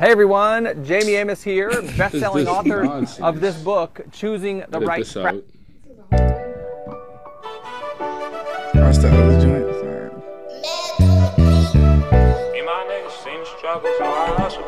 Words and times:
Hey 0.00 0.12
everyone, 0.12 0.82
Jamie 0.82 1.16
Amos 1.16 1.42
here, 1.42 1.68
best-selling 1.98 2.48
author 2.56 2.84
nonsense? 2.84 3.20
of 3.20 3.40
this 3.40 3.60
book, 3.60 4.00
Choosing 4.12 4.60
the 4.60 4.76
Edit 4.76 4.88
Right 4.88 5.00
this 5.00 5.12
Track. 5.12 5.34
That's 8.72 8.96
the 8.96 9.08
other 9.08 9.40
joint. 9.42 9.66
Sorry. 9.78 10.10
Me 12.50 12.58
and 12.58 12.66
my 12.66 12.80
niggas 12.88 13.12
seen 13.22 13.44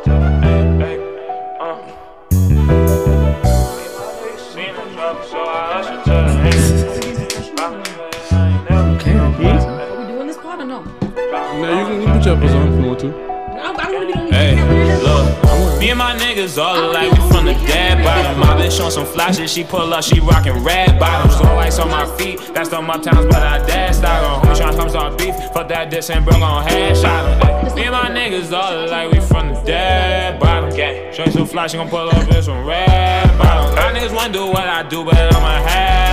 the 0.04 0.11
No, 11.62 11.78
you 11.78 11.86
can, 11.86 12.00
you 12.02 12.08
put 12.08 12.24
your 12.26 12.34
headphones 12.34 12.54
on 12.54 12.72
if 12.72 12.80
you 12.80 12.86
want 12.88 13.00
to. 13.00 13.08
I, 13.54 13.70
I 13.70 13.92
want 13.92 14.12
to 14.12 14.24
be 14.24 14.30
Hey, 14.34 14.98
look. 15.00 15.78
Me 15.78 15.90
and 15.90 15.98
my 15.98 16.16
niggas 16.16 16.58
all 16.60 16.90
alike, 16.90 17.12
we 17.12 17.18
from 17.30 17.44
the 17.44 17.54
dead 17.54 18.02
bottom. 18.02 18.40
My 18.40 18.60
bitch 18.60 18.84
on 18.84 18.90
some 18.90 19.06
flashes, 19.06 19.52
she 19.52 19.62
pull 19.62 19.94
up, 19.94 20.02
she 20.02 20.18
rockin' 20.18 20.64
red 20.64 20.98
bottoms. 20.98 21.36
So 21.36 21.44
ice 21.44 21.78
on 21.78 21.88
my 21.88 22.04
feet, 22.16 22.40
that's 22.52 22.68
the 22.68 22.82
my 22.82 22.98
towns, 22.98 23.26
but 23.26 23.36
I 23.36 23.64
dashed 23.64 24.02
out 24.02 24.24
on. 24.24 24.42
Homie 24.44 24.56
tryna 24.60 24.76
come 24.76 24.88
start 24.88 25.18
beef, 25.18 25.36
fuck 25.54 25.68
that 25.68 25.88
diss 25.90 26.10
and 26.10 26.24
bro 26.24 26.36
gon' 26.40 26.66
headshot 26.66 27.42
him. 27.42 27.68
Ay, 27.70 27.74
Me 27.76 27.82
and 27.84 27.92
my 27.92 28.10
niggas 28.10 28.52
all 28.52 28.84
alike, 28.84 29.12
we 29.12 29.20
from 29.20 29.54
the 29.54 29.60
dead 29.62 30.40
bottom. 30.40 30.70
Gang, 30.74 31.12
show 31.14 31.24
you 31.24 31.30
some 31.30 31.46
flash, 31.46 31.70
she 31.70 31.76
gon' 31.76 31.88
pull 31.88 32.08
up 32.08 32.28
in 32.28 32.42
some 32.42 32.66
red 32.66 33.38
bottoms. 33.38 33.76
My 33.76 33.92
niggas 33.92 34.12
wanna 34.12 34.32
do 34.32 34.46
what 34.46 34.66
I 34.66 34.82
do, 34.82 35.04
but 35.04 35.14
I'ma 35.16 35.62
head 35.68 36.00
on 36.00 36.06
'em. 36.06 36.11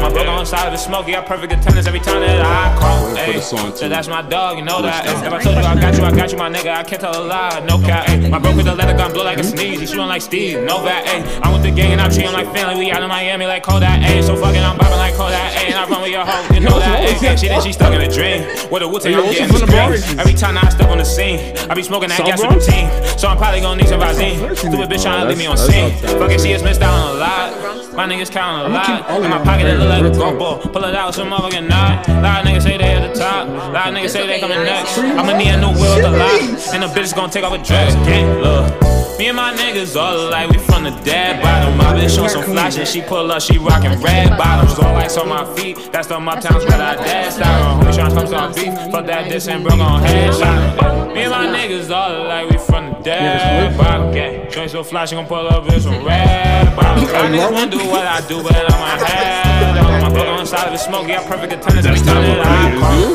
My 0.00 0.08
brother 0.10 0.30
on 0.30 0.46
side 0.46 0.66
of 0.66 0.72
the 0.72 0.78
smoke, 0.78 1.06
he 1.06 1.12
got 1.12 1.26
perfect 1.26 1.52
attendance 1.52 1.86
every 1.86 2.00
time 2.00 2.20
that 2.20 2.40
I 2.40 2.78
call. 2.80 3.14
The 3.14 3.40
song, 3.40 3.74
so 3.76 3.88
that's 3.88 4.08
my 4.08 4.22
dog, 4.22 4.58
you 4.58 4.64
know 4.64 4.80
that. 4.82 5.06
If 5.06 5.32
I 5.32 5.42
told 5.42 5.56
you 5.56 5.62
I 5.62 5.74
got 5.78 5.94
you, 5.96 6.04
I 6.04 6.10
got 6.10 6.32
you, 6.32 6.38
my 6.38 6.48
nigga. 6.50 6.74
I 6.74 6.82
can't 6.82 7.00
tell 7.00 7.14
a 7.14 7.22
lie, 7.22 7.60
no 7.68 7.78
cap. 7.78 8.08
Ay, 8.08 8.28
my 8.28 8.38
bro 8.38 8.56
with 8.56 8.64
the 8.66 8.74
leather 8.74 8.96
gun 8.96 9.12
blow 9.12 9.24
like 9.24 9.38
a 9.38 9.44
sneeze. 9.44 9.78
He 9.80 9.86
shooting 9.86 10.06
like 10.08 10.22
Steve, 10.22 10.62
no 10.64 10.82
that. 10.84 11.04
Ay, 11.06 11.20
I'm 11.42 11.52
with 11.52 11.62
the 11.62 11.70
gang 11.70 11.92
and 11.92 12.00
I 12.00 12.08
treat 12.08 12.24
him 12.26 12.32
like 12.32 12.50
family. 12.54 12.76
We 12.78 12.90
out 12.90 13.02
in 13.02 13.08
Miami 13.08 13.46
like 13.46 13.62
Kodak. 13.62 14.00
Ay, 14.02 14.20
so 14.22 14.34
fucking 14.36 14.62
I'm 14.62 14.78
bobbing 14.78 14.96
like 14.98 15.14
Kodak. 15.14 15.52
Ay, 15.56 15.68
and 15.68 15.74
I 15.76 15.86
run 15.86 16.02
with 16.02 16.10
your 16.10 16.24
hoe, 16.24 16.54
you 16.54 16.60
know 16.60 16.78
that. 16.78 17.04
Ay, 17.04 17.36
she 17.36 17.48
think 17.48 17.62
she 17.62 17.72
stuck 17.72 17.92
in 17.92 18.00
a 18.00 18.08
dream. 18.10 18.42
With 18.72 18.82
a 18.82 18.88
Wu 18.88 18.98
Tang, 19.00 19.12
Hey, 19.12 19.18
I'm 19.20 19.32
getting 19.32 19.44
up 19.44 19.52
the 19.52 19.60
in 19.60 19.66
the 19.66 19.72
Bronx? 19.72 20.02
screen. 20.02 20.20
Every 20.20 20.34
time 20.34 20.56
I 20.58 20.68
step 20.70 20.88
on 20.88 20.98
the 20.98 21.04
scene, 21.04 21.38
I 21.68 21.74
be 21.74 21.82
smoking 21.82 22.08
that 22.08 22.24
gas 22.24 22.40
Bronx? 22.40 22.66
routine. 22.66 22.88
So 23.18 23.28
I'm 23.28 23.36
probably 23.36 23.60
gonna 23.60 23.82
need 23.82 23.88
some 23.88 24.00
Visine. 24.00 24.56
Stupid 24.56 24.88
bitch 24.88 25.02
trying 25.04 25.22
to 25.22 25.28
leave 25.28 25.38
me 25.38 25.46
on 25.46 25.56
scene. 25.58 25.92
Fucking 26.18 26.40
she 26.40 26.52
is 26.52 26.62
missed 26.64 26.80
out 26.80 26.94
on 26.96 27.16
a 27.16 27.18
lot. 27.20 27.48
My 27.94 28.06
niggas 28.08 28.30
counting 28.30 28.72
a 28.72 28.74
lot. 28.74 28.88
In 29.22 29.28
my 29.30 29.42
pocket, 29.44 29.64
them 29.64 29.78
look 29.78 29.89
like 29.90 30.04
a 30.04 30.16
golf 30.16 30.62
Pull 30.72 30.84
it 30.84 30.94
out, 30.94 31.14
some 31.14 31.30
motherfucking 31.30 31.68
knot. 31.68 32.08
Lot 32.08 32.40
of 32.40 32.46
niggas 32.46 32.62
say 32.62 32.78
they 32.78 32.84
at 32.84 33.12
the 33.12 33.18
top. 33.18 33.48
Lot 33.48 33.88
of 33.88 33.94
niggas 33.94 34.10
say 34.10 34.26
they 34.26 34.40
coming 34.40 34.62
next. 34.62 34.96
I'ma 34.98 35.36
need 35.36 35.50
a 35.50 35.60
new 35.60 35.72
wheel 35.80 35.96
with 35.96 36.04
a 36.04 36.10
lot. 36.10 36.40
And 36.74 36.82
the 36.82 36.88
bitch 36.88 37.14
gon' 37.14 37.30
take 37.30 37.44
off 37.44 37.52
a 37.52 37.58
dress. 37.58 37.94
Gang, 38.06 38.40
look. 38.40 38.89
Me 39.30 39.38
and 39.38 39.46
my 39.46 39.54
niggas 39.62 39.94
all 39.94 40.26
alike, 40.28 40.50
we 40.50 40.58
from 40.58 40.82
the 40.82 40.90
dead 41.04 41.40
bottom. 41.40 41.76
My 41.78 41.94
bitch 41.94 42.20
on 42.20 42.28
some 42.28 42.42
flashes, 42.42 42.90
she 42.90 43.00
pull 43.00 43.30
up, 43.30 43.40
she 43.40 43.58
rockin' 43.58 44.00
red 44.02 44.36
bottoms. 44.36 44.76
All 44.76 44.92
lights 44.92 45.16
on 45.16 45.28
my 45.28 45.44
feet, 45.54 45.76
that's 45.92 46.08
the 46.08 46.18
my 46.18 46.34
towns 46.40 46.64
where 46.64 46.82
I 46.82 46.96
dashed 46.96 47.38
out. 47.40 47.80
Homie 47.80 47.92
tryna 47.92 48.12
come 48.12 48.26
start 48.26 48.56
beef, 48.56 48.74
fuck 48.90 49.06
that 49.06 49.30
diss 49.30 49.46
and 49.46 49.62
bro 49.62 49.76
gon' 49.76 50.02
headshot. 50.02 51.14
Me 51.14 51.22
and 51.22 51.30
my 51.30 51.46
niggas 51.46 51.94
all 51.94 52.26
alike, 52.26 52.50
we 52.50 52.58
from 52.58 52.86
the 52.90 52.98
dead 53.04 53.78
bottom. 53.78 54.10
Gang, 54.12 54.50
joint 54.50 54.72
so 54.72 54.82
flash, 54.82 55.10
she 55.10 55.14
gon' 55.14 55.26
pull 55.26 55.46
up 55.46 55.64
in 55.72 55.80
some 55.80 56.04
red 56.04 56.74
bottoms. 56.74 57.08
I 57.12 57.30
niggas 57.30 57.52
wanna 57.52 57.70
do 57.70 57.78
what 57.86 58.04
I 58.04 58.20
do, 58.26 58.42
but 58.42 58.56
I'm 58.56 58.82
a 58.82 59.04
head 59.06 59.78
on. 59.78 60.00
My 60.02 60.08
brother 60.10 60.30
on 60.30 60.40
the 60.40 60.46
side 60.46 60.66
of 60.66 60.72
the 60.72 60.78
smoke, 60.78 61.06
yeah, 61.06 61.22
perfect 61.28 61.52
attendance 61.52 61.86
every 61.86 62.00
time 62.00 62.20
that 62.24 62.40
I 62.40 62.74
call. 62.80 63.14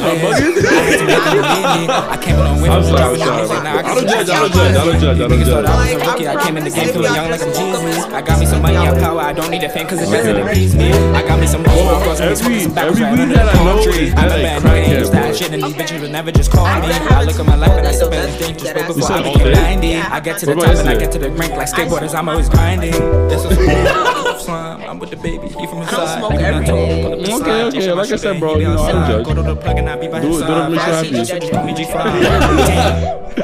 I 2.07 2.17
came 2.23 2.35
in 2.39 2.61
with 2.61 2.71
I'm 2.71 2.83
him, 2.83 2.89
sorry, 2.89 3.03
I'm 3.03 3.15
dropping 3.17 3.47
sorry. 3.47 3.47
down, 3.47 3.63
now 3.65 3.75
I 3.75 3.79
I 3.79 3.83
can 3.83 3.95
don't 3.95 4.07
judge, 4.07 4.29
I 4.29 4.39
don't 4.39 4.53
judge, 4.53 4.75
I 4.75 4.85
don't 4.85 4.99
judge, 5.01 5.19
I 5.19 5.27
don't 5.27 5.43
judge. 5.43 6.04
I 6.05 6.13
was 6.15 6.21
a 6.21 6.25
rookie. 6.25 6.27
I 6.27 6.43
came 6.45 6.57
in 6.57 6.63
the 6.63 6.69
game 6.69 6.87
feeling 6.93 7.13
young 7.13 7.29
like 7.31 7.41
I'm 7.41 7.53
Jesus. 7.53 8.03
I 8.05 8.21
got 8.21 8.39
me 8.39 8.45
some 8.45 8.61
money 8.61 8.77
and 8.77 8.97
power. 8.99 9.21
I 9.21 9.33
don't 9.33 9.49
need 9.51 9.63
a 9.63 9.69
fan 9.69 9.87
cause 9.87 10.01
it 10.01 10.09
doesn't 10.11 10.37
appease 10.47 10.75
me. 10.75 10.91
I 10.91 11.21
got 11.27 11.39
me 11.39 11.47
some 11.47 11.63
money, 11.63 11.81
of 11.81 12.03
course, 12.03 12.19
me 12.19 12.25
Every- 12.27 12.59
some 12.61 12.73
backwards 12.73 13.01
every 13.01 13.03
right 13.03 13.13
weed 13.13 13.21
under 13.21 13.35
that 13.35 13.45
the 13.53 13.59
I 13.59 13.63
know 13.65 13.73
palm 13.75 13.83
tree. 13.83 14.07
is 14.07 14.13
I'm 14.13 14.25
a 14.25 14.29
that 14.29 14.41
bad 14.41 14.61
crackhead, 14.61 14.85
nigga, 14.85 15.01
ain't 15.03 15.11
that 15.11 15.23
bro. 15.25 15.33
shit, 15.33 15.51
and 15.53 15.63
these 15.63 15.73
bitches 15.73 16.01
would 16.01 16.11
never 16.11 16.31
just 16.31 16.51
call 16.51 16.65
me. 16.65 16.71
I 16.71 17.23
look 17.23 17.39
at 17.39 17.45
my 17.45 17.55
life 17.55 17.71
and 17.71 17.87
I 17.87 17.91
still 17.91 18.09
been 18.09 18.29
think 18.37 18.57
just 18.59 18.71
spoke 18.71 18.87
before 18.95 19.11
I 19.11 19.17
said 19.17 19.25
all 19.25 19.33
became 19.33 19.53
day? 19.53 19.61
90. 19.61 19.95
I 19.97 20.19
get 20.19 20.37
to 20.39 20.45
the 20.45 20.55
What 20.55 20.65
top 20.65 20.73
about 20.73 20.79
and 20.81 20.89
I 20.89 20.93
this 20.93 21.03
get 21.03 21.11
to 21.13 21.19
the 21.19 21.29
rank 21.31 21.53
like 21.53 21.67
skateboarders. 21.67 22.13
I'm 22.15 22.29
always 22.29 22.49
grinding. 22.49 22.91
This 23.29 23.43
is 23.45 24.45
slime. 24.45 24.81
I'm 24.83 24.99
with 24.99 25.09
the 25.09 25.17
baby. 25.17 25.47
He 25.47 25.65
from 25.67 25.81
inside. 25.81 26.19
smoke 26.19 26.31
Nigga, 26.33 26.41
every 26.43 26.59
not 26.61 26.67
told, 26.67 26.89
day. 26.89 27.01
pull 27.03 27.13
up 27.13 27.19
the 27.19 27.25
Okay, 27.25 27.37
slide. 27.37 27.61
okay, 27.65 27.77
Just 27.79 27.87
like 27.87 27.95
I 27.95 27.95
my 27.95 28.05
said, 28.05 28.19
shit, 28.33 28.39
bro, 28.39 28.55
he 28.55 28.61
you 28.61 28.67
know, 28.67 28.73
I 28.83 28.91
don't 28.91 29.01
outside. 29.01 29.11
judge. 29.11 29.25
Go 29.25 29.33
to 29.33 29.41
the 29.41 29.55
plug 29.55 29.77
and 29.79 29.89
I 29.89 29.95
be 29.95 30.07
by 30.07 30.19
Do 30.21 30.27
his 30.27 30.41
it- 30.41 30.45
do 30.47 30.53
it 30.53 30.55
side. 30.55 30.69
make 30.71 31.79
you 31.79 31.85
happy. 31.85 33.41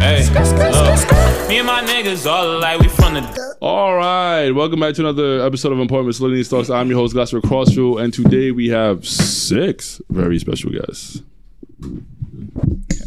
Hey, 0.00 0.24
look. 0.32 1.48
Me 1.50 1.58
and 1.58 1.66
my 1.66 1.82
niggas 1.82 2.24
all 2.24 2.56
alike, 2.56 2.80
we 2.80 2.88
from 2.88 3.12
the 3.12 3.56
All 3.60 3.94
right, 3.94 4.50
welcome 4.50 4.80
back 4.80 4.94
to 4.94 5.02
another 5.02 5.44
episode 5.44 5.72
of 5.72 5.78
Important 5.78 6.06
Miscellaneous 6.06 6.48
Talks. 6.48 6.70
I'm 6.70 6.88
your 6.88 6.98
host, 6.98 7.14
Glassford 7.14 7.42
Crossfield, 7.42 8.00
and 8.00 8.10
today 8.10 8.50
we 8.50 8.70
have 8.70 9.06
six 9.06 10.00
very 10.08 10.38
special 10.38 10.70
guests. 10.70 11.20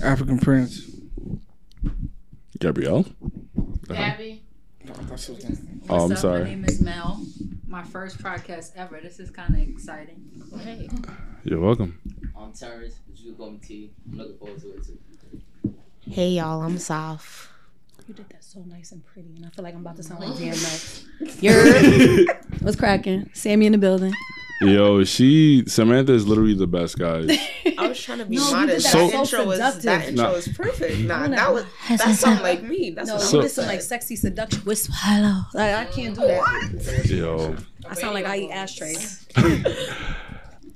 African 0.04 0.38
Prince. 0.38 0.88
Gabrielle. 2.59 3.08
Gabby. 3.88 4.44
Oh, 5.90 6.06
I'm 6.06 6.12
up? 6.12 6.18
sorry. 6.20 6.44
My 6.44 6.50
name 6.50 6.66
is 6.66 6.80
Mel. 6.80 7.25
My 7.68 7.84
first 7.84 8.20
podcast 8.20 8.72
ever. 8.75 9.00
This 9.02 9.20
is 9.20 9.31
kind 9.31 9.56
of 9.56 9.68
exciting. 9.68 10.44
Hey. 10.60 10.88
You're 11.44 11.60
welcome. 11.60 12.00
I'm 12.38 12.54
Terrance, 12.54 13.00
but 13.08 13.20
you 13.20 13.31
can 13.31 13.36
call 13.36 13.50
me 13.50 13.58
T. 13.58 13.92
I'm 14.12 14.18
looking 14.20 14.38
forward 14.38 14.62
to 14.62 14.74
it 14.74 14.86
too. 14.86 15.00
Hey 16.09 16.30
y'all, 16.31 16.62
I'm 16.62 16.78
Soph. 16.78 17.50
You 18.08 18.14
did 18.14 18.28
that 18.30 18.44
so 18.44 18.59
nice 18.68 18.91
and 18.91 19.06
pretty, 19.06 19.30
and 19.38 19.46
I 19.46 19.50
feel 19.50 19.64
like 19.64 19.74
I'm 19.74 19.81
about 19.81 19.96
to 19.97 20.03
sound 20.03 20.19
like 20.19 20.31
DMX. 20.38 21.06
You're 21.41 22.36
what's 22.62 22.75
cracking? 22.78 23.30
Sammy 23.34 23.66
in 23.66 23.72
the 23.72 23.78
building. 23.78 24.13
Yo, 24.62 25.03
she 25.03 25.63
Samantha 25.68 26.13
is 26.13 26.28
literally 26.28 26.53
the 26.53 26.68
best, 26.68 26.97
guys. 27.00 27.30
I 27.78 27.88
was 27.88 28.02
trying 28.02 28.19
to 28.19 28.25
be 28.25 28.36
No, 28.36 28.52
modest. 28.52 28.86
did 28.86 28.94
that 28.94 29.09
that 29.12 29.12
so 29.12 29.19
intro 29.40 29.46
was 29.46 29.84
that 29.84 30.08
intro 30.09 30.24
Nah. 30.25 30.31
was 30.34 30.47
perfect. 30.50 31.00
Nah, 31.00 31.28
no. 31.28 31.36
that 31.36 31.53
was 31.53 31.66
that's 31.90 32.19
something 32.19 32.44
like 32.44 32.63
me. 32.63 32.92
That's 32.92 33.08
No, 33.08 33.16
what 33.16 33.31
you 33.31 33.38
I'm 33.40 33.44
did 33.46 33.50
some 33.50 33.66
like 33.66 33.81
sexy 33.81 34.16
seduction. 34.16 34.62
Whisper 34.62 34.94
hello. 34.96 35.42
Like 35.53 35.74
I 35.74 35.86
can't 35.86 36.16
do 36.16 36.22
that. 36.28 36.40
What? 36.40 37.09
Yo, 37.09 37.56
I 37.90 37.94
sound 37.96 38.13
like 38.13 38.25
I 38.25 38.38
eat 38.40 38.52
ashtrays. 38.52 39.25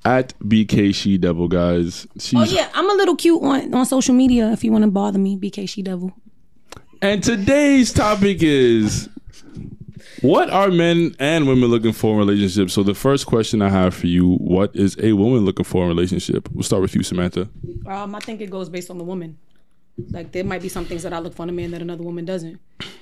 at 0.07 0.34
BK 0.40 0.95
She 0.95 1.18
Devil, 1.18 1.50
guys. 1.50 2.07
She's 2.18 2.34
Oh 2.40 2.44
yeah, 2.44 2.69
I'm 2.73 2.90
a 2.90 2.94
little 2.94 3.16
cute 3.16 3.44
on 3.44 3.73
on 3.73 3.85
social 3.85 4.16
media. 4.16 4.50
If 4.51 4.63
you 4.63 4.72
want 4.72 4.84
to 4.85 4.91
bother 4.91 5.19
me, 5.19 5.35
BK 5.38 5.68
She 5.68 5.81
Devil. 5.81 6.13
And 7.01 7.22
today's 7.22 7.91
topic 7.91 8.38
is 8.41 9.09
what 10.22 10.50
are 10.50 10.69
men 10.69 11.13
and 11.19 11.45
women 11.45 11.69
looking 11.69 11.91
for 11.91 12.13
in 12.13 12.19
relationships? 12.19 12.73
So 12.73 12.84
the 12.84 12.95
first 12.95 13.25
question 13.28 13.62
I 13.62 13.69
have 13.69 13.94
for 13.94 14.07
you, 14.07 14.35
what 14.38 14.73
is 14.75 14.97
a 15.03 15.12
woman 15.13 15.45
looking 15.45 15.66
for 15.66 15.84
in 15.84 15.91
a 15.91 15.94
relationship? 15.94 16.50
We'll 16.53 16.63
start 16.63 16.81
with 16.81 16.95
you, 16.95 17.03
Samantha. 17.03 17.50
Um, 17.85 18.16
I 18.16 18.19
think 18.19 18.39
it 18.41 18.50
goes 18.50 18.69
based 18.69 18.89
on 18.89 18.97
the 18.97 19.03
woman. 19.03 19.38
Like 20.12 20.31
there 20.31 20.44
might 20.45 20.62
be 20.62 20.69
some 20.69 20.85
things 20.85 21.03
that 21.03 21.12
I 21.12 21.19
look 21.19 21.35
for 21.35 21.44
in 21.44 21.50
a 21.50 21.51
man 21.51 21.72
that 21.72 21.81
another 21.81 22.03
woman 22.03 22.24
doesn't. 22.24 22.59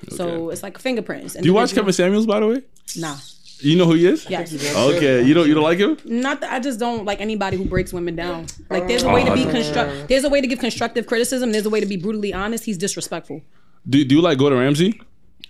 So 0.09 0.49
it's 0.49 0.63
like 0.63 0.79
fingerprints. 0.79 1.35
Do 1.35 1.45
you 1.45 1.53
watch 1.53 1.73
Kevin 1.73 1.93
Samuels 1.93 2.25
by 2.25 2.39
the 2.39 2.47
way? 2.47 2.61
Nah. 2.97 3.17
You 3.59 3.77
know 3.77 3.85
who 3.85 3.93
he 3.93 4.05
is? 4.05 4.29
Yes. 4.29 4.53
Okay. 4.75 5.23
You 5.23 5.33
don't 5.33 5.47
you 5.47 5.53
don't 5.53 5.63
like 5.63 5.77
him? 5.79 5.97
Not 6.05 6.41
that 6.41 6.51
I 6.51 6.59
just 6.59 6.79
don't 6.79 7.05
like 7.05 7.21
anybody 7.21 7.57
who 7.57 7.65
breaks 7.65 7.93
women 7.93 8.15
down. 8.15 8.47
Like 8.69 8.87
there's 8.87 9.03
a 9.03 9.09
oh, 9.09 9.13
way 9.13 9.23
to 9.23 9.33
be 9.33 9.45
construct. 9.45 10.07
There's 10.09 10.23
a 10.23 10.29
way 10.29 10.41
to 10.41 10.47
give 10.47 10.59
constructive 10.59 11.07
criticism. 11.07 11.51
There's 11.51 11.65
a 11.65 11.69
way 11.69 11.79
to 11.79 11.85
be 11.85 11.95
brutally 11.97 12.33
honest. 12.33 12.65
He's 12.65 12.77
disrespectful. 12.77 13.41
Do, 13.87 14.03
do 14.03 14.15
you 14.15 14.21
like 14.21 14.37
Gordon 14.37 14.59
Ramsay? 14.59 14.99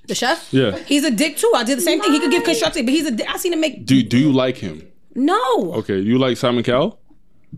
The 0.07 0.15
chef. 0.15 0.53
Yeah. 0.53 0.77
He's 0.85 1.03
a 1.03 1.11
dick 1.11 1.37
too. 1.37 1.51
I 1.55 1.63
did 1.63 1.77
the 1.77 1.81
same 1.81 1.99
thing. 2.01 2.11
He 2.11 2.19
could 2.19 2.31
give 2.31 2.43
constructive, 2.43 2.85
but 2.85 2.93
he's 2.93 3.05
a. 3.07 3.11
dick. 3.11 3.27
I 3.27 3.37
seen 3.37 3.53
him 3.53 3.59
make 3.61 3.85
Do 3.85 4.03
do 4.03 4.17
you 4.17 4.31
like 4.31 4.57
him? 4.57 4.87
no, 5.15 5.73
Okay. 5.75 5.97
You 5.99 6.19
like 6.19 6.37
Simon 6.37 6.63
Cowell? 6.63 6.99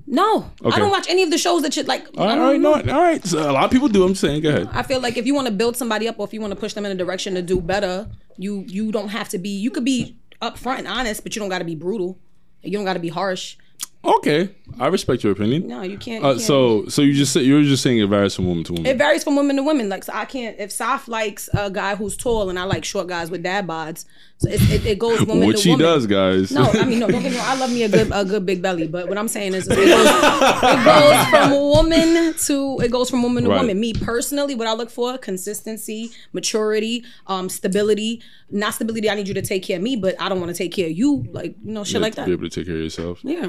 no. 0.05 0.51
Okay. 0.63 0.75
I 0.75 0.79
don't 0.79 0.91
watch 0.91 1.07
any 1.09 1.23
of 1.23 1.31
the 1.31 1.37
shows 1.37 1.61
that 1.63 1.75
you 1.75 1.83
like. 1.83 2.07
All 2.17 2.23
I 2.23 2.27
right, 2.27 2.35
don't 2.35 2.39
all 2.65 2.73
right, 2.73 2.85
know. 2.85 2.91
no, 2.93 2.95
all 2.99 3.03
right. 3.03 3.25
So 3.25 3.49
a 3.49 3.51
lot 3.51 3.65
of 3.65 3.71
people 3.71 3.87
do. 3.89 4.03
I'm 4.03 4.15
saying, 4.15 4.43
go 4.43 4.49
ahead. 4.49 4.69
I 4.71 4.83
feel 4.83 5.01
like 5.01 5.17
if 5.17 5.25
you 5.25 5.33
want 5.33 5.47
to 5.47 5.53
build 5.53 5.75
somebody 5.75 6.07
up 6.07 6.19
or 6.19 6.25
if 6.27 6.33
you 6.33 6.39
want 6.39 6.51
to 6.51 6.59
push 6.59 6.73
them 6.73 6.85
in 6.85 6.91
a 6.91 6.95
direction 6.95 7.33
to 7.35 7.41
do 7.41 7.59
better, 7.59 8.07
you 8.37 8.63
you 8.67 8.91
don't 8.91 9.09
have 9.09 9.27
to 9.29 9.37
be. 9.39 9.49
You 9.49 9.71
could 9.71 9.83
be 9.85 10.15
upfront 10.41 10.79
and 10.79 10.87
honest, 10.87 11.23
but 11.23 11.35
you 11.35 11.39
don't 11.39 11.49
got 11.49 11.59
to 11.59 11.65
be 11.65 11.75
brutal. 11.75 12.17
You 12.61 12.71
don't 12.71 12.85
got 12.85 12.93
to 12.93 12.99
be 12.99 13.09
harsh. 13.09 13.57
Okay, 14.05 14.49
I 14.79 14.87
respect 14.87 15.23
your 15.23 15.33
opinion. 15.33 15.67
No, 15.67 15.81
you 15.81 15.97
can't. 15.97 16.23
you 16.23 16.29
Uh, 16.29 16.33
can't. 16.33 16.41
so 16.41 16.85
so 16.87 17.01
you 17.01 17.13
just 17.13 17.33
say, 17.33 17.41
you're 17.41 17.63
just 17.63 17.83
saying 17.83 17.99
it 17.99 18.07
varies 18.07 18.35
from 18.35 18.47
woman 18.47 18.63
to 18.65 18.73
woman. 18.73 18.85
It 18.85 18.97
varies 18.97 19.23
from 19.23 19.35
women 19.35 19.55
to 19.57 19.63
women. 19.63 19.89
Like, 19.89 20.03
so 20.03 20.13
I 20.15 20.25
can't. 20.25 20.55
If 20.59 20.71
Soph 20.71 21.07
likes 21.07 21.49
a 21.53 21.69
guy 21.69 21.95
who's 21.95 22.15
tall 22.15 22.49
and 22.49 22.57
I 22.57 22.63
like 22.63 22.85
short 22.85 23.07
guys 23.07 23.29
with 23.29 23.43
dad 23.43 23.67
bods, 23.67 24.05
so 24.39 24.49
it, 24.49 24.61
it, 24.69 24.85
it 24.85 24.99
goes 24.99 25.19
woman 25.25 25.47
What 25.47 25.55
to 25.55 25.61
she 25.61 25.71
woman. 25.71 25.85
does, 25.85 26.05
guys. 26.05 26.51
No, 26.51 26.63
I 26.63 26.85
mean 26.85 26.99
no. 26.99 27.07
Don't 27.07 27.23
get 27.23 27.31
me 27.31 27.37
wrong. 27.37 27.47
I 27.47 27.55
love 27.57 27.71
me 27.71 27.83
a 27.83 27.89
good 27.89 28.11
a 28.13 28.23
good 28.23 28.45
big 28.45 28.61
belly, 28.61 28.87
but 28.87 29.07
what 29.09 29.17
I'm 29.17 29.27
saying 29.27 29.53
is 29.55 29.67
it 29.67 29.75
goes, 29.75 29.87
it 29.87 30.85
goes 30.85 31.25
from 31.29 31.51
woman 31.59 32.33
to 32.35 32.79
it 32.83 32.91
goes 32.91 33.09
from 33.09 33.23
woman 33.23 33.43
to 33.45 33.49
Right. 33.49 33.61
woman. 33.61 33.79
Me 33.79 33.93
personally, 33.93 34.53
what 34.53 34.67
I 34.67 34.73
look 34.73 34.89
for: 34.91 35.17
consistency, 35.17 36.11
maturity, 36.33 37.03
um, 37.25 37.49
stability. 37.49 38.21
Not 38.51 38.75
stability. 38.75 39.09
I 39.09 39.15
need 39.15 39.27
you 39.27 39.33
to 39.33 39.41
take 39.41 39.63
care 39.63 39.77
of 39.77 39.83
me, 39.83 39.95
but 39.95 40.15
I 40.21 40.29
don't 40.29 40.39
want 40.39 40.51
to 40.55 40.57
take 40.57 40.71
care 40.71 40.85
of 40.85 40.93
you. 40.93 41.25
Like 41.31 41.55
you 41.65 41.71
know, 41.71 41.83
shit 41.83 41.95
Yeah, 41.95 41.99
like 42.01 42.13
to 42.13 42.21
that. 42.21 42.25
Be 42.27 42.33
able 42.33 42.43
to 42.47 42.49
take 42.49 42.67
care 42.67 42.75
of 42.75 42.81
yourself. 42.81 43.19
Yeah. 43.23 43.47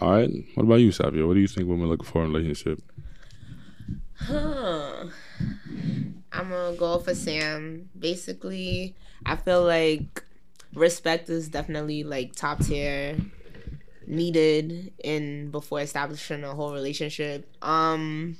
All 0.00 0.10
right. 0.10 0.30
What 0.54 0.64
about 0.64 0.76
you, 0.76 0.88
Safiya? 0.88 1.26
What 1.26 1.34
do 1.34 1.40
you 1.40 1.48
think 1.48 1.68
women 1.68 1.88
look 1.88 2.02
for 2.04 2.24
in 2.24 2.30
a 2.30 2.32
relationship? 2.32 2.80
Huh. 4.14 5.04
I'm 6.32 6.48
gonna 6.50 6.76
go 6.76 6.98
for 6.98 7.14
Sam. 7.14 7.88
Basically, 7.98 8.94
I 9.26 9.36
feel 9.36 9.64
like 9.64 10.22
respect 10.74 11.28
is 11.28 11.48
definitely 11.48 12.04
like 12.04 12.34
top 12.34 12.64
tier, 12.64 13.16
needed 14.06 14.92
in 15.02 15.50
before 15.50 15.80
establishing 15.80 16.44
a 16.44 16.54
whole 16.54 16.72
relationship. 16.72 17.48
Um, 17.62 18.36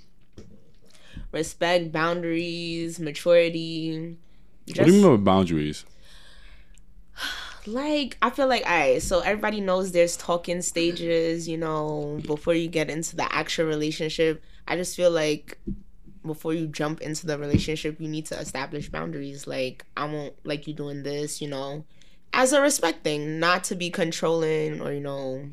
respect, 1.32 1.92
boundaries, 1.92 2.98
maturity. 2.98 4.16
what 4.66 4.86
do 4.86 4.92
you 4.92 5.02
mean 5.02 5.16
by 5.16 5.22
boundaries? 5.32 5.84
like 7.66 8.16
I 8.22 8.30
feel 8.30 8.48
like 8.48 8.64
alright, 8.64 9.02
so 9.02 9.20
everybody 9.20 9.60
knows 9.60 9.92
there's 9.92 10.16
talking 10.16 10.62
stages, 10.62 11.48
you 11.48 11.58
know, 11.58 12.20
before 12.26 12.54
you 12.54 12.68
get 12.68 12.90
into 12.90 13.16
the 13.16 13.32
actual 13.34 13.66
relationship. 13.66 14.42
I 14.66 14.76
just 14.76 14.96
feel 14.96 15.10
like 15.10 15.58
before 16.24 16.52
you 16.52 16.66
jump 16.66 17.00
into 17.00 17.26
the 17.26 17.38
relationship, 17.38 18.00
you 18.00 18.08
need 18.08 18.26
to 18.26 18.38
establish 18.38 18.88
boundaries. 18.88 19.46
Like 19.46 19.84
I 19.96 20.04
won't 20.04 20.34
like 20.44 20.66
you 20.66 20.74
doing 20.74 21.02
this, 21.02 21.40
you 21.40 21.48
know, 21.48 21.84
as 22.32 22.52
a 22.52 22.60
respect 22.60 23.04
thing, 23.04 23.38
not 23.38 23.64
to 23.64 23.74
be 23.74 23.90
controlling 23.90 24.80
or 24.80 24.92
you 24.92 25.00
know, 25.00 25.50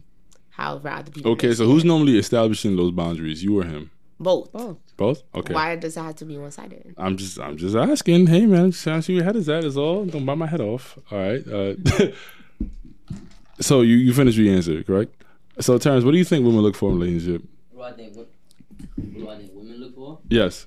however 0.49 0.89
other 0.89 1.11
people. 1.11 1.31
Okay, 1.33 1.53
so 1.53 1.65
who's 1.65 1.85
normally 1.85 2.17
establishing 2.17 2.75
those 2.75 2.91
boundaries? 2.91 3.43
You 3.43 3.59
or 3.59 3.63
him? 3.63 3.91
both. 4.19 4.51
Both. 4.97 5.23
Okay. 5.35 5.53
Why 5.53 5.75
does 5.75 5.95
it 5.95 6.01
have 6.01 6.15
to 6.17 6.25
be 6.25 6.37
one 6.37 6.51
sided? 6.51 6.95
I'm 6.97 7.17
just 7.17 7.39
I'm 7.39 7.57
just 7.57 7.75
asking. 7.75 8.27
Hey 8.27 8.45
man, 8.45 8.71
just 8.71 8.83
trying 8.83 8.99
to 8.99 9.01
see 9.03 9.13
where 9.13 9.17
your 9.23 9.25
head 9.25 9.35
is 9.35 9.47
at 9.47 9.63
is 9.63 9.77
all. 9.77 10.05
Don't 10.05 10.25
bite 10.25 10.37
my 10.37 10.47
head 10.47 10.61
off. 10.61 10.97
All 11.11 11.19
right. 11.19 11.47
Uh, 11.47 11.75
so 13.59 13.81
you 13.81 13.97
you 13.97 14.13
finished 14.13 14.37
your 14.37 14.53
answer, 14.55 14.81
correct? 14.83 15.13
So 15.59 15.77
Terrance, 15.77 16.03
what 16.03 16.11
do 16.11 16.17
you 16.17 16.25
think 16.25 16.45
women 16.45 16.61
look 16.61 16.75
for 16.75 16.89
in 16.89 16.97
a 16.97 16.99
relationship? 16.99 17.43
What 17.71 17.95
do 17.97 18.03
I 18.03 18.05
think? 18.05 18.17
What, 18.17 18.29
what 18.95 19.13
do 19.13 19.29
I 19.29 19.37
think 19.37 19.51
women 19.53 19.77
look 19.77 19.95
for? 19.95 20.19
Yes. 20.29 20.65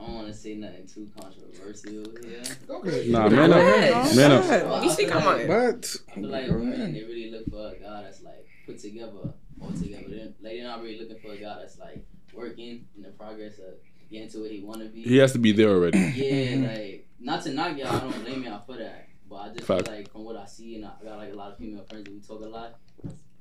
I 0.00 0.06
don't 0.06 0.14
want 0.14 0.28
to 0.28 0.34
say 0.34 0.54
nothing 0.54 0.86
too 0.86 1.10
controversial 1.20 1.90
here. 2.24 2.42
Nah, 3.10 3.28
man 3.28 3.52
up. 3.52 4.16
Man 4.16 4.32
up. 4.32 4.82
You 4.82 4.90
speak 4.90 5.14
on 5.14 5.40
it. 5.40 5.48
What? 5.48 5.96
I 6.10 6.14
feel 6.14 6.28
like 6.28 6.46
women 6.48 6.94
they 6.94 7.02
really 7.02 7.30
look 7.30 7.50
for 7.50 7.74
a 7.74 7.78
guy 7.78 8.02
that's 8.02 8.22
like 8.22 8.46
put 8.64 8.78
together 8.78 9.34
all 9.60 9.70
together. 9.72 10.04
They 10.08 10.24
like 10.24 10.34
they're 10.40 10.64
not 10.64 10.82
really 10.82 11.00
looking 11.00 11.18
for 11.18 11.32
a 11.32 11.36
guy 11.36 11.58
that's 11.58 11.78
like 11.78 12.04
working 12.32 12.86
in 12.96 13.02
the 13.02 13.10
progress 13.10 13.58
of 13.58 13.74
getting 14.10 14.30
to 14.30 14.38
where 14.40 14.50
he 14.50 14.62
want 14.62 14.80
to 14.80 14.88
be. 14.88 15.02
He 15.02 15.18
has 15.18 15.32
to 15.32 15.38
be 15.38 15.52
there 15.52 15.68
already. 15.68 15.98
Yeah, 15.98 16.66
like 16.66 17.06
not 17.20 17.42
to 17.42 17.52
knock 17.52 17.76
y'all, 17.76 17.88
I 17.88 18.00
don't 18.00 18.24
blame 18.24 18.44
y'all 18.44 18.62
for 18.64 18.76
that. 18.76 19.08
But 19.28 19.36
I 19.36 19.48
just 19.50 19.64
Fact. 19.64 19.86
feel 19.86 19.96
like 19.96 20.10
from 20.10 20.24
what 20.24 20.36
I 20.36 20.46
see, 20.46 20.76
and 20.76 20.86
I 20.86 20.92
got 21.04 21.18
like 21.18 21.32
a 21.32 21.36
lot 21.36 21.52
of 21.52 21.58
female 21.58 21.84
friends 21.84 22.04
that 22.04 22.12
we 22.12 22.20
talk 22.20 22.40
a 22.42 22.48
lot. 22.48 22.74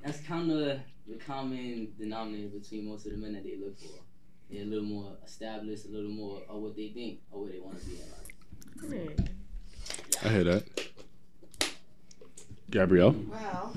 That's 0.04 0.20
kind 0.22 0.52
of 0.52 0.80
the 1.08 1.16
common 1.26 1.94
denominator 1.98 2.50
between 2.50 2.88
most 2.88 3.06
of 3.06 3.14
the 3.14 3.18
men 3.18 3.34
that 3.34 3.44
they 3.44 3.58
look 3.58 3.80
for. 3.80 4.04
They're 4.50 4.64
a 4.64 4.66
little 4.66 4.86
more 4.86 5.18
established, 5.26 5.86
a 5.86 5.90
little 5.90 6.10
more 6.10 6.42
of 6.50 6.62
what 6.62 6.76
they 6.76 6.90
think 6.90 7.20
or 7.32 7.44
where 7.44 7.52
they 7.52 7.60
want 7.60 7.80
to 7.80 7.86
be 7.86 7.98
in 8.92 8.98
life. 9.08 9.20
I 10.24 10.30
hear 10.30 10.44
that. 10.46 10.64
Gabrielle. 12.70 13.16
Well, 13.28 13.76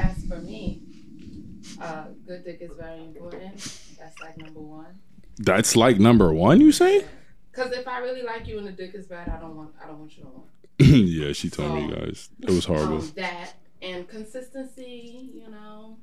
as 0.00 0.24
for 0.24 0.38
me, 0.38 0.82
uh, 1.80 2.04
good 2.26 2.44
dick 2.44 2.58
is 2.60 2.70
very 2.78 3.00
important. 3.00 3.56
That's 3.98 4.20
like 4.20 4.36
number 4.38 4.60
one. 4.60 4.98
That's 5.38 5.76
like 5.76 5.98
number 5.98 6.32
one, 6.32 6.60
you 6.60 6.72
say? 6.72 7.04
Cause 7.52 7.72
if 7.72 7.88
I 7.88 7.98
really 7.98 8.22
like 8.22 8.46
you 8.46 8.58
and 8.58 8.66
the 8.66 8.72
dick 8.72 8.94
is 8.94 9.06
bad, 9.06 9.28
I 9.28 9.40
don't 9.40 9.56
want 9.56 9.74
I 9.82 9.86
don't 9.88 9.98
want 9.98 10.16
you 10.16 10.24
no 10.24 10.30
more. 10.30 10.44
yeah, 10.78 11.32
she 11.32 11.50
told 11.50 11.74
me, 11.74 11.92
guys. 11.92 12.28
It 12.42 12.50
was 12.50 12.64
horrible. 12.64 12.98
Um, 12.98 13.12
that 13.16 13.54
and 13.82 14.08
consistency, 14.08 15.30
you 15.34 15.50
know. 15.50 15.96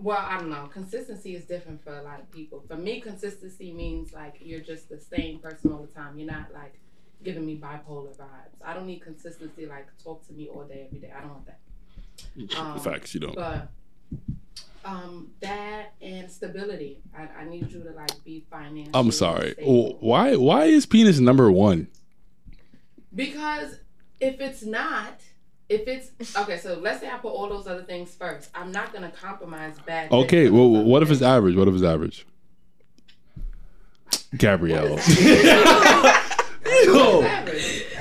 Well, 0.00 0.18
I 0.18 0.38
don't 0.38 0.50
know. 0.50 0.68
Consistency 0.72 1.34
is 1.34 1.44
different 1.44 1.84
for 1.84 1.98
a 1.98 2.02
lot 2.02 2.20
of 2.20 2.30
people. 2.30 2.64
For 2.66 2.76
me, 2.76 3.00
consistency 3.00 3.70
means 3.72 4.12
like 4.12 4.36
you're 4.40 4.60
just 4.60 4.88
the 4.88 4.98
same 4.98 5.38
person 5.38 5.72
all 5.72 5.82
the 5.82 6.00
time. 6.00 6.18
You're 6.18 6.30
not 6.30 6.52
like 6.54 6.80
giving 7.22 7.44
me 7.44 7.56
bipolar 7.56 8.16
vibes. 8.16 8.56
I 8.64 8.72
don't 8.72 8.86
need 8.86 9.02
consistency. 9.02 9.66
Like 9.66 9.88
talk 10.02 10.26
to 10.28 10.32
me 10.32 10.48
all 10.48 10.64
day, 10.64 10.84
every 10.86 11.00
day. 11.00 11.12
I 11.14 11.20
don't 11.20 11.30
want 11.30 11.46
that. 11.46 11.60
Um, 12.58 12.80
Facts, 12.80 13.14
you 13.14 13.20
don't. 13.20 13.34
But 13.34 13.68
um, 14.84 15.30
that 15.40 15.92
and 16.00 16.30
stability. 16.30 17.00
I, 17.16 17.42
I 17.42 17.44
need 17.44 17.70
you 17.70 17.82
to 17.82 17.90
like 17.90 18.24
be 18.24 18.44
financially. 18.50 18.90
I'm 18.94 19.10
sorry. 19.10 19.52
stable. 19.52 19.98
Why 20.00 20.36
why 20.36 20.64
is 20.64 20.86
penis 20.86 21.18
number 21.18 21.50
one? 21.52 21.88
Because 23.14 23.80
if 24.20 24.40
it's 24.40 24.64
not, 24.64 25.20
if 25.70 25.86
it's 25.86 26.36
okay, 26.36 26.58
so 26.58 26.74
let's 26.74 27.00
say 27.00 27.08
I 27.08 27.16
put 27.18 27.28
all 27.28 27.48
those 27.48 27.68
other 27.68 27.84
things 27.84 28.12
first. 28.12 28.50
I'm 28.54 28.72
not 28.72 28.92
gonna 28.92 29.12
compromise 29.12 29.76
bad. 29.86 30.10
Okay, 30.10 30.50
well, 30.50 30.68
what 30.68 31.02
if 31.02 31.10
it's 31.12 31.22
average? 31.22 31.54
What 31.54 31.68
if 31.68 31.74
it's 31.74 31.84
average? 31.84 32.26
Gabrielle. 34.36 34.98
Yo. 36.84 37.22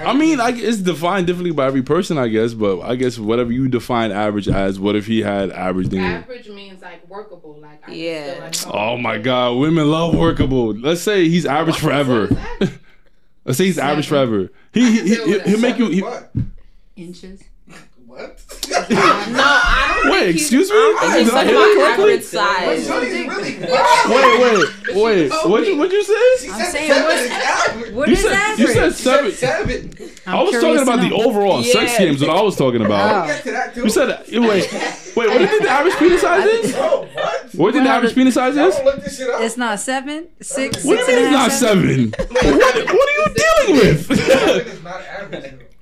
I 0.01 0.13
mean, 0.17 0.39
like 0.39 0.55
it's 0.57 0.79
defined 0.79 1.27
differently 1.27 1.51
by 1.51 1.67
every 1.67 1.83
person, 1.83 2.17
I 2.17 2.27
guess. 2.27 2.55
But 2.55 2.81
I 2.81 2.95
guess 2.95 3.19
whatever 3.19 3.51
you 3.51 3.67
define 3.67 4.11
average 4.11 4.47
as, 4.47 4.79
what 4.79 4.95
if 4.95 5.05
he 5.05 5.21
had 5.21 5.51
average? 5.51 5.89
Then 5.89 6.23
Average 6.23 6.49
means 6.49 6.81
like 6.81 7.07
workable. 7.07 7.59
Like 7.59 7.87
I 7.87 7.93
Yeah. 7.93 8.51
Still, 8.51 8.71
like, 8.71 8.75
oh 8.75 8.97
my 8.97 9.19
god, 9.19 9.57
women 9.57 9.91
love 9.91 10.15
workable. 10.15 10.73
Let's 10.73 11.01
say 11.01 11.29
he's 11.29 11.45
average 11.45 11.77
forever. 11.77 12.29
Let's 13.45 13.57
say 13.59 13.65
he's 13.65 13.77
average 13.77 14.07
forever. 14.07 14.49
He 14.73 14.99
he 15.01 15.15
he 15.15 15.39
he'll 15.41 15.59
make 15.59 15.77
you. 15.77 15.89
He, 15.89 16.03
Inches. 16.95 17.43
What? 18.09 18.41
No, 18.89 19.43
I 19.45 19.99
don't 20.01 20.11
wait, 20.11 20.19
think 20.19 20.35
he's- 20.37 20.41
excuse 20.41 20.69
me. 20.71 20.75
I 20.75 21.11
think 21.13 21.25
Did 21.29 21.35
I 21.35 21.43
he's 21.43 21.49
hear 21.49 21.59
talking 21.59 21.77
that 21.77 21.77
about 21.77 21.95
correctly? 21.95 22.13
average 22.13 22.23
size. 22.25 22.87
Shorty's 22.87 23.13
really 23.13 23.53
Wait, 24.09 24.33
wait, 24.41 25.29
wait. 25.29 25.49
What 25.49 25.67
you 25.67 25.77
what 25.77 25.91
you 25.91 26.03
say? 26.03 26.49
I'm 26.51 26.71
saying, 26.71 26.89
what's, 27.03 27.91
what 27.91 28.07
You 28.07 28.13
is 28.15 28.21
said 28.21 28.31
average? 28.31 28.59
you 28.67 28.73
said 28.73 28.93
seven. 28.95 29.31
Seven. 29.31 29.93
I'm 30.25 30.45
was 30.45 30.53
talking 30.53 30.79
about 30.81 30.95
to 30.95 31.01
the 31.03 31.09
know. 31.09 31.23
overall 31.23 31.61
sex 31.63 31.97
games. 31.99 32.21
What 32.21 32.31
I 32.31 32.41
was 32.41 32.55
talking 32.55 32.83
about. 32.83 33.25
Oh. 33.25 33.27
Get 33.27 33.43
that. 33.43 33.75
You 33.77 33.89
said 33.89 34.23
wait, 34.31 34.39
wait. 34.39 34.69
What 35.15 35.27
do 35.33 35.39
you 35.41 35.47
think 35.47 35.63
the 35.63 35.69
average 35.69 35.95
penis 35.97 36.21
size 36.21 36.45
is? 36.47 36.73
Oh, 36.77 37.07
what? 37.13 37.53
What 37.53 37.71
do 37.71 37.77
you 37.77 37.83
think 37.83 37.83
the 37.83 37.89
average 37.89 38.15
penis 38.15 38.33
size 38.35 38.55
is? 38.55 38.77
this. 39.03 39.19
It's 39.19 39.57
not 39.57 39.79
seven, 39.79 40.27
six, 40.41 40.83
What 40.85 41.05
do 41.05 41.11
you 41.11 41.17
mean 41.17 41.25
it's 41.25 41.33
not 41.33 41.51
seven? 41.51 42.11
what, 42.17 42.29
what 42.31 43.09
are 43.09 43.17
you 43.19 43.27
dealing 43.35 43.75
with? 43.75 44.09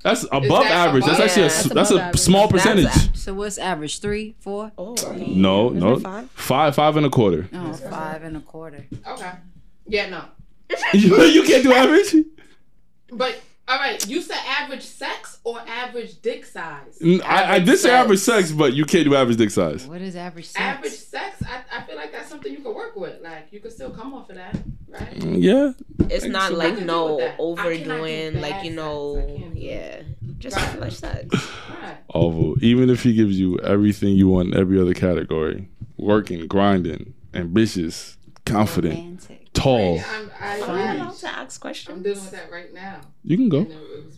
Seven 0.03 0.13
is 0.15 0.23
not 0.31 0.33
average. 0.33 0.33
though. 0.33 0.39
That's 0.43 0.47
above 0.49 0.63
that 0.63 0.71
average. 0.87 1.05
That's 1.05 1.19
actually 1.19 1.41
a 1.41 1.45
Yeah, 1.45 1.51
s- 1.51 1.63
that's 1.63 1.73
that's 1.73 1.91
a 1.91 2.01
average. 2.01 2.19
small 2.19 2.47
That's 2.47 2.63
percentage. 2.63 3.17
So 3.17 3.33
what's 3.33 3.57
average? 3.57 3.99
Three, 3.99 4.35
four? 4.39 4.71
Oh. 4.77 4.95
No, 5.15 5.69
no, 5.69 5.93
it 5.93 6.01
five? 6.01 6.29
five, 6.31 6.75
five 6.75 6.97
and 6.97 7.05
a 7.05 7.09
quarter. 7.09 7.49
Oh, 7.53 7.73
five 7.73 8.23
and 8.23 8.37
a 8.37 8.41
quarter. 8.41 8.85
Okay. 9.07 9.31
Yeah, 9.87 10.09
no. 10.09 10.23
you, 10.93 11.15
you 11.23 11.43
can't 11.43 11.63
do 11.63 11.73
average. 11.73 12.13
But 13.11 13.39
all 13.67 13.77
right, 13.77 14.07
you 14.07 14.21
said 14.21 14.37
average 14.47 14.83
sex 14.83 15.39
or 15.43 15.59
average 15.67 16.21
dick 16.21 16.45
size? 16.45 16.99
I, 17.25 17.55
I 17.55 17.59
did 17.59 17.77
say 17.77 17.89
sex. 17.89 17.91
average 17.93 18.19
sex, 18.19 18.51
but 18.51 18.73
you 18.73 18.85
can't 18.85 19.03
do 19.05 19.15
average 19.15 19.37
dick 19.37 19.49
size. 19.49 19.85
What 19.85 20.01
is 20.01 20.15
average 20.15 20.45
sex? 20.45 20.59
Average 20.61 20.93
sex, 20.93 21.43
I, 21.43 21.61
I 21.79 21.83
feel 21.83 21.95
like 21.97 22.11
that's 22.11 22.29
something 22.29 22.51
you 22.51 22.59
can 22.59 22.73
work 22.73 22.95
with. 22.95 23.21
Like 23.21 23.47
you 23.51 23.59
can 23.59 23.71
still 23.71 23.89
come 23.89 24.13
off 24.13 24.29
of 24.29 24.35
that, 24.37 24.55
right? 24.87 25.19
Mm, 25.19 25.41
Yeah. 25.41 25.71
It's 26.09 26.25
not 26.25 26.53
like 26.53 26.79
no 26.79 26.85
deal 27.07 27.15
with 27.17 27.25
that. 27.25 27.33
I 27.33 27.37
cannot 27.37 27.37
do 27.37 27.43
overdoing, 27.43 28.41
like 28.41 28.63
you 28.63 28.71
know, 28.71 29.17
I 29.17 29.37
can't 29.39 29.53
do 29.53 29.59
yeah, 29.59 30.01
just 30.37 30.55
Right. 30.55 30.69
flesh 30.77 30.95
sex. 30.97 31.27
Right. 31.81 31.97
Oval. 32.13 32.55
Even 32.63 32.89
if 32.89 33.03
he 33.03 33.13
gives 33.13 33.37
you 33.39 33.59
everything 33.59 34.15
you 34.15 34.29
want 34.29 34.53
in 34.53 34.59
every 34.59 34.79
other 34.79 34.93
category, 34.93 35.67
working, 35.97 36.47
grinding, 36.47 37.13
ambitious, 37.33 38.17
confident, 38.45 38.95
Romantic. 38.95 39.53
tall. 39.53 39.99
I'm, 40.15 40.26
I 40.39 40.57
Am 40.57 40.69
I 40.69 40.83
agree. 40.91 41.01
allowed 41.01 41.15
to 41.17 41.27
ask 41.27 41.59
questions? 41.61 41.95
I'm 41.97 42.03
dealing 42.03 42.19
with 42.21 42.31
that 42.31 42.51
right 42.51 42.73
now. 42.73 43.01
You 43.23 43.37
can 43.37 43.49
go. 43.49 43.61
Was- 43.61 44.17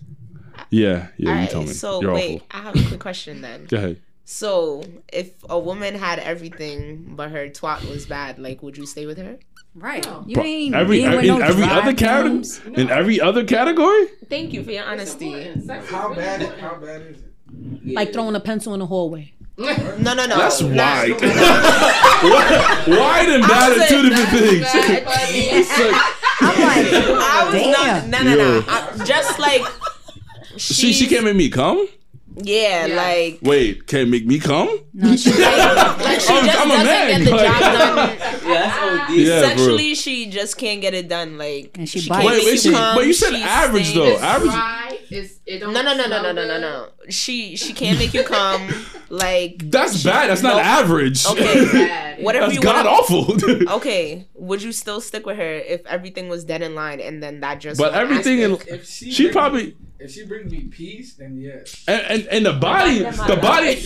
Yeah, 0.70 0.90
yeah. 0.90 1.08
You 1.18 1.28
Alright, 1.30 1.50
told 1.50 1.68
me. 1.68 1.74
so 1.74 2.02
You're 2.02 2.14
wait, 2.14 2.42
awful. 2.52 2.60
I 2.60 2.64
have 2.64 2.76
a 2.76 2.88
quick 2.88 3.00
question 3.00 3.42
then. 3.42 3.66
Go 3.70 3.78
ahead. 3.78 4.02
So, 4.26 4.84
if 5.12 5.32
a 5.50 5.58
woman 5.58 5.96
had 5.96 6.20
everything 6.20 7.14
but 7.16 7.32
her 7.32 7.50
twat 7.50 7.90
was 7.90 8.06
bad, 8.06 8.38
like, 8.38 8.62
would 8.62 8.78
you 8.78 8.86
stay 8.86 9.06
with 9.08 9.18
her? 9.18 9.40
Right. 9.74 10.06
No. 10.06 10.24
You 10.28 10.36
Bro, 10.36 10.44
ain't 10.44 10.76
every 10.76 10.98
being 11.00 11.12
with 11.12 11.20
in 11.22 11.28
no 11.28 11.40
every 11.40 11.64
other 11.64 11.94
category. 11.94 12.30
thumbs. 12.30 12.62
In 12.76 12.90
every 12.92 13.20
other 13.20 13.44
category. 13.44 14.08
Thank 14.30 14.54
you 14.54 14.64
for 14.64 14.72
your 14.72 14.84
honesty. 14.84 15.34
important. 15.34 15.66
Sex 15.66 15.86
is 15.86 15.90
How 15.92 16.14
bad? 16.14 16.42
How 16.60 16.76
bad 16.76 17.02
is 17.04 17.18
it? 17.18 17.94
Like 17.96 18.14
throwing 18.14 18.36
a 18.36 18.40
pencil 18.40 18.74
in 18.76 18.80
the 18.82 18.86
hallway. 18.86 19.34
No, 20.00 20.14
no, 20.14 20.26
no. 20.26 20.38
That's 20.38 20.62
not- 20.62 20.70
wide. 20.78 21.10
wide 22.88 23.30
and 23.30 23.44
bad 23.44 23.78
are 23.78 23.88
two 23.88 24.10
different 24.10 24.30
things. 24.30 24.62
Bad, 24.62 25.06
but 25.06 25.18
It's 25.30 25.70
like- 25.70 26.16
I'm 26.42 26.62
like, 26.62 26.88
I 27.20 27.44
was 27.44 27.54
damn. 27.54 28.10
not. 28.12 28.24
No, 28.24 28.24
no, 28.24 28.36
no. 28.38 28.64
I- 28.68 29.04
Just 29.06 29.38
like 29.40 29.66
she 30.56 30.74
she 30.74 30.94
she's- 30.94 31.10
can't 31.10 31.26
make 31.26 31.36
me 31.36 31.50
come. 31.50 31.88
Yeah, 32.42 32.86
Yeah. 32.86 32.96
like 32.96 33.40
Wait, 33.42 33.86
can't 33.86 34.10
make 34.10 34.26
me 34.26 34.40
come? 34.40 34.80
No, 34.94 35.14
she, 35.18 35.30
like 35.32 35.40
she 36.22 36.32
I'm- 36.34 36.46
just 36.46 36.58
I'm 36.60 36.72
a 36.72 36.74
doesn't 36.76 36.86
man, 36.86 37.20
get 37.20 37.26
the 37.26 37.32
like- 37.32 37.46
job 37.46 37.60
done. 37.60 38.18
Yeah, 38.48 38.48
that's 38.48 39.10
OD. 39.10 39.16
Yeah, 39.18 39.40
bro. 39.42 39.50
Sexually, 39.50 39.96
she 39.96 40.26
just 40.30 40.58
can't 40.58 40.80
get 40.80 40.94
it 40.94 41.10
done. 41.10 41.38
Like 41.38 41.72
And 41.78 41.90
she 41.90 42.00
she 42.00 42.10
bites. 42.10 42.22
can't 42.24 42.32
Wait, 42.32 42.38
make 42.38 42.46
wait, 42.46 42.52
you 42.54 42.58
she, 42.60 42.72
come, 42.72 42.96
but 42.96 43.06
you 43.08 43.14
said 43.14 43.32
she 43.36 43.44
average 43.44 43.94
though. 43.94 44.18
Average. 44.20 44.52
dry, 44.52 44.99
it's 45.12 45.40
it 45.46 45.60
don't 45.60 45.74
No, 45.74 45.82
no, 45.82 45.96
no, 45.96 46.08
no, 46.08 46.22
no, 46.22 46.32
no, 46.32 46.48
no, 46.48 46.60
no. 46.60 46.88
She 47.10 47.56
she 47.56 47.74
can't 47.74 47.98
make 48.00 48.14
you 48.14 48.24
come. 48.24 48.68
Like 49.12 49.72
That's 49.72 50.04
bad. 50.04 50.30
That's 50.30 50.44
not 50.44 50.58
No. 50.58 50.62
average. 50.62 51.26
Okay. 51.26 51.66
Bad. 51.66 52.24
Whatever 52.24 52.46
That's 52.46 52.56
you 52.58 52.62
god 52.62 52.86
wanna- 52.86 52.90
awful. 52.90 53.72
Okay, 53.78 54.28
would 54.36 54.62
you 54.62 54.72
still 54.72 55.02
stick 55.02 55.26
with 55.26 55.38
her 55.38 55.54
if 55.56 55.84
everything 55.88 56.30
was 56.30 56.46
dead 56.46 56.62
in 56.62 56.76
line 56.76 57.00
and 57.00 57.24
then 57.24 57.40
that 57.40 57.60
just 57.60 57.80
But 57.80 57.96
everything 57.96 58.40
in 58.40 58.52
If 58.68 58.88
she, 58.88 59.12
she 59.12 59.32
probably 59.32 59.66
me, 59.68 59.76
if 60.00 60.12
she 60.12 60.26
brings 60.26 60.52
me 60.52 60.62
peace, 60.66 61.14
then 61.16 61.38
yes. 61.38 61.84
and, 61.88 62.02
and 62.04 62.28
and 62.28 62.46
the 62.46 62.54
body 62.54 63.00
the 63.00 63.38
body. 63.42 63.78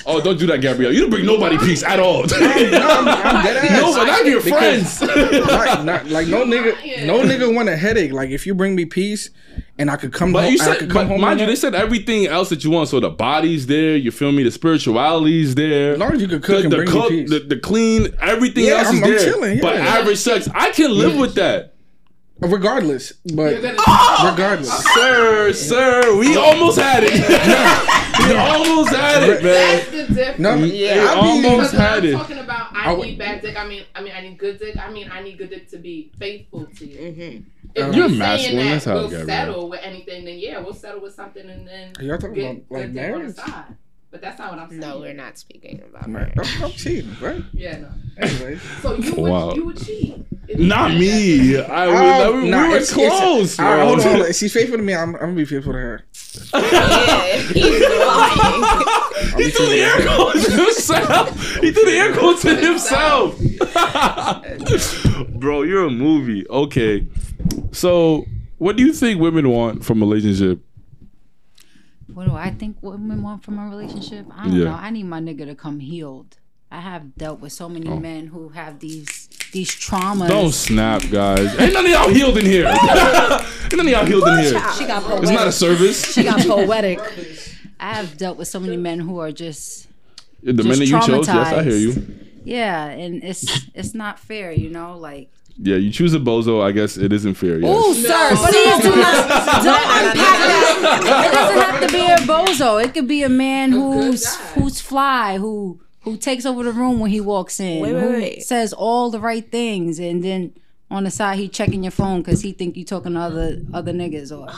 oh, 0.06 0.20
don't 0.20 0.38
do 0.38 0.46
that, 0.48 0.60
Gabrielle. 0.60 0.92
You 0.92 1.02
don't 1.02 1.10
bring 1.10 1.24
nobody 1.26 1.58
peace 1.58 1.82
at 1.84 2.00
all. 2.00 2.24
No, 2.30 2.36
I'm, 2.38 3.08
I'm 3.08 3.44
dead 3.44 3.56
ass. 3.70 3.80
no, 3.80 3.94
but 3.94 4.04
not 4.04 4.26
your 4.26 4.42
Because- 4.42 4.98
friends. 4.98 5.46
not, 5.46 5.84
not, 5.84 6.06
like 6.08 6.26
no 6.28 6.44
nigga, 6.44 7.06
no 7.06 7.20
nigga 7.22 7.54
want 7.54 7.68
a 7.68 7.76
headache. 7.76 8.12
Like 8.12 8.30
if 8.30 8.46
you 8.46 8.54
bring 8.54 8.74
me 8.74 8.84
peace, 8.84 9.30
and 9.78 9.90
I 9.90 9.96
could 9.96 10.12
come 10.12 10.32
But 10.32 10.44
home, 10.44 10.52
you 10.54 10.58
I 10.60 10.64
said, 10.64 10.78
could 10.80 10.92
but 10.92 11.06
home. 11.06 11.20
mind 11.20 11.40
you, 11.40 11.46
they 11.46 11.56
said 11.56 11.74
everything 11.74 12.26
else 12.26 12.48
that 12.50 12.64
you 12.64 12.70
want. 12.70 12.88
So 12.88 13.00
the 13.00 13.08
body's 13.10 13.66
there. 13.66 13.96
You 13.96 14.10
feel 14.10 14.30
me? 14.32 14.42
The 14.42 14.50
spirituality's 14.50 15.54
there. 15.54 15.92
as 15.94 15.98
long 15.98 16.12
as 16.12 16.20
you 16.20 16.28
could 16.28 16.42
cook 16.42 16.58
the, 16.58 16.62
and 16.64 16.72
the 16.72 16.76
bring 16.76 16.88
cook, 16.88 17.10
me 17.10 17.20
peace. 17.22 17.30
the, 17.30 17.38
the 17.40 17.56
clean, 17.58 18.08
everything 18.20 18.64
Yeah, 18.64 18.72
else 18.78 18.88
I'm- 18.88 18.96
is 18.96 19.02
I'm 19.02 19.10
there. 19.10 19.18
chilling, 19.32 19.60
But 19.60 19.76
average 19.76 20.18
sex, 20.18 20.48
I 20.54 20.70
can 20.72 20.90
live 20.92 21.16
with 21.16 21.34
that. 21.36 21.74
Regardless, 22.40 23.12
but 23.34 23.52
You're 23.62 24.30
regardless. 24.30 24.84
Sir, 24.94 25.52
sir, 25.52 26.16
we 26.18 26.36
almost 26.36 26.78
had 26.78 27.02
it. 27.04 27.12
we 28.28 28.34
almost 28.36 28.90
had 28.94 29.22
it, 29.28 29.42
man. 29.42 29.42
That's 29.42 29.90
the 29.90 30.14
difference. 30.14 30.38
No, 30.38 30.54
Yeah. 30.56 31.06
I 31.10 31.14
almost 31.16 31.42
Because 31.42 31.72
when 31.72 31.80
had 31.82 31.98
I'm 31.98 32.04
it. 32.06 32.12
talking 32.12 32.38
about 32.38 32.76
I 32.76 32.92
I 32.92 32.96
need 32.96 33.18
bad 33.18 33.42
dick. 33.42 33.56
I 33.56 33.66
mean, 33.66 33.84
I 33.94 34.02
mean, 34.02 34.12
I 34.16 34.20
need 34.22 34.38
good 34.38 34.58
dick. 34.58 34.76
I 34.78 34.90
mean, 34.90 35.10
I 35.12 35.22
need 35.22 35.38
good 35.38 35.50
dick 35.50 35.68
to 35.70 35.78
be 35.78 36.10
faithful 36.18 36.66
to 36.66 36.86
you. 36.86 36.98
Mhm. 36.98 37.44
If 37.74 37.94
you're 37.94 38.06
You're 38.08 38.08
masculine, 38.18 38.58
saying 38.62 38.70
that's 38.72 38.84
that 38.86 38.90
how 38.90 38.96
we'll 38.96 39.06
it 39.06 39.10
get, 39.10 39.26
settle 39.26 39.68
with 39.70 39.80
anything, 39.82 40.24
then 40.24 40.38
yeah, 40.38 40.58
we'll 40.60 40.74
settle 40.74 41.00
with 41.00 41.14
something 41.14 41.48
and 41.48 41.68
then 41.68 41.92
Y'all 42.00 42.18
talking 42.18 42.34
get 42.34 42.50
about, 42.56 42.62
like, 42.70 42.82
on 42.84 42.94
the 42.94 43.00
marriage? 43.00 43.34
side. 43.36 43.76
But 44.10 44.22
that's 44.22 44.40
not 44.40 44.50
what 44.50 44.58
I'm 44.58 44.68
saying. 44.70 44.80
No, 44.80 44.98
we're 44.98 45.12
not 45.14 45.38
speaking 45.38 45.80
about 45.88 46.08
Man, 46.08 46.32
marriage. 46.34 46.56
I'm, 46.56 46.64
I'm 46.64 46.70
cheating, 46.72 47.14
right? 47.20 47.44
Yeah, 47.52 47.76
no. 47.78 47.90
Anyway, 48.18 48.58
So 48.82 48.96
you 48.96 49.14
would 49.14 49.30
Wow. 49.30 49.54
you 49.54 49.66
would 49.66 49.76
cheat. 49.84 50.16
If 50.50 50.58
you 50.60 50.66
Not 50.66 50.90
me. 50.92 51.52
that 51.54 51.70
I 51.70 51.86
Oh, 51.86 51.92
we, 52.32 52.36
um, 52.38 52.42
we 52.44 52.50
nah, 52.50 52.68
were 52.68 52.76
it's- 52.76 52.92
it's- 52.92 53.18
close. 53.20 53.58
all 53.58 53.64
right, 53.66 53.76
bro. 53.76 53.86
hold 53.86 54.00
on, 54.00 54.06
hold 54.06 54.20
on. 54.22 54.28
If 54.30 54.36
she's 54.36 54.52
faithful 54.52 54.76
to 54.78 54.82
me, 54.82 54.94
I'm, 54.94 55.14
I'm 55.14 55.20
gonna 55.20 55.34
be 55.34 55.44
faithful 55.44 55.72
to 55.72 55.78
her. 55.78 56.04
yeah, 56.54 57.36
he's 57.52 57.80
lying. 57.88 58.84
he 59.36 59.50
threw 59.50 59.66
the 59.66 59.80
air 59.80 60.06
quotes 60.06 60.44
to 60.46 60.50
himself. 60.52 61.56
He 61.60 61.70
threw 61.72 61.84
the 61.84 61.96
air 61.96 62.12
quotes 62.16 62.42
to 62.42 62.54
himself. 62.56 63.38
Bro, 65.40 65.62
you're 65.62 65.86
a 65.86 65.90
movie. 65.90 66.46
Okay. 66.48 67.06
So, 67.72 68.24
what 68.58 68.76
do 68.76 68.84
you 68.84 68.92
think 68.92 69.20
women 69.20 69.48
want 69.50 69.84
from 69.84 70.02
a 70.02 70.06
relationship? 70.06 70.60
What 72.12 72.26
do 72.26 72.34
I 72.34 72.50
think 72.50 72.76
women 72.82 73.22
want 73.22 73.44
from 73.44 73.58
a 73.58 73.68
relationship? 73.68 74.26
I 74.36 74.44
don't 74.46 74.56
Yeah. 74.56 74.64
know. 74.64 74.72
I 74.74 74.90
need 74.90 75.04
my 75.06 75.20
nigga 75.20 75.46
to 75.46 75.54
come 75.54 75.78
healed. 75.80 76.36
I 76.70 76.80
have 76.80 77.14
dealt 77.16 77.40
with 77.40 77.52
so 77.52 77.68
many 77.68 77.88
Oh. 77.88 77.98
men 77.98 78.28
who 78.28 78.50
have 78.50 78.80
these 78.80 79.28
these 79.52 79.70
traumas. 79.70 80.28
Don't 80.28 80.52
snap, 80.52 81.02
guys. 81.10 81.58
Ain't 81.58 81.72
none 81.72 81.84
of 81.84 81.90
y'all 81.90 82.08
healed 82.08 82.38
in 82.38 82.46
here. 82.46 82.66
Ain't 82.66 83.76
none 83.76 83.86
of 83.86 83.92
y'all 83.92 84.04
healed 84.06 84.26
in 84.28 84.38
here. 84.38 84.62
She 84.78 84.86
got 84.86 85.02
poetic. 85.02 85.22
It's 85.22 85.32
not 85.32 85.46
a 85.48 85.52
service. 85.52 86.12
She 86.12 86.22
got 86.24 86.40
poetic. 86.46 86.98
I 87.80 87.94
have 87.94 88.16
dealt 88.18 88.36
with 88.36 88.48
so 88.48 88.60
many 88.60 88.76
men 88.76 88.98
who 89.00 89.18
are 89.20 89.32
just 89.32 89.88
The 90.42 90.52
just 90.52 90.68
minute 90.68 90.88
you 90.88 91.00
chose, 91.00 91.26
yes, 91.26 91.52
I 91.52 91.62
hear 91.62 91.76
you. 91.76 92.06
yeah, 92.44 92.86
and 92.88 93.24
it's 93.24 93.66
it's 93.74 93.94
not 93.94 94.18
fair, 94.18 94.52
you 94.52 94.68
know. 94.68 94.98
Like 94.98 95.30
Yeah, 95.56 95.76
you 95.76 95.90
choose 95.90 96.12
a 96.12 96.18
bozo. 96.18 96.62
I 96.62 96.72
guess 96.72 96.98
it 96.98 97.10
isn't 97.10 97.34
fair. 97.34 97.58
Yes. 97.58 97.70
Ooh, 97.74 97.94
sir, 97.94 98.28
please 98.36 98.82
do 98.82 98.90
not 98.96 99.28
don't 99.64 99.76
unpack 99.76 100.14
that. 100.14 101.24
it 101.26 101.32
doesn't 101.32 101.62
have 101.62 101.80
to 101.88 101.92
be 101.92 102.04
a 102.04 102.16
bozo. 102.26 102.84
It 102.84 102.92
could 102.92 103.08
be 103.08 103.22
a 103.22 103.28
man 103.30 103.72
who's 103.72 104.36
who's 104.52 104.80
fly, 104.80 105.38
who 105.38 105.80
who 106.02 106.16
takes 106.16 106.46
over 106.46 106.62
the 106.62 106.72
room 106.72 106.98
when 107.00 107.10
he 107.10 107.20
walks 107.20 107.60
in, 107.60 107.80
Wait, 107.82 107.92
wait, 107.94 108.00
who 108.02 108.10
wait. 108.12 108.42
says 108.42 108.72
all 108.72 109.10
the 109.10 109.20
right 109.20 109.50
things, 109.50 109.98
and 109.98 110.22
then 110.24 110.54
on 110.90 111.04
the 111.04 111.10
side 111.10 111.38
he 111.38 111.48
checking 111.48 111.84
your 111.84 111.92
phone 111.92 112.20
because 112.20 112.40
he 112.42 112.50
think 112.52 112.76
you 112.76 112.84
talking 112.84 113.12
to 113.14 113.20
other 113.20 113.60
other 113.72 113.92
niggas 113.92 114.30
or. 114.36 114.48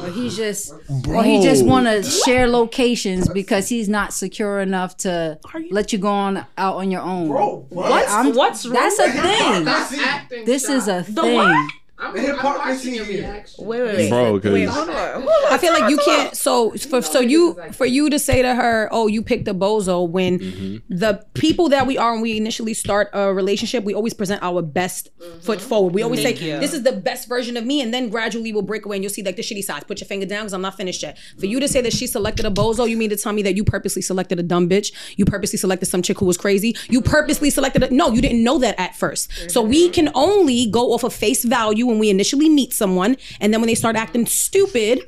Or 0.00 0.10
he's 0.12 0.36
just, 0.36 0.72
or 1.08 1.24
he 1.24 1.42
just 1.42 1.64
want 1.66 1.86
to 1.86 2.04
share 2.04 2.46
locations 2.48 3.28
because 3.28 3.68
he's 3.68 3.88
not 3.88 4.12
secure 4.12 4.60
enough 4.60 4.96
to 4.98 5.40
let 5.72 5.92
you 5.92 5.98
go 5.98 6.08
on 6.08 6.46
out 6.56 6.76
on 6.76 6.90
your 6.92 7.00
own. 7.02 7.26
Bro, 7.28 7.66
What's 7.70 8.08
I'm- 8.12 8.32
what's 8.34 8.64
wrong? 8.64 8.74
That's 8.74 8.98
a 9.00 9.10
thing. 9.10 9.62
Stop 9.64 9.92
acting 10.06 10.44
This 10.44 10.68
is 10.68 10.84
shy. 10.84 10.96
a 10.98 11.02
thing. 11.02 11.68
I'm, 12.02 12.14
The 12.14 12.20
I'm 12.20 12.34
hypocrisy 12.34 12.74
watching 12.90 12.94
your 12.96 13.04
here. 13.04 13.22
reaction. 13.22 13.64
Wait, 13.64 13.82
wait, 13.82 13.96
wait. 13.96 14.10
Bro, 14.10 14.40
Wait, 14.52 14.64
hold 14.68 14.88
on. 14.90 15.22
hold 15.22 15.52
I 15.52 15.58
feel 15.58 15.72
like 15.72 15.88
you 15.90 15.98
can't. 15.98 16.36
So 16.36 16.70
for 16.72 17.00
so 17.02 17.20
you 17.20 17.54
for 17.72 17.86
you 17.86 18.10
to 18.10 18.18
say 18.18 18.42
to 18.42 18.54
her, 18.54 18.88
"Oh, 18.90 19.06
you 19.06 19.22
picked 19.22 19.46
a 19.48 19.54
bozo," 19.54 20.08
when 20.08 20.32
Mm-hmm. 20.40 20.76
the 20.96 21.24
people 21.34 21.68
that 21.68 21.86
we 21.86 21.96
are 21.98 22.12
when 22.14 22.22
we 22.22 22.36
initially 22.36 22.74
start 22.74 23.10
a 23.12 23.32
relationship, 23.32 23.84
we 23.84 23.94
always 23.94 24.14
present 24.14 24.42
our 24.42 24.62
best 24.62 25.10
foot 25.42 25.60
forward. 25.60 25.94
We 25.94 26.02
always 26.02 26.22
Thank 26.22 26.38
say, 26.38 26.46
you. 26.54 26.58
"This 26.60 26.72
is 26.72 26.82
the 26.82 26.92
best 26.92 27.28
version 27.28 27.56
of 27.56 27.64
me," 27.64 27.80
and 27.80 27.92
then 27.94 28.08
gradually 28.08 28.52
we'll 28.52 28.62
break 28.62 28.84
away, 28.86 28.96
and 28.96 29.04
you'll 29.04 29.12
see 29.12 29.22
like 29.22 29.36
the 29.36 29.42
shitty 29.42 29.62
sides. 29.62 29.84
Put 29.84 30.00
your 30.00 30.08
finger 30.08 30.26
down 30.26 30.40
because 30.44 30.52
I'm 30.54 30.62
not 30.62 30.76
finished 30.76 31.02
yet. 31.02 31.16
For 31.38 31.46
you 31.46 31.60
to 31.60 31.68
say 31.68 31.80
that 31.82 31.92
she 31.92 32.06
selected 32.06 32.44
a 32.46 32.50
bozo, 32.50 32.88
you 32.88 32.96
mean 32.96 33.10
to 33.10 33.16
tell 33.16 33.32
me 33.32 33.42
that 33.42 33.54
you 33.56 33.64
purposely 33.64 34.02
selected 34.02 34.38
a 34.40 34.42
dumb 34.42 34.68
bitch? 34.68 34.92
You 35.16 35.24
purposely 35.24 35.58
selected 35.58 35.86
some 35.86 36.02
chick 36.02 36.18
who 36.18 36.26
was 36.26 36.36
crazy? 36.36 36.74
You 36.88 37.00
purposely 37.00 37.50
selected 37.50 37.82
a 37.84 37.94
no? 37.94 38.10
You 38.12 38.20
didn't 38.22 38.42
know 38.42 38.58
that 38.58 38.74
at 38.80 38.94
1st 38.94 39.50
So 39.50 39.62
we 39.62 39.88
can 39.90 40.10
only 40.14 40.66
go 40.66 40.92
off 40.92 41.04
of 41.04 41.12
face 41.12 41.44
value 41.44 41.90
when 41.92 42.00
we 42.00 42.10
initially 42.10 42.48
meet 42.48 42.72
someone, 42.72 43.16
and 43.40 43.52
then 43.52 43.60
when 43.60 43.68
they 43.68 43.74
start 43.76 43.96
acting 43.96 44.26
stupid. 44.26 45.00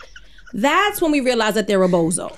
That's 0.56 1.02
when 1.02 1.10
we 1.10 1.20
realize 1.20 1.54
that 1.54 1.66
they're 1.66 1.82
a 1.82 1.88
bozo. 1.88 2.30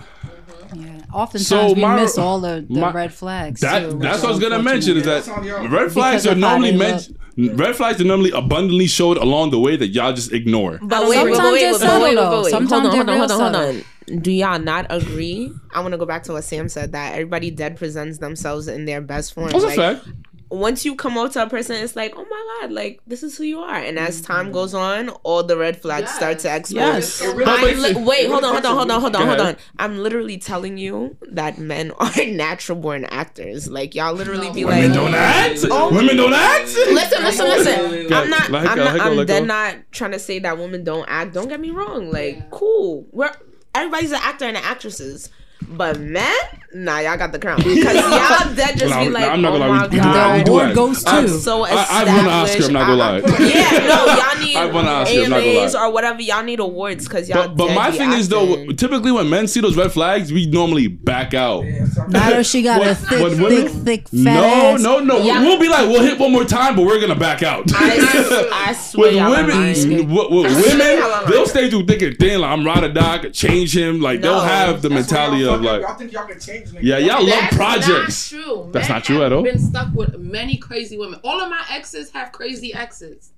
Yeah. 0.74 1.00
Oftentimes 1.12 1.46
So 1.48 1.72
we 1.74 1.82
my- 1.82 1.96
miss 1.96 2.16
all 2.16 2.40
the, 2.40 2.64
the 2.68 2.80
my- 2.80 2.90
red 2.92 3.12
flags. 3.12 3.60
That 3.60 3.90
too, 3.90 3.98
that's 3.98 4.22
what 4.22 4.28
I 4.28 4.30
was 4.32 4.40
gonna 4.40 4.62
mention 4.62 4.96
is 4.96 5.04
that 5.04 5.24
That's 5.24 5.28
on 5.28 5.44
y'all. 5.44 5.68
red 5.68 5.92
flags 5.92 6.22
Because 6.22 6.36
are 6.36 6.40
normally 6.40 6.70
they 6.72 6.76
mentioned. 6.78 7.18
Red 7.36 7.76
flags 7.76 8.00
are 8.00 8.04
normally 8.04 8.30
abundantly 8.30 8.86
showed 8.86 9.18
along 9.18 9.50
the 9.50 9.58
way 9.58 9.76
that 9.76 9.88
y'all 9.88 10.14
just 10.14 10.32
ignore. 10.32 10.78
But 10.82 11.02
wait, 11.06 11.22
wait, 11.22 11.34
Sometimes 11.34 11.52
wait, 11.52 11.60
they're 11.60 11.72
wait, 11.72 11.80
subtle, 11.80 12.00
wait, 12.02 12.08
wait, 12.08 12.14
though. 12.16 12.30
wait, 12.36 12.44
wait. 12.44 12.50
Sometimes 12.50 12.70
Hold 12.70 12.84
on, 12.86 13.06
they're 13.06 13.16
hold 13.18 13.30
on, 13.30 13.38
hold 13.40 13.42
on, 13.42 13.52
real 13.52 13.72
hold 13.72 13.84
on. 14.08 14.22
Do 14.22 14.32
y'all 14.32 14.58
not 14.58 14.86
agree? 14.88 15.52
I 15.74 15.80
want 15.80 15.92
to 15.92 15.98
go 15.98 16.06
back 16.06 16.22
to 16.24 16.32
what 16.32 16.44
Sam 16.44 16.68
said 16.70 16.92
that 16.92 17.12
everybody 17.12 17.50
dead 17.50 17.76
presents 17.76 18.16
themselves 18.18 18.66
in 18.68 18.86
their 18.86 19.02
best 19.02 19.34
form. 19.34 19.50
That's 19.50 19.64
a 19.64 19.66
Like, 19.66 19.76
fact. 19.76 20.08
Once 20.48 20.84
you 20.84 20.94
come 20.94 21.18
out 21.18 21.32
to 21.32 21.42
a 21.42 21.48
person, 21.48 21.76
it's 21.76 21.96
like, 21.96 22.14
oh 22.16 22.24
my 22.28 22.58
god, 22.60 22.72
like 22.72 23.00
this 23.06 23.22
is 23.24 23.36
who 23.36 23.44
you 23.44 23.58
are. 23.60 23.74
And 23.74 23.98
as 23.98 24.16
Mm-hmm. 24.22 24.32
time 24.32 24.52
goes 24.52 24.74
on, 24.74 25.08
all 25.24 25.42
the 25.42 25.56
red 25.56 25.80
flags 25.82 26.10
start 26.12 26.38
to 26.40 26.54
expose. 26.54 26.74
Yes. 26.76 27.20
It 27.20 27.36
But- 27.36 27.48
I'm 27.48 27.60
but- 27.62 27.76
li- 27.96 28.04
wait, 28.04 28.28
hold 28.30 28.44
on, 28.44 28.52
hold 28.52 28.64
on, 28.66 28.76
hold 28.76 28.90
on, 28.90 29.00
hold 29.00 29.16
on, 29.16 29.26
hold 29.26 29.40
on. 29.40 29.56
I'm 29.78 29.98
literally 29.98 30.38
telling 30.38 30.78
you 30.78 31.16
that 31.32 31.58
men 31.58 31.90
are 31.98 32.10
natural 32.26 32.78
born 32.78 33.04
actors. 33.06 33.68
Like 33.68 33.94
y'all 33.94 34.14
literally 34.14 34.50
be 34.52 34.64
like, 34.64 34.82
Women 34.82 34.90
like, 34.90 34.98
don't 35.00 35.14
act. 35.14 35.58
Oh. 35.70 35.94
Women 35.94 36.16
don't 36.16 36.32
act. 36.32 36.66
Listen, 36.76 37.22
listen, 37.24 37.46
listen. 37.46 38.12
I'm 38.12 38.30
not. 38.30 38.50
let 38.50 38.66
I'm 38.66 38.78
not. 38.78 38.94
let 38.94 39.00
I'm 39.00 39.16
let 39.16 39.26
dead 39.26 39.40
go. 39.40 39.46
not 39.46 39.76
trying 39.90 40.12
to 40.12 40.18
say 40.18 40.38
that 40.38 40.58
women 40.58 40.84
don't 40.84 41.06
act. 41.08 41.32
Don't 41.34 41.48
get 41.48 41.58
me 41.60 41.70
wrong. 41.70 42.10
Like, 42.12 42.50
cool. 42.50 43.06
We're 43.10 43.32
everybody's 43.74 44.12
an 44.12 44.20
actor 44.22 44.44
and 44.44 44.56
actresses. 44.56 45.28
But 45.68 45.99
men, 45.99 46.32
nah, 46.75 47.00
y'all 47.00 47.16
got 47.18 47.32
the 47.32 47.38
crown 47.40 47.56
because 47.64 47.75
y'all 47.94 48.54
dead 48.54 48.78
just 48.78 48.90
Nah, 48.94 49.02
be 49.04 49.11
like, 49.11 49.26
nah, 49.26 49.32
I'm 49.32 49.42
not 49.42 49.54
oh 49.54 49.58
gonna 49.58 49.73
my 49.73 49.78
lie. 49.80 49.87
We, 49.88 49.90
we 49.90 49.96
do 49.96 50.02
god. 50.02 50.14
that. 50.14 50.38
We 50.38 50.44
do 50.44 50.50
award 50.52 50.68
that. 50.68 50.75
goes 50.76 51.04
I- 51.04 51.23
to- 51.23 51.28
so 51.28 51.64
I, 51.64 51.87
I've 51.90 52.06
won 52.06 52.18
an 52.20 52.26
Oscar. 52.26 52.64
I'm 52.64 52.73
not 52.73 52.80
gonna 52.87 52.94
lie. 52.96 53.16
established. 53.18 53.54
Yeah, 53.54 53.70
no, 53.88 54.06
y'all 54.06 54.44
need 54.46 54.56
I've 54.56 54.75
won 54.75 54.85
an 54.87 54.90
Oscar, 54.92 55.14
I'm 55.25 55.30
not 55.30 55.37
gonna 55.40 55.50
AMAs 55.58 55.75
lie. 55.75 55.80
or 55.87 55.92
whatever. 55.92 56.23
Y'all 56.23 56.42
need 56.44 56.61
awards 56.61 57.08
because 57.08 57.28
y'all. 57.28 57.49
But, 57.49 57.56
but 57.56 57.75
my 57.75 57.90
be 57.90 57.99
thing 57.99 58.12
is 58.12 58.28
though, 58.28 58.66
typically 58.73 59.11
when 59.12 59.28
men 59.28 59.49
see 59.49 59.61
those 59.61 59.76
red 59.76 59.90
flags, 59.92 60.32
we 60.32 60.46
normally 60.46 60.87
back 60.87 61.35
out. 61.35 61.64
Not 62.08 62.32
if 62.35 62.46
she 62.46 62.62
got 62.62 62.80
a 62.80 62.85
What- 62.88 62.96
thick, 62.99 63.20
what 63.20 63.32
thick, 63.32 63.40
women- 63.40 63.85
thick, 63.85 64.08
fat 64.08 64.12
No, 64.12 64.44
ass. 64.44 64.80
no, 64.82 65.00
no. 65.00 65.18
Yeah. 65.18 65.40
We'll 65.40 65.58
be 65.58 65.68
like, 65.68 65.88
we'll 65.88 66.02
hit 66.02 66.18
one 66.18 66.30
more 66.30 66.44
time, 66.44 66.76
but 66.76 66.85
we're 66.87 67.00
gonna 67.00 67.16
back 67.16 67.42
out. 67.42 67.64
I, 67.75 68.49
I 68.68 68.73
swear, 68.73 69.08
with 69.08 69.16
y'all 69.16 69.30
women, 69.30 70.08
with, 70.14 70.30
with 70.30 70.66
women, 70.66 71.28
they'll 71.28 71.46
stay 71.46 71.68
through 71.68 71.87
thick 71.87 72.02
and 72.02 72.16
thin. 72.18 72.40
Like 72.40 72.50
I'm 72.52 72.64
ride 72.64 72.85
or 72.85 72.92
die, 72.92 73.14
I 73.14 73.18
could 73.18 73.35
change 73.35 73.76
him. 73.76 74.00
Like 74.00 74.20
they'll 74.20 74.40
have 74.40 74.82
the 74.82 74.90
mentality 74.90 75.44
of 75.44 75.55
like, 75.62 75.82
y'all 75.82 75.94
think 75.94 76.12
y'all 76.12 76.26
can 76.26 76.40
change 76.40 76.70
niggas. 76.70 76.78
yeah, 76.82 76.98
y'all 76.98 77.20
love 77.25 77.28
That's 77.40 77.56
projects. 77.56 78.32
Not 78.32 78.42
true. 78.42 78.70
That's 78.72 78.88
Men 78.88 78.96
not 78.96 79.04
true 79.04 79.16
have 79.16 79.25
at 79.26 79.32
all. 79.32 79.42
Been 79.42 79.58
stuck 79.58 79.92
with 79.94 80.18
many 80.18 80.56
crazy 80.56 80.98
women. 80.98 81.20
All 81.25 81.40
of 81.40 81.48
my 81.50 81.64
exes 81.70 82.10
have 82.10 82.32
crazy 82.32 82.72
exes. 82.75 83.30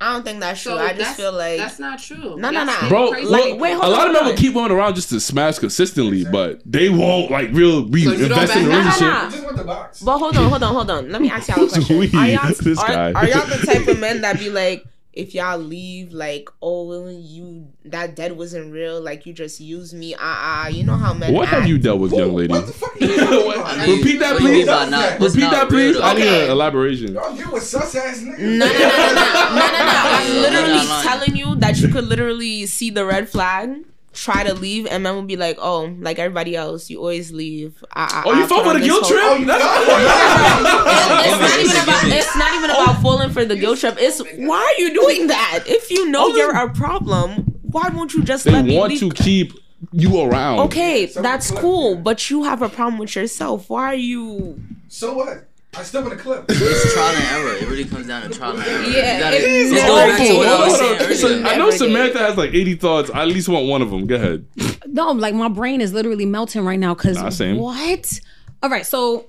I 0.00 0.12
don't 0.12 0.22
think 0.24 0.38
that's 0.38 0.62
true. 0.62 0.72
So 0.72 0.78
I 0.78 0.92
just 0.92 1.16
feel 1.16 1.32
like 1.32 1.58
that's 1.58 1.80
not 1.80 1.98
true. 1.98 2.36
No, 2.38 2.50
no, 2.50 2.62
no. 2.62 2.88
Bro, 2.88 3.10
crazy 3.10 3.26
look, 3.28 3.44
women. 3.46 3.58
wait, 3.58 3.72
hold 3.72 3.82
a 3.82 3.86
on, 3.86 3.92
lot 3.92 4.06
of 4.06 4.12
men 4.12 4.24
will 4.26 4.36
keep 4.36 4.54
women 4.54 4.70
around 4.70 4.94
just 4.94 5.08
to 5.08 5.18
smash 5.18 5.58
consistently, 5.58 6.24
but 6.30 6.62
they 6.64 6.88
won't 6.88 7.32
like 7.32 7.48
real 7.50 7.82
be 7.82 8.04
So 8.04 8.12
you 8.12 8.26
in 8.26 8.30
a 8.32 8.34
back- 8.36 8.48
relationship. 8.54 9.00
Nah, 9.00 9.08
nah, 9.10 9.24
You 9.24 9.30
just 9.32 9.44
want 9.44 9.56
the 9.56 9.64
box. 9.64 10.00
But 10.00 10.18
hold 10.18 10.36
on, 10.36 10.48
hold 10.50 10.62
on, 10.62 10.72
hold 10.74 10.90
on. 10.92 11.10
Let 11.10 11.20
me 11.20 11.30
ask 11.32 11.48
y'all 11.48 11.64
a 11.64 11.68
question. 11.68 11.96
Are 12.16 12.26
y'all, 12.28 12.52
this 12.60 12.78
are, 12.78 12.86
guy. 12.86 13.12
are 13.12 13.26
y'all 13.28 13.46
the 13.46 13.66
type 13.66 13.88
of 13.88 13.98
men 13.98 14.20
that 14.20 14.38
be 14.38 14.50
like, 14.50 14.84
if 15.12 15.34
y'all 15.34 15.58
leave 15.58 16.12
like 16.12 16.48
oh 16.62 17.08
you 17.08 17.66
that 17.84 18.14
dead 18.14 18.32
wasn't 18.36 18.72
real 18.72 19.00
like 19.00 19.24
you 19.26 19.32
just 19.32 19.58
used 19.60 19.94
me 19.94 20.14
ah 20.18 20.62
uh, 20.62 20.66
uh, 20.66 20.68
you 20.68 20.84
know 20.84 20.94
how 20.94 21.12
men 21.14 21.32
What 21.32 21.48
have 21.48 21.66
you 21.66 21.78
dealt 21.78 22.00
with, 22.00 22.12
young 22.12 22.34
lady? 22.34 22.52
Repeat 22.54 24.18
that, 24.20 24.32
What 24.34 24.42
do 24.42 24.46
you 24.48 24.52
mean 24.52 24.64
please. 24.64 24.66
by 24.66 24.88
not- 24.88 25.20
Repeat 25.20 25.40
not 25.40 25.50
that, 25.52 25.68
please. 25.68 25.94
real, 25.94 26.02
I 26.04 26.14
need 26.14 26.26
an 26.28 26.50
elaboration. 26.50 27.14
Y'all 27.14 27.34
get 27.36 27.50
with 27.52 27.62
sus 27.62 27.94
ass 27.94 28.18
niggas. 28.20 28.38
No, 28.38 28.66
no, 28.66 28.72
no, 28.72 28.74
no, 28.76 29.44
no, 29.48 29.54
no, 29.54 29.70
no, 29.72 29.78
no. 29.78 30.02
I'm 30.18 30.34
literally 30.42 30.86
telling 31.02 31.36
you 31.36 31.54
that 31.56 31.78
you 31.78 31.88
could 31.88 32.04
literally 32.04 32.66
see 32.66 32.90
the 32.90 33.04
red 33.04 33.28
flag, 33.28 33.84
try 34.18 34.42
to 34.44 34.54
leave, 34.54 34.86
and 34.86 35.02
men 35.02 35.14
will 35.14 35.22
be 35.22 35.36
like, 35.36 35.56
"Oh, 35.60 35.94
like 36.00 36.18
everybody 36.18 36.56
else, 36.56 36.90
you 36.90 36.98
always 36.98 37.32
leave." 37.32 37.82
I, 37.94 38.04
I, 38.04 38.22
Oh, 38.26 38.32
you 38.34 38.44
I 38.44 38.46
fell 38.46 38.64
for 38.64 38.74
the 38.74 38.80
guilt 38.84 39.04
whole- 39.06 39.10
trip? 39.10 39.48
Oh, 39.60 41.22
it's 41.24 41.40
not 41.40 41.60
even 41.60 41.82
about. 41.82 42.04
It's 42.18 42.36
not 42.36 42.54
even 42.54 42.70
about 42.70 43.02
falling 43.02 43.30
for 43.30 43.44
the 43.44 43.56
guilt 43.56 43.78
trip. 43.78 43.96
It's 43.98 44.20
why 44.36 44.74
are 44.76 44.80
you 44.80 44.92
doing 44.94 45.26
that? 45.28 45.64
If 45.66 45.90
you 45.90 46.08
know 46.10 46.24
oh, 46.32 46.36
you're 46.36 46.54
a 46.56 46.70
problem, 46.72 47.44
why 47.62 47.88
won't 47.94 48.14
you 48.14 48.22
just 48.22 48.44
They 48.44 48.52
let 48.52 48.64
me 48.64 48.76
want 48.76 48.90
leave? 48.92 49.00
to 49.00 49.10
keep 49.22 49.52
you 49.92 50.20
around. 50.22 50.60
Okay, 50.60 51.06
that's 51.06 51.50
cool, 51.50 51.96
but 51.96 52.30
you 52.30 52.44
have 52.44 52.62
a 52.62 52.68
problem 52.68 52.98
with 52.98 53.14
yourself. 53.16 53.68
Why 53.70 53.84
are 53.86 53.94
you? 53.94 54.60
So 54.88 55.14
what? 55.14 55.47
I 55.78 55.82
still 55.84 56.02
want 56.02 56.14
to 56.14 56.18
clip. 56.18 56.44
It's 56.48 56.92
trial 56.94 57.14
and 57.14 57.24
error. 57.46 57.56
It 57.56 57.68
really 57.68 57.84
comes 57.84 58.06
down 58.08 58.22
to 58.22 58.28
trial 58.30 58.56
and 58.58 58.66
error. 58.66 58.82
Yeah, 58.82 59.14
You 59.16 59.20
gotta, 59.22 59.36
it 59.36 59.40
this 59.42 59.72
is 59.72 59.82
back 59.82 60.18
to 60.28 60.36
what 60.36 60.46
I 60.48 60.64
was 60.66 60.80
Hold 60.80 60.98
saying 60.98 61.44
on. 61.44 61.44
So. 61.44 61.48
I 61.50 61.56
know 61.56 61.70
Samantha 61.70 62.18
has 62.18 62.36
like 62.36 62.50
80 62.52 62.74
thoughts. 62.76 63.10
I 63.10 63.22
at 63.22 63.28
least 63.28 63.48
want 63.48 63.66
one 63.68 63.80
of 63.82 63.90
them. 63.90 64.06
Go 64.06 64.16
ahead. 64.16 64.44
No, 64.86 65.12
like 65.12 65.34
my 65.34 65.48
brain 65.48 65.80
is 65.80 65.92
literally 65.92 66.26
melting 66.26 66.64
right 66.64 66.78
now 66.78 66.94
because 66.94 67.16
Nah, 67.16 67.28
same. 67.30 67.58
what? 67.58 68.20
All 68.62 68.70
right, 68.70 68.84
so 68.84 69.26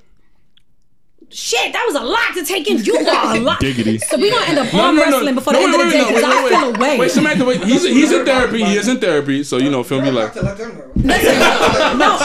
shit, 1.30 1.74
that 1.74 1.84
was 1.86 1.96
a 1.96 2.04
lot 2.06 2.34
to 2.36 2.44
take 2.46 2.70
in. 2.70 2.84
You 2.84 2.96
are 2.98 3.36
a 3.36 3.40
lot. 3.40 3.60
Giggity. 3.62 4.00
So 4.02 4.18
we 4.18 4.30
gonna 4.32 4.46
end 4.46 4.60
up 4.60 4.74
arm 4.74 4.98
wrestling 4.98 5.36
before 5.36 5.54
the 5.54 5.60
No, 5.60 5.66
end 5.66 5.74
wait, 5.78 5.82
of 5.86 5.92
the 5.92 5.98
day 5.98 6.04
wait, 6.04 6.10
no, 6.12 6.16
because 6.16 6.24
I 6.24 6.44
wait, 6.44 6.50
feel 6.50 6.72
wait. 6.72 6.78
away. 6.78 6.98
Wait, 7.00 7.12
Samantha, 7.12 7.46
wait. 7.46 7.64
He's, 7.64 7.84
he's 7.98 8.12
in 8.12 8.26
therapy. 8.26 8.64
He 8.64 8.76
is 8.76 8.88
in 8.88 9.00
therapy. 9.00 9.44
So, 9.44 9.58
you 9.58 9.70
know, 9.70 9.84
feel 9.84 10.02
me 10.02 10.12
like. 10.12 10.34
to 10.34 10.42
let 10.42 10.58
them 10.58 10.82
no, 11.02 12.18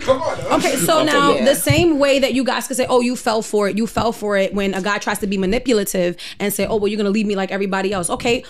Come 0.00 0.22
on. 0.22 0.38
Okay, 0.60 0.76
so 0.76 1.02
now 1.04 1.32
Yeah. 1.34 1.44
the 1.44 1.54
same 1.54 1.98
way 1.98 2.18
that 2.18 2.34
you 2.34 2.44
guys 2.44 2.66
could 2.66 2.76
say, 2.76 2.86
"Oh, 2.88 3.00
you 3.00 3.16
fell 3.16 3.42
for 3.42 3.68
it," 3.68 3.76
you 3.76 3.86
fell 3.86 4.12
for 4.12 4.36
it 4.36 4.54
when 4.54 4.74
a 4.74 4.82
guy 4.82 4.98
tries 4.98 5.18
to 5.20 5.26
be 5.26 5.38
manipulative 5.38 6.16
and 6.38 6.52
say, 6.52 6.66
"Oh, 6.66 6.76
well, 6.76 6.88
you're 6.88 6.96
gonna 6.96 7.10
leave 7.10 7.26
me 7.26 7.34
like 7.36 7.50
everybody 7.50 7.92
else." 7.92 8.10
Okay. 8.10 8.44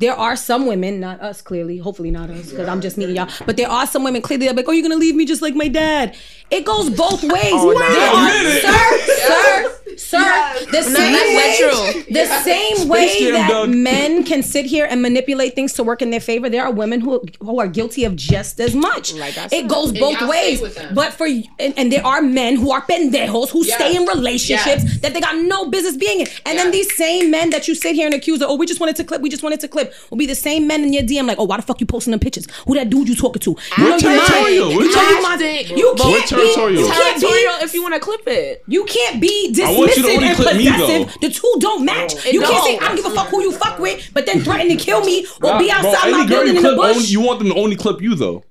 There 0.00 0.14
are 0.14 0.34
some 0.34 0.66
women, 0.66 0.98
not 0.98 1.20
us 1.20 1.42
clearly, 1.42 1.76
hopefully 1.76 2.10
not 2.10 2.30
us, 2.30 2.50
because 2.50 2.68
I'm 2.68 2.80
just 2.80 2.96
meeting 2.96 3.16
y'all. 3.16 3.28
But 3.44 3.58
there 3.58 3.68
are 3.68 3.86
some 3.86 4.02
women 4.02 4.22
clearly 4.22 4.46
that 4.46 4.52
are 4.52 4.56
like, 4.56 4.66
"Oh, 4.66 4.72
you're 4.72 4.82
gonna 4.82 4.96
leave 4.96 5.14
me 5.14 5.26
just 5.26 5.42
like 5.42 5.54
my 5.54 5.68
dad." 5.68 6.16
It 6.50 6.64
goes 6.64 6.88
both 6.88 7.22
ways. 7.22 7.52
Oh, 7.52 7.78
there 7.78 7.90
no. 7.90 8.14
are, 8.16 8.32
Minute. 8.32 8.62
sir, 8.62 9.78
sir, 10.00 10.18
sir. 10.18 10.66
The 10.70 10.82
same 10.82 11.12
that's 11.12 11.36
way, 11.38 12.02
true. 12.04 12.14
the 12.14 12.26
same 12.42 12.88
way 12.88 13.18
Jam 13.20 13.32
that 13.34 13.50
dog. 13.50 13.68
men 13.70 14.24
can 14.24 14.42
sit 14.42 14.66
here 14.66 14.86
and 14.90 15.00
manipulate 15.02 15.54
things 15.54 15.72
to 15.74 15.82
work 15.84 16.02
in 16.02 16.10
their 16.10 16.20
favor, 16.20 16.48
there 16.48 16.64
are 16.64 16.72
women 16.72 17.00
who 17.00 17.22
who 17.40 17.58
are 17.60 17.68
guilty 17.68 18.04
of 18.04 18.16
just 18.16 18.60
as 18.60 18.74
much. 18.74 19.12
Like 19.14 19.36
I 19.38 19.48
it 19.52 19.68
goes 19.68 19.92
both 19.92 20.20
ways. 20.22 20.60
But 20.94 21.12
for 21.12 21.26
and, 21.26 21.74
and 21.76 21.92
there 21.92 22.04
are 22.06 22.22
men 22.22 22.56
who 22.56 22.70
are 22.72 22.82
pendejos 22.82 23.50
who 23.50 23.64
Yes. 23.64 23.74
stay 23.76 23.94
in 23.96 24.04
relationships 24.06 24.82
Yes. 24.84 25.00
that 25.00 25.14
they 25.14 25.20
got 25.20 25.36
no 25.36 25.68
business 25.68 25.96
being 25.96 26.20
in. 26.20 26.26
And 26.46 26.58
then 26.58 26.70
these 26.70 26.94
same 26.96 27.30
men 27.30 27.50
that 27.50 27.68
you 27.68 27.74
sit 27.74 27.94
here 27.94 28.06
and 28.06 28.14
accuse 28.14 28.40
of, 28.42 28.48
oh, 28.50 28.56
we 28.56 28.66
just 28.66 28.80
wanted 28.80 28.96
to 28.96 29.04
clip, 29.04 29.20
we 29.20 29.28
just 29.28 29.42
wanted 29.42 29.60
to 29.60 29.68
clip, 29.68 29.92
will 30.10 30.18
be 30.18 30.26
the 30.26 30.34
same 30.34 30.66
men 30.66 30.82
in 30.84 30.92
your 30.92 31.02
DM 31.02 31.26
like, 31.26 31.38
oh, 31.38 31.44
why 31.44 31.56
the 31.56 31.62
fuck 31.62 31.80
you 31.80 31.86
posting 31.86 32.10
them 32.12 32.20
pictures? 32.20 32.46
Who 32.66 32.74
that 32.74 32.88
dude 32.90 33.08
you 33.08 33.14
talking 33.14 33.40
to? 33.40 33.50
You 33.50 33.56
We're 33.78 33.88
know 33.90 33.96
you 33.98 34.08
lying. 34.08 34.20
territorial. 34.26 34.68
We're 34.76 34.84
You 34.84 34.94
know 34.96 35.08
you 35.10 35.22
lying. 35.22 35.38
territorial. 35.38 35.78
You 35.78 35.94
But 35.96 36.06
we're 36.06 36.12
can't 36.20 36.30
be. 36.30 36.36
territorial. 36.36 36.80
You 36.82 36.88
can't 36.92 37.20
be. 37.20 37.64
if 37.64 37.74
you 37.74 37.82
want 37.82 37.94
to 37.94 38.00
clip 38.00 38.22
it. 38.26 38.64
You 38.66 38.84
can't 38.84 39.20
be 39.20 39.54
I 39.62 39.72
want 39.76 39.78
you 39.78 39.86
to 39.86 39.89
dismissive 39.89 39.89
only 39.98 40.28
and 40.28 40.36
clip 40.36 40.56
me, 40.56 40.70
possessive. 40.70 41.06
though. 41.20 41.28
The 41.28 41.34
two 41.34 41.54
don't 41.58 41.84
match. 41.84 42.14
It 42.26 42.32
you 42.34 42.40
can't 42.40 42.64
say 42.64 42.76
don't. 42.76 42.82
I 42.82 42.86
don't 42.88 42.96
give 42.96 43.06
a 43.06 43.10
fuck 43.14 43.28
who 43.28 43.42
you 43.42 43.52
fuck 43.52 43.78
with, 43.78 44.10
but 44.12 44.26
then 44.26 44.40
threaten 44.42 44.68
to 44.68 44.76
kill 44.76 45.04
me 45.04 45.26
or 45.42 45.50
Nah, 45.50 45.58
be 45.58 45.68
bro, 45.68 45.76
outside 45.76 46.08
any 46.08 46.12
my 46.18 46.26
girl 46.26 46.44
building 46.44 46.54
you 46.54 46.56
in 46.58 46.62
the 46.62 46.68
clip, 46.68 46.76
bush. 46.76 46.96
only, 46.96 47.08
you 47.08 47.20
want 47.20 47.38
them 47.40 47.48
to 47.48 47.54
only 47.54 47.76
clip 47.76 48.00
you 48.00 48.14
though. 48.14 48.44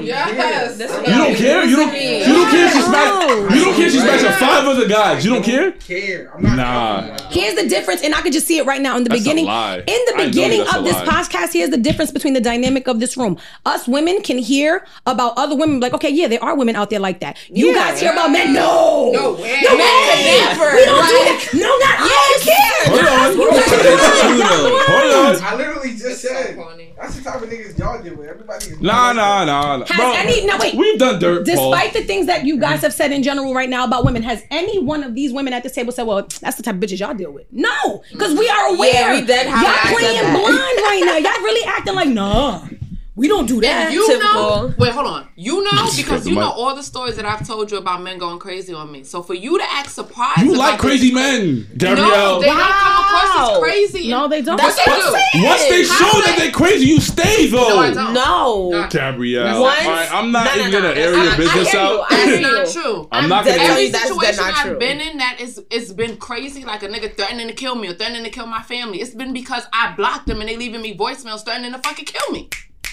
Yes. 0.00 0.78
You 0.78 0.86
don't 0.86 1.34
care. 1.36 1.64
You 1.64 1.76
don't. 1.76 1.94
You 1.94 2.34
don't 2.34 2.50
care 2.50 2.66
if 2.66 2.72
she 2.72 2.80
smash. 2.82 3.54
You 3.56 3.64
don't 3.64 3.74
care 3.74 3.86
if 3.86 3.92
she 3.92 3.98
smashing 3.98 4.32
five 4.32 4.66
other 4.66 4.88
guys. 4.88 5.24
You 5.24 5.32
don't 5.34 5.42
care. 5.42 5.72
Care. 5.72 6.32
I'm. 6.34 6.42
Nah. 6.56 7.16
Here's 7.30 7.54
the 7.54 7.68
difference, 7.68 8.02
and 8.02 8.14
I 8.14 8.20
could 8.22 8.32
just 8.32 8.46
see 8.46 8.58
it 8.58 8.66
right 8.66 8.80
now 8.80 8.96
in 8.96 9.04
the 9.04 9.10
That's 9.10 9.22
beginning. 9.22 9.46
In 9.46 10.00
the 10.06 10.14
beginning 10.26 10.60
of 10.62 10.84
this 10.84 10.94
lie. 10.94 11.04
podcast, 11.06 11.52
here's 11.52 11.70
the 11.70 11.76
difference 11.78 12.10
between 12.10 12.34
the 12.34 12.40
dynamic 12.40 12.86
of 12.88 13.00
this 13.00 13.16
room. 13.16 13.38
Us 13.66 13.86
women 13.88 14.20
can 14.22 14.38
hear 14.38 14.84
about 15.06 15.34
other 15.36 15.56
women, 15.56 15.80
like, 15.80 15.94
okay, 15.94 16.10
yeah, 16.10 16.28
there 16.28 16.42
are 16.42 16.56
women 16.56 16.76
out 16.76 16.90
there 16.90 17.00
like 17.00 17.20
that. 17.20 17.38
You 17.48 17.68
Yeah. 17.68 17.74
guys 17.90 18.00
hear 18.00 18.12
about 18.12 18.30
men? 18.30 18.52
No, 18.52 19.10
No 19.12 19.32
way. 19.34 19.60
no 19.62 19.74
way. 19.76 20.38
never. 20.40 20.74
We 20.76 20.84
don't 20.84 21.06
do 21.06 21.18
that. 21.24 21.48
No, 21.54 21.78
not 21.78 22.00
all 22.00 22.34
care. 22.40 22.84
Hold 22.90 23.06
on. 23.06 23.38
You 23.38 23.50
guys 23.50 23.70
That's 23.70 24.20
true, 24.20 24.36
though. 24.38 24.78
Hold 24.86 25.36
on. 25.36 25.42
I 25.42 25.54
literally 25.56 25.96
just 25.96 26.20
said. 26.22 26.56
Corny. 27.00 27.12
That's 27.12 27.16
the 27.16 27.30
type 27.30 27.42
of 27.42 27.48
niggas 27.48 27.78
y'all 27.78 28.02
deal 28.02 28.16
with. 28.16 28.28
Everybody 28.28 28.64
is. 28.66 28.80
Nah, 28.80 29.12
nah, 29.12 29.44
nah. 29.44 29.78
nah. 29.78 29.86
Has 29.86 29.96
Bro, 29.96 30.12
any- 30.12 30.46
now 30.46 30.58
wait. 30.58 30.74
We've 30.74 30.98
done 30.98 31.18
dirt. 31.18 31.46
Paul. 31.46 31.70
Despite 31.70 31.92
the 31.92 32.04
things 32.04 32.26
that 32.26 32.44
you 32.44 32.58
guys 32.58 32.76
mm-hmm. 32.76 32.82
have 32.82 32.94
said 32.94 33.12
in 33.12 33.22
general 33.22 33.54
right 33.54 33.68
now 33.68 33.84
about 33.84 34.04
women, 34.04 34.22
has 34.22 34.42
any 34.50 34.78
one 34.78 35.02
of 35.02 35.14
these 35.14 35.32
women 35.32 35.52
at 35.52 35.62
this 35.62 35.72
table 35.72 35.92
said, 35.92 36.06
"Well, 36.06 36.26
that's 36.40 36.56
the 36.56 36.62
type 36.62 36.74
of 36.74 36.80
bitches 36.80 37.00
y'all 37.00 37.14
deal 37.14 37.32
with"? 37.32 37.46
No, 37.50 38.02
because 38.12 38.38
we 38.38 38.48
are 38.48 38.74
aware. 38.74 38.92
Yeah, 38.92 39.20
we 39.20 39.26
did 39.26 39.46
have 39.46 39.62
y'all 39.62 39.96
playing 39.96 40.18
I 40.18 40.20
said 40.20 40.24
that. 40.24 40.40
blind 40.40 40.56
right 40.56 41.02
now. 41.04 41.16
Y'all 41.16 41.42
really 41.42 41.66
acting 41.66 41.94
like, 41.94 42.08
nah, 42.08 42.66
we 43.16 43.28
don't 43.28 43.46
do 43.46 43.60
that. 43.60 43.86
And 43.86 43.94
you 43.94 44.06
Typical. 44.06 44.32
know, 44.34 44.74
wait, 44.78 44.92
hold 44.92 45.06
on. 45.06 45.26
You 45.36 45.62
know 45.64 45.70
because 45.96 46.26
you 46.26 46.34
know 46.36 46.50
all 46.50 46.74
the 46.74 46.82
stories 46.82 47.16
that 47.16 47.24
I've 47.24 47.46
told 47.46 47.70
you 47.70 47.78
about 47.78 48.02
men 48.02 48.18
going 48.18 48.38
crazy 48.38 48.72
on 48.72 48.90
me. 48.92 49.04
So 49.04 49.22
for 49.22 49.34
you 49.34 49.58
to 49.58 49.64
act 49.70 49.90
surprised, 49.90 50.42
You 50.42 50.56
like 50.56 50.78
crazy 50.78 51.06
this- 51.08 51.14
men, 51.14 51.66
No, 51.70 51.76
Gabrielle. 51.76 52.40
they 52.40 52.46
don't 52.46 52.56
come 52.58 53.04
across 53.04 53.36
Wow. 53.36 53.52
as 53.54 53.58
crazy. 53.60 54.08
No, 54.08 54.28
they 54.28 54.42
don't. 54.42 54.56
That's 54.56 54.76
what 54.78 54.88
I'm 54.88 55.40
do. 55.40 55.46
Once 55.46 55.62
they 55.68 55.84
How 55.86 55.94
show 56.10 56.20
they- 56.20 56.26
that 56.26 56.36
they're 56.38 56.50
crazy, 56.52 56.86
you 56.86 57.00
stay 57.00 57.46
though. 57.48 57.68
No, 57.68 57.78
I 57.78 57.90
don't. 57.90 58.12
No. 58.14 58.70
Not- 58.70 58.90
Gabrielle. 58.90 59.60
Once- 59.60 59.84
All 59.84 59.90
right, 59.92 60.12
I'm 60.14 60.30
not 60.32 60.44
No, 60.44 60.54
no, 60.54 60.60
even 60.60 60.72
no. 60.72 60.80
gonna 60.82 61.00
air 61.00 61.14
I- 61.14 61.22
your 61.24 61.32
I 61.32 61.36
business 61.36 61.68
hear 61.70 61.80
you. 61.80 61.86
out. 61.86 62.06
I 62.12 62.14
hear 62.24 62.40
That's 62.42 62.74
not 62.74 62.82
true. 62.82 63.08
I'm 63.12 63.28
not 63.28 63.44
gonna 63.44 63.56
dead 63.58 63.64
air. 63.66 63.70
Every 63.72 63.88
That's- 63.88 64.08
that's 64.08 64.20
situation 64.36 64.54
not 64.54 64.66
I've 64.66 64.78
been 64.78 65.00
in 65.00 65.18
that 65.18 65.40
is 65.40 65.60
it's 65.70 65.92
been 65.92 66.16
crazy, 66.16 66.64
like 66.64 66.82
a 66.82 66.88
nigga 66.88 67.14
threatening 67.16 67.48
to 67.48 67.54
kill 67.54 67.74
me 67.74 67.88
or 67.88 67.94
threatening 67.94 68.24
to 68.24 68.30
kill 68.30 68.46
my 68.46 68.62
family. 68.62 69.00
It's 69.00 69.14
been 69.14 69.32
because 69.32 69.64
I 69.72 69.92
blocked 69.96 70.26
them 70.26 70.40
and 70.40 70.48
they 70.48 70.56
leaving 70.56 70.80
me 70.80 70.96
voicemails 70.96 71.44
threatening 71.44 71.72
to 71.72 71.78
fucking 71.78 72.04
kill 72.06 72.32
me. 72.32 72.48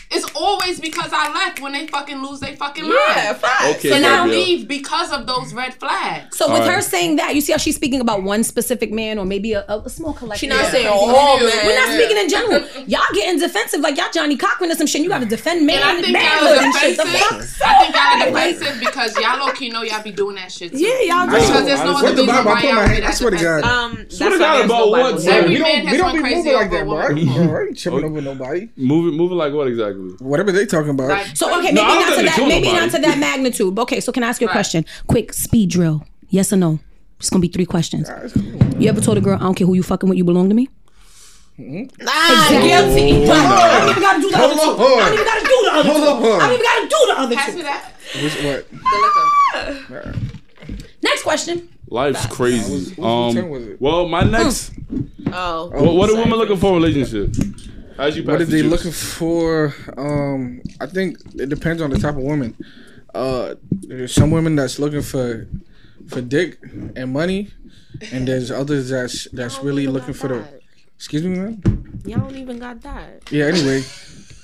It's 0.10 0.26
always 0.36 0.80
because 0.80 1.10
I 1.12 1.34
left 1.34 1.60
when 1.60 1.74
they 1.74 1.86
fucking 1.88 2.18
lose 2.22 2.40
their 2.40 2.56
fucking 2.56 2.84
mind. 2.84 2.96
Yeah, 3.08 3.34
facts. 3.34 3.78
Okay, 3.80 3.94
and 3.94 4.06
I 4.06 4.26
leave 4.26 4.68
because 4.68 5.12
of 5.12 5.28
those 5.28 5.54
red 5.54 5.74
flags. 5.74 6.38
So 6.38 6.52
with 6.52 6.62
All 6.62 6.70
her 6.70 6.82
saying 6.82 7.18
that, 7.18 7.36
you 7.36 7.42
see 7.42 7.52
how 7.52 7.58
she's 7.58 7.76
speaking 7.76 8.00
about 8.00 8.24
one 8.24 8.44
specific 8.44 8.92
man 8.92 9.20
or 9.20 9.26
maybe 9.26 9.54
a, 9.54 9.66
a, 9.68 9.80
a 9.82 9.90
small 9.90 10.14
collective. 10.14 10.40
She 10.40 10.48
not 10.48 10.64
of 10.66 10.72
saying 10.72 10.88
crazy 10.88 11.06
all 11.06 11.38
men. 11.38 11.46
men. 11.48 11.66
We're 11.66 11.76
not 11.76 11.94
speaking 11.94 12.18
in 12.18 12.30
general. 12.30 12.68
Y'all 12.88 13.02
getting 13.14 13.40
defensive 13.40 13.82
like 13.82 13.98
y'all 13.98 14.08
Johnnie 14.14 14.38
Cochran 14.38 14.72
or 14.72 14.76
some 14.76 14.88
shit. 14.88 15.02
You 15.02 15.10
got 15.10 15.20
to 15.20 15.26
defend 15.26 15.66
man 15.68 15.76
And 15.78 15.84
I 15.86 15.94
think 16.02 16.06
y'all 16.08 16.14
manhood 16.14 16.58
are. 16.58 16.90
The 16.90 16.96
fuck? 16.96 17.30
defensive. 17.30 17.62
I 17.66 17.84
think 17.84 17.96
y'all 17.96 18.22
are 18.22 18.50
defensive 18.54 18.80
because 18.80 19.20
y'all 19.20 19.46
low 19.46 19.52
key 19.52 19.70
know 19.70 19.82
y'all 19.84 20.02
be 20.04 20.12
doing 20.12 20.36
that 20.36 20.52
shit 20.52 20.72
too. 20.72 20.78
Yeah, 20.80 21.02
y'all 21.02 21.26
do. 21.28 21.34
Because 21.34 21.66
there's 21.66 21.80
no 21.84 21.94
What 21.94 22.06
other 22.06 22.16
the 22.16 22.22
reason 22.22 22.36
Bible? 22.46 22.50
I 22.50 22.54
why 22.54 22.62
put 22.62 22.64
my 22.64 22.70
y'all 22.80 22.88
be 22.88 22.94
hand- 22.94 23.04
I 23.04 23.08
that 23.08 23.18
swear 23.18 23.32
to 23.32 23.38
defensive. 23.38 23.64
God. 23.64 23.84
Um, 23.84 23.96
that's 23.98 24.16
Swear 24.18 24.30
to 24.30 24.36
why 24.38 24.40
God 24.40 24.54
there's 24.58 24.66
about 24.66 24.78
no 24.80 24.88
what, 24.88 25.04
Bible. 25.12 25.24
bro? 25.24 25.34
Every 25.34 25.50
we 25.50 25.60
man 25.62 25.62
don't, 25.62 25.86
has 25.88 25.92
we 25.92 25.98
don't 25.98 26.06
went 26.06 26.16
be 26.16 26.22
crazy 26.22 26.36
moving 26.38 26.54
like 26.54 26.66
over 26.68 26.76
a 26.76 26.78
that, 26.80 26.86
bro. 26.86 26.96
I 26.98 27.02
woman 27.08 27.18
ain't, 27.18 27.28
before. 27.28 27.48
bro, 27.48 27.58
I 27.60 27.68
ain't 27.68 27.78
tripping 27.78 28.04
over 28.06 28.22
nobody. 28.22 28.70
Moving, 28.78 29.18
moving 29.18 29.38
like 29.38 29.54
what 29.54 29.68
exactly? 29.68 29.97
Whatever 30.20 30.52
they 30.52 30.66
talking 30.66 30.90
about. 30.92 31.10
Like, 31.10 31.36
So 31.36 31.48
okay, 31.60 31.72
maybe 31.72 31.80
I 31.80 31.96
don't 31.96 32.18
to 32.20 32.24
that. 32.26 32.38
Maybe 32.48 32.68
nobody. 32.68 32.86
not 32.86 32.96
to 32.96 33.02
that 33.02 33.18
magnitude. 33.18 33.78
Okay, 33.80 34.00
so 34.00 34.12
can 34.12 34.24
I 34.24 34.28
ask 34.28 34.42
you 34.42 34.48
a 34.48 34.50
Right. 34.50 34.54
question? 34.54 34.86
Quick 35.08 35.34
speed 35.34 35.70
drill. 35.70 36.06
Yes 36.30 36.52
or 36.54 36.58
no? 36.58 36.80
It's 37.20 37.30
gonna 37.30 37.42
be 37.42 37.48
three 37.48 37.66
questions. 37.66 38.10
You 38.80 38.90
ever 38.90 39.02
told 39.02 39.18
a 39.18 39.22
girl, 39.22 39.36
I 39.36 39.44
don't 39.44 39.56
care 39.56 39.66
who 39.68 39.74
you 39.74 39.84
fucking 39.84 40.08
with, 40.08 40.18
you 40.18 40.24
belong 40.24 40.50
to 40.50 40.56
me? 40.56 40.70
Ah, 41.60 41.64
Exactly. 41.64 42.70
guilty. 42.70 43.30
I 43.32 43.80
don't 43.80 43.90
even 43.90 44.04
gotta 44.04 44.22
do 44.22 44.30
the 44.30 44.38
other 44.38 44.54
two. 44.54 44.60
Hold 44.60 45.00
I 45.00 45.06
don't 45.06 45.14
even 45.14 45.26
gotta 45.26 45.42
do 45.42 45.62
the 45.64 45.72
other 45.74 45.90
Hold 45.90 46.24
two. 46.24 46.30
on. 46.30 46.42
I 46.42 46.46
don't 46.46 46.54
even 46.54 46.66
gotta 46.66 46.88
do 46.88 47.06
the 47.08 47.20
other 47.20 47.36
pass 47.36 47.56
me 47.56 47.62
that. 47.64 47.94
Which, 48.22 48.36
what? 48.44 48.70
The 48.72 49.74
liquor. 49.90 50.14
Next 51.02 51.24
question. 51.24 51.70
Life's 51.90 52.26
crazy. 52.28 52.58
Whose- 52.72 52.90
whose 52.90 52.98
was 52.98 53.36
Um, 53.36 53.58
it? 53.58 53.82
well, 53.82 54.08
my 54.08 54.24
next. 54.24 54.72
Oh. 55.34 55.70
What, 55.74 55.96
what 55.96 56.10
are 56.10 56.14
sorry. 56.14 56.24
women 56.26 56.38
looking 56.40 56.58
for 56.58 56.78
in 56.78 56.84
a 56.84 56.86
relationship? 56.88 57.34
As 57.98 58.16
you 58.16 58.24
What 58.24 58.34
pass 58.34 58.42
are 58.42 58.46
the 58.46 58.52
they 58.52 58.62
juice. 58.62 58.72
looking 58.72 58.92
for? 58.92 59.74
Um, 59.98 60.62
I 60.80 60.86
think 60.86 61.18
it 61.36 61.50
depends 61.50 61.82
on 61.82 61.90
the 61.90 61.98
type 61.98 62.16
of 62.16 62.22
woman. 62.22 62.56
Uh, 63.14 63.56
there's 63.72 64.14
some 64.14 64.30
women 64.32 64.56
that's 64.56 64.78
looking 64.80 65.02
for 65.02 65.48
for 66.08 66.22
dick 66.22 66.60
and 66.96 67.12
money, 67.12 67.50
and 68.12 68.28
there's 68.28 68.52
others 68.52 68.90
that's 68.90 69.28
that's 69.32 69.60
really 69.64 69.88
looking 69.88 70.14
got 70.14 70.16
for 70.16 70.28
the. 70.28 70.48
Excuse 70.96 71.24
me, 71.24 71.38
man. 71.38 71.62
Y'all 72.06 72.20
don't 72.20 72.36
even 72.36 72.60
got 72.60 72.82
that. 72.82 73.32
Yeah. 73.32 73.46
Anyway. 73.46 73.84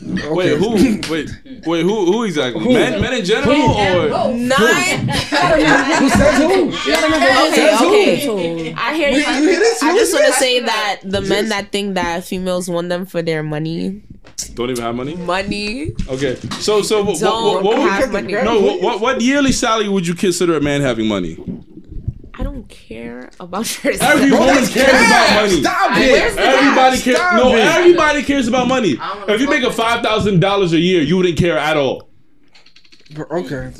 Wait, 0.05 0.57
who? 0.57 0.71
Wait, 1.11 1.29
wait, 1.65 1.83
who? 1.83 2.05
Who 2.11 2.23
exactly? 2.23 2.73
Men, 2.73 3.01
men 3.01 3.13
in 3.13 3.25
general, 3.25 3.55
or 3.55 4.33
Nine. 4.33 5.07
Who 5.07 6.09
says 6.09 6.37
who? 6.39 6.69
Okay, 7.47 7.77
okay. 8.27 8.73
I 8.77 8.95
hear 8.95 9.09
you. 9.09 9.17
You 9.17 9.23
hear 9.49 9.59
this? 9.59 9.81
I 9.83 9.91
Who 9.91 9.97
just 9.97 10.13
want 10.13 10.25
to 10.27 10.33
say 10.33 10.59
that 10.61 10.99
the 11.03 11.21
men 11.21 11.49
that 11.49 11.71
think 11.71 11.95
that 11.95 12.23
females 12.23 12.69
want 12.69 12.89
them 12.89 13.05
for 13.05 13.21
their 13.21 13.43
money, 13.43 14.01
don't 14.55 14.69
even 14.69 14.83
have 14.83 14.95
money? 14.95 15.15
money, 15.15 15.91
Okay, 16.09 16.35
so 16.59 16.81
so 16.81 17.03
what? 17.03 17.13
What, 17.13 17.19
don't 17.19 17.43
what, 17.55 17.63
what 17.63 17.77
would- 17.79 17.89
have 17.91 18.11
money. 18.11 18.33
no, 18.33 18.59
what, 18.59 18.81
what 18.81 18.99
what 19.01 19.21
yearly 19.21 19.51
salary 19.51 19.89
would 19.89 20.05
you 20.07 20.15
consider 20.15 20.57
a 20.57 20.61
man 20.61 20.81
having 20.81 21.07
money? 21.07 21.37
I 22.63 22.65
don't 22.65 22.69
don't 22.69 22.69
care 22.69 23.29
about 23.39 23.83
your. 23.83 23.93
Every 24.01 24.31
woman 24.31 24.65
cares 24.67 24.89
about 24.89 25.35
money. 25.35 25.61
Stop 25.61 25.91
Where's 25.91 26.33
it. 26.33 26.35
the 26.35 26.41
Everybody 26.41 27.01
cares. 27.01 27.17
No, 27.35 27.55
it. 27.55 27.59
everybody 27.59 28.23
cares 28.23 28.47
about 28.47 28.67
money. 28.67 28.97
I 28.99 29.09
don't 29.09 29.19
wanna 29.21 29.33
If 29.33 29.41
you 29.41 29.49
make 29.49 29.63
a 29.63 29.71
five 29.71 30.01
thousand 30.03 30.39
dollars 30.39 30.73
a 30.73 30.79
year, 30.79 31.01
you 31.01 31.17
wouldn't 31.17 31.37
care 31.37 31.57
at 31.57 31.77
all. 31.77 32.09
Okay. 33.19 33.71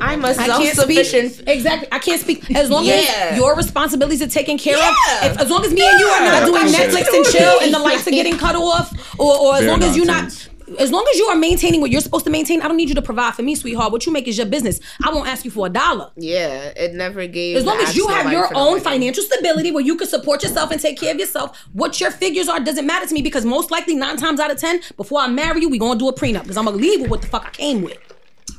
I'm 0.00 0.24
a 0.24 0.28
I 0.28 0.34
can't 0.34 0.74
speak. 0.74 1.04
self-sufficient. 1.04 1.42
Exactly. 1.46 1.88
I 1.92 1.98
can't 1.98 2.20
speak. 2.20 2.50
As 2.56 2.70
long 2.70 2.84
Yeah. 2.86 3.02
as 3.32 3.36
your 3.38 3.54
responsibilities 3.54 4.22
are 4.22 4.28
taken 4.28 4.56
care 4.56 4.78
Yeah. 4.78 4.88
of. 4.88 5.32
If, 5.32 5.38
as 5.42 5.50
long 5.50 5.62
as 5.64 5.72
me 5.74 5.86
and 5.86 6.00
you 6.00 6.06
are 6.06 6.20
not 6.24 6.46
doing 6.46 6.66
Netflix 6.72 7.14
and 7.14 7.24
chill 7.26 7.60
and 7.60 7.74
the 7.74 7.78
lights 7.78 8.06
are 8.08 8.12
getting 8.12 8.38
cut 8.38 8.56
off, 8.56 8.90
or, 9.18 9.36
or 9.38 9.54
as 9.56 9.60
Fair 9.60 9.68
long 9.70 9.82
as 9.82 9.94
you're 9.96 10.06
not. 10.06 10.48
Nonsense. 10.72 10.88
As 10.88 10.92
long 10.92 11.06
as 11.12 11.18
you 11.18 11.26
are 11.26 11.36
maintaining 11.36 11.80
what 11.80 11.90
you're 11.90 12.00
supposed 12.00 12.24
to 12.24 12.30
maintain, 12.30 12.62
I 12.62 12.68
don't 12.68 12.76
need 12.76 12.88
you 12.88 12.94
to 12.94 13.02
provide 13.02 13.34
for 13.34 13.42
me, 13.42 13.54
sweetheart. 13.54 13.92
What 13.92 14.06
you 14.06 14.12
make 14.12 14.28
is 14.28 14.36
your 14.36 14.46
business. 14.46 14.80
I 15.04 15.10
won't 15.10 15.28
ask 15.28 15.44
you 15.44 15.50
for 15.50 15.66
a 15.66 15.70
dollar. 15.70 16.10
Yeah, 16.16 16.72
it 16.76 16.94
never 16.94 17.26
gave. 17.26 17.56
As 17.56 17.64
long 17.64 17.78
as 17.78 17.96
you 17.96 18.08
have 18.08 18.30
your 18.32 18.46
own 18.54 18.72
money. 18.72 18.80
financial 18.80 19.22
stability 19.22 19.70
where 19.70 19.84
you 19.84 19.96
can 19.96 20.08
support 20.08 20.42
yourself 20.42 20.70
and 20.70 20.80
take 20.80 20.98
care 20.98 21.12
of 21.12 21.20
yourself, 21.20 21.58
what 21.72 22.00
your 22.00 22.10
figures 22.10 22.48
are 22.48 22.60
doesn't 22.60 22.86
matter 22.86 23.06
to 23.06 23.14
me 23.14 23.22
because 23.22 23.44
most 23.44 23.70
likely 23.70 23.94
nine 23.94 24.16
times 24.16 24.40
out 24.40 24.50
of 24.50 24.58
ten, 24.58 24.80
before 24.96 25.20
I 25.20 25.28
marry 25.28 25.60
you, 25.60 25.68
we 25.68 25.78
gonna 25.78 25.98
do 25.98 26.08
a 26.08 26.14
prenup 26.14 26.42
because 26.42 26.56
I'm 26.56 26.64
gonna 26.64 26.76
leave 26.76 27.00
with 27.00 27.10
what 27.10 27.22
the 27.22 27.28
fuck 27.28 27.46
I 27.46 27.50
came 27.50 27.82
with. 27.82 27.98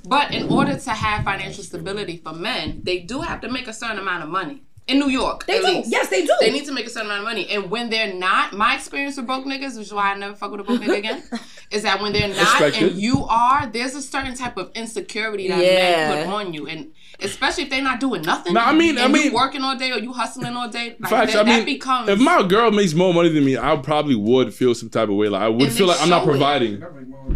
But 0.05 0.33
in 0.33 0.49
order 0.51 0.77
to 0.77 0.89
have 0.91 1.23
financial 1.23 1.63
stability 1.63 2.17
for 2.17 2.33
men, 2.33 2.81
they 2.83 2.99
do 2.99 3.21
have 3.21 3.41
to 3.41 3.49
make 3.49 3.67
a 3.67 3.73
certain 3.73 3.99
amount 3.99 4.23
of 4.23 4.29
money. 4.29 4.63
In 4.85 4.99
New 4.99 5.07
York, 5.07 5.45
They 5.45 5.55
at 5.57 5.61
do. 5.61 5.67
least. 5.67 5.89
Yes, 5.89 6.09
they 6.09 6.25
do. 6.25 6.33
They 6.41 6.51
need 6.51 6.65
to 6.65 6.73
make 6.73 6.85
a 6.85 6.89
certain 6.89 7.07
amount 7.09 7.21
of 7.21 7.25
money. 7.25 7.47
And 7.49 7.71
when 7.71 7.89
they're 7.89 8.13
not, 8.13 8.51
my 8.51 8.75
experience 8.75 9.15
with 9.15 9.25
broke 9.25 9.45
niggas, 9.45 9.77
which 9.77 9.87
is 9.87 9.93
why 9.93 10.11
I 10.11 10.15
never 10.17 10.35
fuck 10.35 10.51
with 10.51 10.59
a 10.59 10.63
broke 10.65 10.81
nigga 10.81 10.97
again, 10.97 11.23
is 11.71 11.83
that 11.83 12.01
when 12.01 12.11
they're 12.11 12.27
not 12.27 12.59
Respect 12.59 12.81
and 12.81 12.91
you 13.01 13.23
are, 13.23 13.65
there's 13.67 13.95
a 13.95 14.01
certain 14.01 14.35
type 14.35 14.57
of 14.57 14.71
insecurity 14.75 15.47
that 15.47 15.63
Yeah. 15.63 16.09
men 16.15 16.25
put 16.25 16.33
on 16.33 16.53
you. 16.53 16.67
And 16.67 16.91
especially 17.21 17.63
if 17.63 17.69
they're 17.69 17.81
not 17.81 18.01
doing 18.01 18.23
nothing. 18.23 18.53
No, 18.55 18.59
I 18.59 18.73
mean- 18.73 18.97
and 18.97 18.99
I 18.99 19.05
you 19.07 19.13
mean- 19.25 19.33
working 19.33 19.61
all 19.61 19.77
day 19.77 19.91
or 19.91 19.99
you 19.99 20.11
hustling 20.11 20.53
all 20.57 20.67
day. 20.67 20.97
Like 20.99 21.09
Facts. 21.09 21.31
that, 21.33 21.45
I 21.45 21.49
mean, 21.49 21.59
that 21.59 21.65
becomes 21.65 22.09
if 22.09 22.19
my 22.19 22.43
girl 22.45 22.69
makes 22.69 22.93
more 22.93 23.13
money 23.13 23.29
than 23.29 23.45
me, 23.45 23.57
I 23.57 23.77
probably 23.77 24.15
would 24.15 24.53
feel 24.53 24.75
some 24.75 24.89
type 24.89 25.07
of 25.07 25.15
way. 25.15 25.29
Like 25.29 25.43
I 25.43 25.47
would 25.47 25.71
feel 25.71 25.87
like 25.87 26.01
I'm 26.01 26.09
not 26.09 26.25
providing. 26.25 26.81
it. 26.81 27.32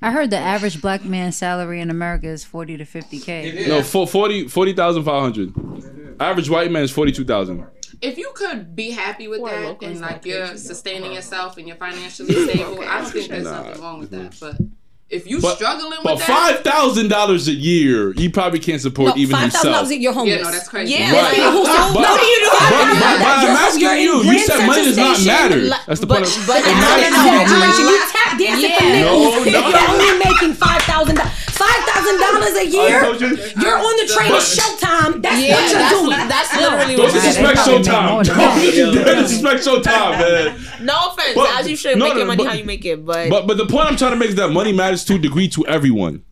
Providing. 0.00 0.16
I 0.16 0.20
heard 0.20 0.30
the 0.30 0.38
average 0.38 0.80
black 0.80 1.04
man's 1.04 1.36
salary 1.36 1.80
in 1.80 1.90
America 1.90 2.26
is 2.28 2.44
forty 2.44 2.76
to 2.76 2.84
fifty 2.84 3.18
k. 3.20 3.66
No, 3.68 3.82
for 3.82 4.06
40 4.06 4.48
40,500. 4.48 6.16
Average 6.20 6.48
white 6.50 6.70
man 6.70 6.82
is 6.82 6.90
forty 6.90 7.12
two 7.12 7.24
thousand. 7.24 7.66
if 8.02 8.18
you 8.18 8.30
could 8.34 8.74
be 8.76 8.90
happy 8.90 9.26
with 9.28 9.40
Poor 9.40 9.50
that 9.50 9.64
locals 9.64 9.92
and 9.92 10.00
like 10.00 10.24
you're 10.26 10.56
sustaining 10.56 11.12
yourself 11.12 11.56
and 11.58 11.66
you're 11.66 11.76
financially 11.76 12.32
stable, 12.34 12.80
I 12.82 13.00
don't 13.02 13.10
think 13.10 13.28
there's 13.28 13.44
Nah. 13.44 13.62
nothing 13.62 13.82
wrong 13.82 13.98
with 14.00 14.10
that. 14.10 14.36
But 14.40 14.56
if 15.08 15.26
you 15.30 15.40
But, 15.40 15.54
struggling 15.56 15.90
with 15.90 16.02
but 16.02 16.18
that, 16.18 16.26
five 16.26 16.60
thousand 16.64 17.08
dollars 17.08 17.46
a 17.46 17.52
year, 17.54 18.12
he 18.12 18.28
probably 18.28 18.58
can't 18.58 18.80
support 18.82 19.14
No, 19.14 19.22
even 19.22 19.36
five 19.36 19.52
thousand 19.52 19.70
himself. 19.70 19.74
dollars 19.76 19.90
a 19.90 19.94
year, 19.94 20.02
you're 20.02 20.12
homeless. 20.12 20.36
yeah, 20.38 20.42
no, 20.42 20.50
that's 20.50 20.68
crazy. 20.68 20.92
Yeah, 20.94 21.12
Right. 21.14 21.38
like, 21.38 21.52
Who 21.54 21.64
said- 21.64 21.94
But- 21.94 22.02
no, 22.02 22.12
you 22.18 22.38
don't. 22.42 22.58
But, 22.58 22.70
but, 22.70 22.98
but 22.98 23.26
I'm 23.26 23.42
You're- 23.46 23.54
asking 23.62 23.80
you're 23.82 23.94
you. 23.94 24.14
You 24.32 24.38
said 24.40 24.66
money 24.66 24.84
does 24.84 24.96
not 24.96 25.20
matter. 25.24 25.56
Like- 25.62 25.86
That's 25.86 26.00
the 26.00 26.06
but- 26.06 26.24
point. 26.24 26.36
Of, 26.36 26.46
but 26.46 26.56
it 26.56 26.66
it's 26.66 26.74
Now 26.74 26.80
matters 26.80 27.02
you're 27.06 27.10
to 27.10 27.22
not 27.22 27.42
you. 27.42 27.48
generation. 27.54 27.84
You 27.86 27.98
tap 28.10 28.38
dancing 28.38 28.70
for 28.74 28.84
Yeah. 28.84 28.94
niggas. 28.98 29.52
No, 29.52 29.60
no. 29.60 29.68
You're 29.70 29.90
only 29.94 30.18
making 30.26 30.52
five 30.54 30.82
thousand 30.82 31.18
five 31.56 31.82
thousand 31.88 32.16
dollars 32.20 32.54
a 32.58 32.66
year. 32.66 33.00
told 33.00 33.20
you. 33.20 33.28
You're 33.62 33.78
on 33.78 33.94
the 34.02 34.06
train 34.12 34.28
to 34.28 34.42
Showtime. 34.42 35.22
That's 35.22 35.40
Yeah, 35.40 35.54
what 35.54 35.70
you're 35.70 35.78
that's, 35.78 35.94
doing. 35.94 36.28
that's 36.28 36.50
literally 36.56 36.96
Don't 36.96 37.06
what 37.06 37.14
it 37.14 37.16
is. 37.16 37.22
disrespect 37.24 37.54
probably 37.54 37.78
make 37.78 37.86
Showtime. 37.86 38.10
more 38.10 38.24
than 38.24 38.36
Don't 38.36 39.22
disrespect 39.22 39.64
Showtime, 39.64 40.18
man. 40.18 40.60
No 40.82 40.92
offense, 41.10 41.32
But- 41.34 41.48
as 41.58 41.68
you 41.68 41.74
should 41.76 41.96
no, 41.96 42.04
make 42.04 42.12
no, 42.14 42.18
your 42.18 42.26
money 42.26 42.44
but- 42.44 42.50
how 42.52 42.58
you 42.58 42.64
make 42.64 42.84
it, 42.84 43.04
but, 43.06 43.30
But 43.30 43.46
but 43.46 43.56
the 43.56 43.64
point 43.66 43.86
I'm 43.88 43.96
trying 43.96 44.10
to 44.12 44.16
make 44.16 44.28
is 44.28 44.34
that 44.34 44.48
money 44.50 44.72
matters 44.72 44.95
to 45.04 45.14
a 45.14 45.18
degree 45.18 45.48
to 45.48 45.66
everyone. 45.66 46.24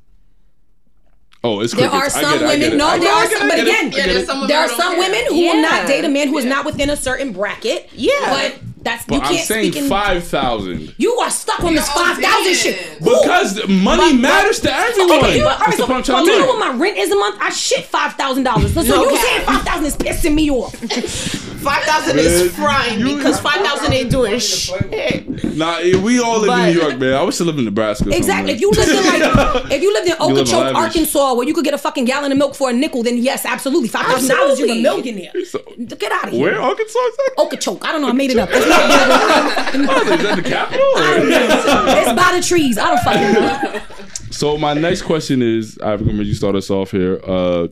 Oh, 1.43 1.61
it's 1.61 1.75
There 1.75 1.89
crickets. 1.91 2.15
are 2.17 2.19
I 2.19 2.23
some 2.23 2.39
get 2.39 2.59
it, 2.59 2.63
women. 2.63 2.79
No, 2.79 2.99
there 2.99 3.13
are 3.13 3.27
some. 3.31 3.49
But 3.49 3.59
I 3.61 3.65
get 3.65 3.67
it, 3.67 3.69
again, 3.69 3.87
I 3.87 3.89
get 3.91 4.07
there's 4.07 4.23
it. 4.23 4.27
some 4.27 4.37
women 4.39 4.49
there 4.49 4.61
are 4.61 4.69
some 4.69 4.99
women 4.99 5.25
who 5.29 5.35
will 5.35 5.61
not 5.63 5.87
date 5.87 6.05
a 6.05 6.09
man 6.09 6.29
who 6.29 6.39
is 6.39 6.47
not 6.47 6.65
within 6.65 6.89
a 6.89 6.97
certain 6.97 7.33
bracket. 7.35 7.91
Yeah. 7.93 8.13
But 8.31 8.61
that's 8.85 9.03
you 9.09 9.19
But 9.19 9.23
I'm 9.27 9.35
can't 9.35 9.47
saying 9.49 9.73
speak 9.73 9.83
in. 9.85 9.89
five 9.89 10.25
thousand 10.25 10.95
You 10.99 11.15
are 11.15 11.31
stuck 11.31 11.63
on 11.65 11.75
this 11.75 11.89
oh, 11.95 12.05
five 12.05 12.23
thousand 12.23 12.55
shit. 12.55 12.77
ODing. 12.77 12.99
Who- 13.05 13.23
because 13.23 13.69
money 13.69 14.13
But- 14.13 14.21
matters 14.21 14.61
to 14.61 14.73
everyone. 14.73 15.19
Okay, 15.19 15.37
you 15.39 15.41
know, 15.43 15.49
all 15.49 15.59
That's 15.59 15.69
right, 15.69 15.77
the 15.79 15.87
so, 15.87 15.93
I'm 15.95 16.05
so 16.05 16.13
trying 16.13 16.27
you 16.27 16.39
know 16.41 16.47
what 16.47 16.59
my 16.59 16.77
rent 16.79 16.97
is 16.99 17.11
a 17.11 17.17
month? 17.17 17.37
I 17.41 17.51
shit 17.51 17.85
five 17.87 18.13
thousand 18.15 18.45
dollars. 18.45 18.75
So 18.75 18.83
No 18.83 19.05
you 19.05 19.17
cap. 19.17 19.27
saying 19.27 19.43
five 19.47 19.63
thousand 19.63 19.87
is 19.87 19.97
pissing 19.97 20.35
me 20.35 20.51
off? 20.51 20.75
five 21.65 21.83
thousand 21.85 22.17
Man, 22.17 22.25
is 22.27 22.55
frying 22.55 23.01
you- 23.01 23.17
because 23.17 23.41
five 23.49 23.61
thousand 23.65 23.93
ain't 23.93 24.11
doing 24.11 24.39
shit. 24.39 25.55
Nah, 25.57 25.79
we 25.81 26.21
all 26.21 26.39
live 26.41 26.49
But- 26.49 26.69
in 26.69 26.75
New 26.75 26.81
York, 26.83 26.99
man. 26.99 27.15
I 27.15 27.23
wish 27.23 27.41
I 27.41 27.45
lived 27.45 27.59
in 27.59 27.65
Nebraska. 27.65 28.11
Exactly. 28.15 28.53
If 28.53 28.61
you 28.61 28.71
lived 28.71 28.89
in 28.91 28.97
like, 28.97 29.73
if 29.73 29.83
you 29.83 29.93
lived 29.93 30.07
in 30.09 30.13
live 30.19 30.21
Okeechobee, 30.39 30.57
lavish. 30.57 30.77
Arkansas, 30.77 31.35
where 31.35 31.47
you 31.47 31.55
could 31.55 31.65
get 31.65 31.75
a 31.75 31.79
fucking 31.79 32.05
gallon 32.05 32.33
of 32.33 32.39
milk 32.39 32.55
for 32.55 32.71
a 32.71 32.73
nickel, 32.73 33.03
then 33.03 33.17
yes, 33.19 33.45
absolutely, 33.47 33.89
five 33.89 34.07
thousand 34.07 34.29
dollars, 34.37 34.59
you're 34.59 34.69
a 34.69 34.73
Absolutely. 34.73 34.83
millionaire. 35.13 35.45
So- 35.47 35.63
Get 35.97 36.13
out 36.13 36.25
of 36.25 36.31
here. 36.31 36.43
Where 36.43 36.61
Arkansas 36.61 36.99
is 36.99 37.17
that? 37.17 37.31
Okeechobee. 37.39 37.81
I 37.83 37.93
don't 37.93 38.03
know. 38.03 38.09
I 38.09 38.13
made 38.13 38.31
it 38.31 38.39
up. 38.39 38.51
It's, 39.77 39.89
Oh, 39.91 40.13
is 40.13 40.23
that 40.23 40.37
the 40.37 40.43
capital? 40.49 40.85
or- 40.85 41.99
it's 41.99 42.13
by 42.23 42.37
the 42.39 42.45
trees. 42.47 42.79
I 42.79 42.95
don't 42.95 43.01
fucking 43.03 43.33
know. 43.33 43.81
So 44.31 44.57
my 44.57 44.73
next 44.75 45.03
question 45.03 45.43
is, 45.43 45.79
I'm 45.83 46.05
gonna 46.07 46.23
you 46.23 46.35
start 46.35 46.55
us 46.55 46.71
off 46.71 46.91
here. 46.93 47.21
Uh, 47.25 47.69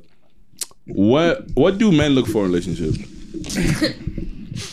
what 0.87 1.47
what 1.55 1.79
do 1.79 1.93
men 1.93 2.13
look 2.13 2.27
for 2.27 2.45
in 2.45 2.51
relationships? 2.53 2.99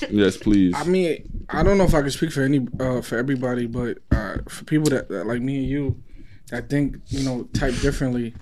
yes, 0.10 0.38
please. 0.38 0.74
I 0.76 0.84
mean, 0.86 1.46
I 1.50 1.62
don't 1.64 1.78
know 1.78 1.84
if 1.84 1.94
I 1.94 2.02
can 2.02 2.10
speak 2.12 2.32
for 2.32 2.42
any 2.42 2.68
uh, 2.80 3.02
for 3.02 3.18
everybody, 3.18 3.68
but 3.68 4.00
uh, 4.12 4.38
for 4.48 4.66
people 4.66 4.90
that, 4.90 5.10
that 5.10 5.26
like 5.28 5.42
me 5.42 5.58
and 5.58 5.66
you 5.68 6.02
that 6.50 6.70
think 6.70 6.98
you 7.08 7.24
know 7.24 7.44
type 7.54 7.76
differently, 7.82 8.34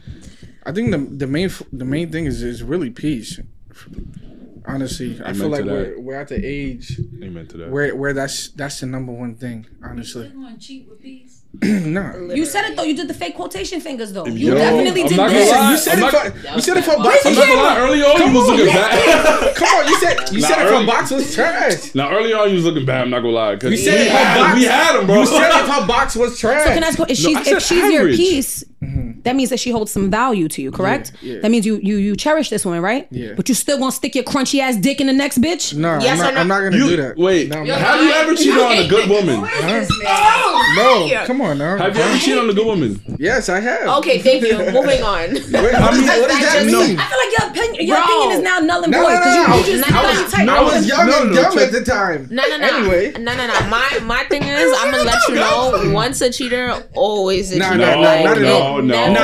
I 0.66 0.72
think 0.72 0.92
the 0.92 0.98
the 0.98 1.28
main 1.28 1.50
the 1.74 1.86
main 1.86 2.10
thing 2.12 2.26
is 2.26 2.42
is 2.42 2.64
really 2.64 2.90
peace. 2.90 3.40
Honestly, 4.68 5.18
I 5.20 5.30
Amen 5.30 5.36
feel 5.36 5.50
like 5.50 5.66
we're 5.66 6.00
we're 6.00 6.16
at 6.20 6.28
the 6.28 6.44
age 6.44 7.00
Amen 7.24 7.48
to 7.48 7.58
that. 7.58 7.72
where 7.72 7.96
where 7.96 8.14
that's 8.14 8.50
that's 8.50 8.80
the 8.82 8.86
number 8.86 9.12
one 9.14 9.36
thing. 9.36 9.66
Honestly, 9.84 10.28
gonna 10.30 10.58
cheat 10.58 10.88
with 10.90 11.02
peace? 11.02 11.44
nah. 11.64 12.16
You 12.18 12.46
said 12.46 12.70
it 12.70 12.76
though. 12.76 12.84
You 12.84 12.94
did 12.96 13.08
the 13.08 13.14
fake 13.14 13.36
quotation 13.36 13.80
fingers 13.80 14.12
though. 14.12 14.26
Yo, 14.26 14.34
You 14.34 14.54
definitely 14.54 15.04
I'm 15.04 15.08
did 15.08 15.18
not 15.18 15.28
gonna 15.30 15.40
this. 15.40 15.52
lie. 15.52 15.72
You 15.72 15.78
said 15.78 15.94
I'm 15.94 15.98
it 15.98 16.02
not- 16.02 16.12
for 16.12 16.56
you 16.56 16.62
said 16.62 16.78
it 16.78 16.84
for 16.84 16.92
I'm 16.92 17.04
box. 17.04 17.26
not 17.26 17.36
gonna 17.36 17.54
lie. 17.62 17.78
Early 17.80 18.04
on, 18.04 18.28
you 18.32 18.38
was 18.38 18.48
looking 18.50 18.66
bad. 18.68 19.56
Come 19.56 19.68
on, 19.70 19.88
you 19.88 20.00
said 20.00 20.32
you 20.34 20.42
Nah, 20.42 20.48
said 20.48 20.60
it 20.60 20.72
early- 20.72 20.86
for 20.86 20.92
box 20.92 21.34
trash. 21.34 21.96
now, 21.96 22.12
early 22.12 22.34
on, 22.34 22.50
you 22.50 22.56
was 22.56 22.66
looking 22.66 22.86
bad. 22.86 23.02
I'm 23.04 23.10
not 23.10 23.22
gonna 23.22 23.32
lie. 23.34 23.56
Cause 23.56 23.72
You 23.72 23.78
said 23.78 23.94
we 24.00 24.06
it 24.06 24.12
had, 24.12 24.38
box. 24.38 24.56
we 24.60 24.66
had 24.66 25.00
him, 25.00 25.06
bro. 25.08 25.20
You 25.22 25.26
said 25.26 25.50
if 25.50 25.68
her 25.76 25.88
box 25.88 26.16
was 26.18 26.38
trash. 26.38 26.64
So 26.68 26.74
can 26.74 26.84
I 26.84 26.88
ask? 26.88 27.00
If, 27.00 27.18
she's, 27.18 27.36
I 27.38 27.44
said 27.44 27.54
if 27.58 27.64
she's 27.64 27.92
your 27.92 28.02
average. 28.02 28.18
piece, 28.18 28.64
mm-hmm. 28.84 29.07
That 29.28 29.36
means 29.36 29.50
that 29.52 29.60
she 29.60 29.72
holds 29.72 29.92
some 29.92 30.10
value 30.10 30.48
to 30.50 30.62
you, 30.62 30.72
correct? 30.72 31.12
Yeah, 31.22 31.34
yeah. 31.36 31.40
That 31.42 31.52
means 31.52 31.66
you 31.66 31.80
you 31.84 31.98
you 31.98 32.16
cherish 32.16 32.50
this 32.50 32.66
woman, 32.66 32.82
right? 32.82 33.08
Yeah. 33.12 33.34
But 33.36 33.48
you 33.50 33.56
still 33.56 33.78
gonna 33.78 33.92
stick 33.92 34.16
your 34.16 34.24
crunchy 34.24 34.60
ass 34.60 34.76
dick 34.78 35.00
in 35.02 35.08
the 35.08 35.14
next 35.14 35.40
bitch? 35.42 35.74
No, 35.76 36.00
Yes 36.02 36.20
I'm, 36.20 36.30
or 36.30 36.32
not, 36.34 36.42
I'm 36.42 36.48
not 36.48 36.60
gonna 36.64 36.78
You- 36.78 36.90
do 36.90 36.98
that. 37.04 37.18
wait, 37.18 37.50
No, 37.50 37.64
not. 37.64 37.78
have 37.80 38.02
you 38.04 38.12
ever 38.12 38.34
cheated 38.36 38.58
on 38.60 38.78
a 38.78 38.88
good 38.88 39.10
woman? 39.10 39.36
no, 40.76 41.10
come 41.26 41.42
on 41.42 41.58
now. 41.58 41.78
Have 41.78 41.96
you 41.96 42.02
ever 42.04 42.18
cheated 42.20 42.40
on 42.40 42.50
a 42.50 42.54
good 42.54 42.66
woman? 42.66 43.00
Yes, 43.20 43.50
I 43.50 43.60
have. 43.60 43.88
Okay, 44.00 44.20
thank 44.20 44.44
you. 44.44 44.58
Moving 44.78 45.02
on. 45.04 45.34
Wait, 45.34 45.52
what, 45.52 45.94
is 45.94 46.06
that, 46.06 46.18
what 46.22 46.30
does 46.30 46.42
that 46.42 46.66
mean? 46.66 46.98
I 47.00 47.06
feel 47.08 47.20
like 47.24 47.34
your 47.40 47.46
opinion, 47.50 47.88
your 47.88 47.98
opinion 48.02 48.32
is 48.38 48.44
now 48.44 48.60
null 48.60 48.84
and 48.84 48.94
void 48.94 49.02
no, 49.02 49.08
because 49.10 49.36
no, 49.36 49.42
you, 49.42 49.48
no. 49.48 49.64
just 49.64 49.90
No, 49.90 50.02
no, 50.02 50.12
you 50.12 50.22
no. 50.22 50.30
type 50.30 50.48
I 50.50 50.62
was 50.64 50.88
young 50.88 51.10
and 51.10 51.36
dumb 51.36 51.58
at 51.60 51.72
the 51.72 51.84
time. 51.84 52.28
No, 52.32 52.44
no, 52.48 52.58
no. 52.58 52.68
Anyway. 52.78 53.12
No, 53.20 53.36
no, 53.36 53.48
no. 53.48 53.54
My 53.70 54.00
my 54.04 54.24
thing 54.26 54.44
is, 54.44 54.74
I'm 54.80 54.92
gonna 54.92 55.04
let 55.04 55.20
you 55.30 55.36
know. 55.36 55.92
Once 55.94 56.22
a 56.22 56.32
cheater, 56.32 56.84
always 56.94 57.52
a 57.52 57.56
cheater. 57.56 57.76
nah, 57.78 57.96
nah, 57.96 58.00
Like, 58.02 58.24
not 58.26 58.38
at 58.38 58.46
all. 58.46 58.82
No, 58.82 58.82
no, 58.82 58.94
no, 58.94 59.08
no, 59.08 59.14
no. 59.14 59.17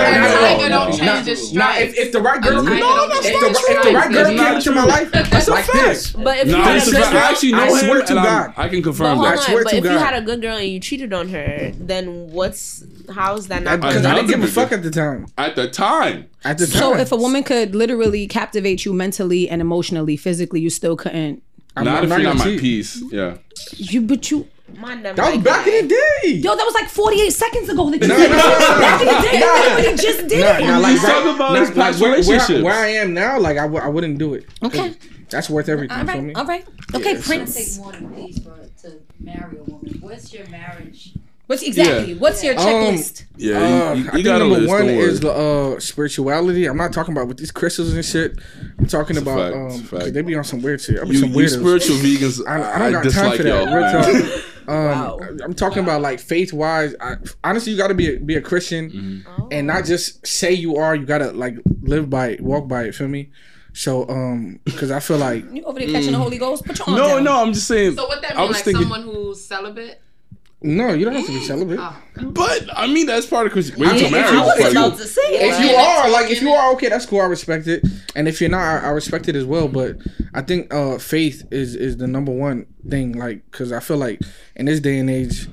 Change 0.97 1.27
its 1.27 1.53
Nah, 1.53 1.71
stripes. 1.71 1.93
if, 1.93 1.97
if 2.07 2.11
the 2.11 2.21
right 2.21 2.41
girl, 2.41 2.59
A 2.59 2.63
no, 2.63 2.77
don't 2.79 3.11
if 3.11 3.23
change 3.23 3.39
the, 3.39 3.47
if 3.49 3.83
the 3.83 3.91
right 3.93 4.11
girl 4.11 4.25
came 4.25 4.55
into 4.55 4.71
my 4.71 4.85
life, 4.85 5.11
That's 5.11 5.47
a 5.47 5.55
fact. 5.63 6.23
But 6.23 6.37
if 6.39 6.47
No, 6.47 6.57
you 6.57 6.63
had 6.63 6.75
a 6.75 6.77
a 6.77 6.81
fact. 6.81 6.91
good 6.91 7.03
I 7.15 7.29
actually 7.31 7.51
know 7.51 7.57
I 7.63 7.81
him, 7.81 8.05
to 8.05 8.13
God. 8.13 8.53
I 8.57 8.69
can 8.69 8.83
confirm 8.83 9.17
hold 9.17 9.27
that. 9.27 9.39
I 9.39 9.41
swear 9.43 9.57
on, 9.59 9.63
but 9.63 9.73
if 9.73 9.83
you 9.83 9.89
had 9.89 10.13
a 10.15 10.21
good 10.21 10.41
girl 10.41 10.57
and 10.57 10.67
you 10.67 10.79
cheated 10.79 11.13
on 11.13 11.29
her, 11.29 11.71
then 11.75 12.31
what's 12.31 12.83
how's 13.13 13.47
that 13.47 13.63
not? 13.63 13.79
Because 13.81 13.97
I 14.05 14.09
Another 14.11 14.27
didn't 14.27 14.41
give 14.41 14.49
a 14.49 14.51
fuck 14.51 14.71
at 14.71 14.83
the 14.83 14.91
time. 14.91 15.27
At 15.37 15.55
the 15.55 15.69
time, 15.69 16.29
At 16.43 16.57
the 16.57 16.67
time. 16.67 16.79
So 16.79 16.95
if 16.95 17.11
a 17.11 17.17
woman 17.17 17.43
could 17.43 17.75
literally 17.75 18.27
captivate 18.27 18.85
you 18.85 18.93
mentally 18.93 19.49
and 19.49 19.61
emotionally, 19.61 20.17
physically, 20.17 20.61
you 20.61 20.69
still 20.69 20.95
couldn't. 20.95 21.41
I'm 21.75 21.85
not 21.85 22.03
if 22.03 22.09
you're 22.09 22.19
not 22.19 22.37
my 22.37 22.57
piece. 22.57 23.01
Yeah. 23.11 23.37
You 23.77 24.01
but 24.01 24.29
you. 24.29 24.47
My 24.77 24.93
number 24.95 25.13
That 25.13 25.25
was 25.27 25.35
like 25.35 25.43
back 25.43 25.67
in 25.67 25.87
the 25.87 25.95
day. 26.23 26.31
Yo, 26.33 26.55
that 26.55 26.63
was 26.65 26.73
like 26.73 26.87
48 26.89 27.29
seconds 27.31 27.69
ago 27.69 27.89
that 27.91 28.01
you 28.01 28.07
No, 28.07 28.15
did 28.17 28.31
no, 28.31 28.35
it. 28.37 28.39
no, 28.39 28.49
no, 28.73 28.79
Back 28.79 29.01
in 29.01 29.07
the 29.07 29.21
day, 29.31 29.39
no. 29.39 29.55
everybody 29.55 29.97
just 30.03 30.27
did 30.27 30.39
Nah, 30.39 30.57
it. 30.57 30.67
nah, 30.67 30.77
like, 30.79 30.91
He's 30.93 31.01
talking 31.03 31.35
about 31.35 31.55
his 31.59 31.71
past 31.71 32.01
where, 32.01 32.11
where, 32.11 32.19
relationships. 32.19 32.63
where 32.63 32.73
I 32.73 32.87
am 32.87 33.13
now, 33.13 33.39
like 33.39 33.57
I, 33.57 33.61
w- 33.63 33.81
I 33.81 33.87
wouldn't 33.87 34.17
do 34.17 34.33
it. 34.33 34.45
Okay. 34.63 34.93
That's 35.29 35.49
worth 35.49 35.69
everything 35.69 35.97
All 35.97 36.05
for 36.05 36.11
right, 36.11 36.23
me. 36.23 36.33
all 36.33 36.45
right. 36.45 36.65
Okay, 36.93 37.13
Yeah, 37.13 37.17
so- 37.19 37.23
Prince. 37.27 37.55
Take 37.55 37.77
more 37.83 37.91
than 37.91 38.13
peace 38.13 38.39
for 38.39 38.55
to 38.83 38.99
marry 39.19 39.57
a 39.57 39.63
woman. 39.63 39.97
What's 40.01 40.33
your 40.33 40.47
marriage? 40.49 41.13
What's 41.53 41.63
exactly? 41.63 42.13
Yeah. 42.13 42.19
What's 42.19 42.43
your 42.43 42.53
Um, 42.59 42.65
checklist? 42.65 43.25
Yeah, 43.37 43.57
Uh, 43.57 43.59
you, 43.59 43.65
I 43.65 43.93
you, 43.93 44.03
think 44.03 44.13
you 44.17 44.23
got 44.23 44.41
a 44.41 44.47
number 44.47 44.67
one 44.67 44.89
is 44.89 45.19
the 45.19 45.31
uh, 45.31 45.79
spirituality. 45.79 46.65
I'm 46.65 46.77
not 46.77 46.93
talking 46.93 47.13
about 47.15 47.27
with 47.27 47.37
these 47.37 47.51
crystals 47.51 47.93
and 47.93 48.03
shit. 48.03 48.39
I'm 48.79 48.87
talking 48.87 49.15
It's 49.17 49.21
about 49.23 49.51
fact, 49.51 49.55
um, 49.55 49.67
it's 49.67 49.75
a 49.77 49.79
'cause 49.87 50.01
fact. 50.03 50.13
they 50.13 50.21
be 50.23 50.35
on 50.35 50.43
some 50.43 50.61
weird 50.61 50.81
shit. 50.81 50.99
I 50.99 51.03
be 51.03 51.11
you, 51.11 51.19
some 51.19 51.29
you 51.29 51.37
weirdos. 51.37 51.59
spiritual 51.59 51.95
vegans. 51.97 52.47
I, 52.47 52.59
I, 52.61 52.75
I 52.75 52.79
don't 52.91 53.03
got 53.03 53.03
time 53.03 53.03
dislike 53.03 53.37
for 53.37 53.43
that. 53.43 53.65
y'all. 53.65 53.75
Real 53.75 53.81
man. 53.81 54.31
talk. 54.31 54.43
Um, 54.65 55.39
I'm 55.43 55.53
talking 55.53 55.83
about 55.83 56.01
like 56.01 56.21
faith 56.21 56.53
wise. 56.53 56.95
Honestly, 57.43 57.73
you 57.73 57.77
got 57.77 57.89
to 57.89 57.93
be 57.93 58.15
a, 58.15 58.19
be 58.19 58.35
a 58.37 58.41
Christian 58.41 58.91
Mm-hmm. 58.91 59.47
and 59.51 59.67
not 59.67 59.83
just 59.83 60.25
say 60.25 60.53
you 60.53 60.77
are. 60.77 60.95
You 60.95 61.05
got 61.05 61.17
to 61.17 61.31
like 61.33 61.57
live 61.81 62.09
by 62.09 62.27
it, 62.29 62.39
walk 62.41 62.69
by 62.69 62.83
it. 62.85 62.95
Feel 62.95 63.09
me? 63.09 63.29
So, 63.73 64.07
um, 64.07 64.61
because 64.63 64.89
I 64.89 65.01
feel 65.01 65.17
like 65.17 65.43
You 65.51 65.63
over 65.63 65.79
there 65.79 65.89
catching 65.89 66.13
the 66.13 66.17
Holy 66.17 66.37
Ghost? 66.37 66.63
Put 66.63 66.79
your 66.79 66.87
arms 66.87 66.97
No, 66.97 67.07
down. 67.15 67.23
no, 67.25 67.41
I'm 67.41 67.51
just 67.51 67.67
saying. 67.67 67.95
So 67.97 68.07
what 68.07 68.21
that 68.21 68.37
I 68.37 68.43
was 68.43 68.51
Like 68.55 68.63
thinking, 68.63 68.83
someone 68.83 69.01
who's 69.01 69.43
celibate? 69.43 69.99
No, 70.63 70.93
you 70.93 71.03
don't 71.05 71.13
have 71.15 71.25
to 71.25 71.31
be 71.31 71.39
celibate. 71.43 71.79
but 72.33 72.67
I 72.73 72.87
mean 72.87 73.05
that's 73.05 73.25
part 73.25 73.45
of 73.47 73.51
Christian. 73.53 73.79
Wait 73.79 73.89
I 73.89 73.91
until 73.93 74.11
mean, 74.11 74.19
if 74.21 74.31
marriage. 74.31 74.33
you- 74.33 74.39
is 74.41 74.47
if 74.69 74.73
part 74.75 74.93
of 74.93 74.99
you- 74.99 75.05
it. 75.05 75.41
If 75.41 75.59
you 75.69 75.75
are 75.75 76.09
like, 76.09 76.31
if 76.31 76.41
you 76.41 76.49
are 76.51 76.71
okay, 76.73 76.89
that's 76.89 77.05
cool. 77.05 77.21
I 77.21 77.25
respect 77.25 77.67
it. 77.67 77.85
And 78.15 78.27
if 78.27 78.39
you're 78.41 78.49
not, 78.49 78.61
I, 78.61 78.87
I 78.87 78.89
respect 78.89 79.27
it 79.27 79.35
as 79.35 79.45
well. 79.45 79.67
But 79.67 79.97
I 80.33 80.41
think 80.41 80.73
uh, 80.73 80.97
faith 80.99 81.45
is 81.51 81.75
is 81.75 81.97
the 81.97 82.07
number 82.07 82.31
one 82.31 82.65
thing. 82.89 83.13
Like, 83.13 83.43
because 83.51 83.71
I 83.71 83.79
feel 83.79 83.97
like 83.97 84.21
in 84.55 84.65
this 84.67 84.79
day 84.79 84.97
and 84.99 85.09
age, 85.09 85.47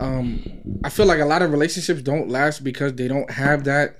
um, 0.00 0.42
I 0.84 0.88
feel 0.90 1.06
like 1.06 1.20
a 1.20 1.24
lot 1.26 1.42
of 1.42 1.50
relationships 1.50 2.02
don't 2.02 2.28
last 2.28 2.62
because 2.64 2.94
they 2.94 3.08
don't 3.08 3.30
have 3.30 3.64
that 3.64 3.98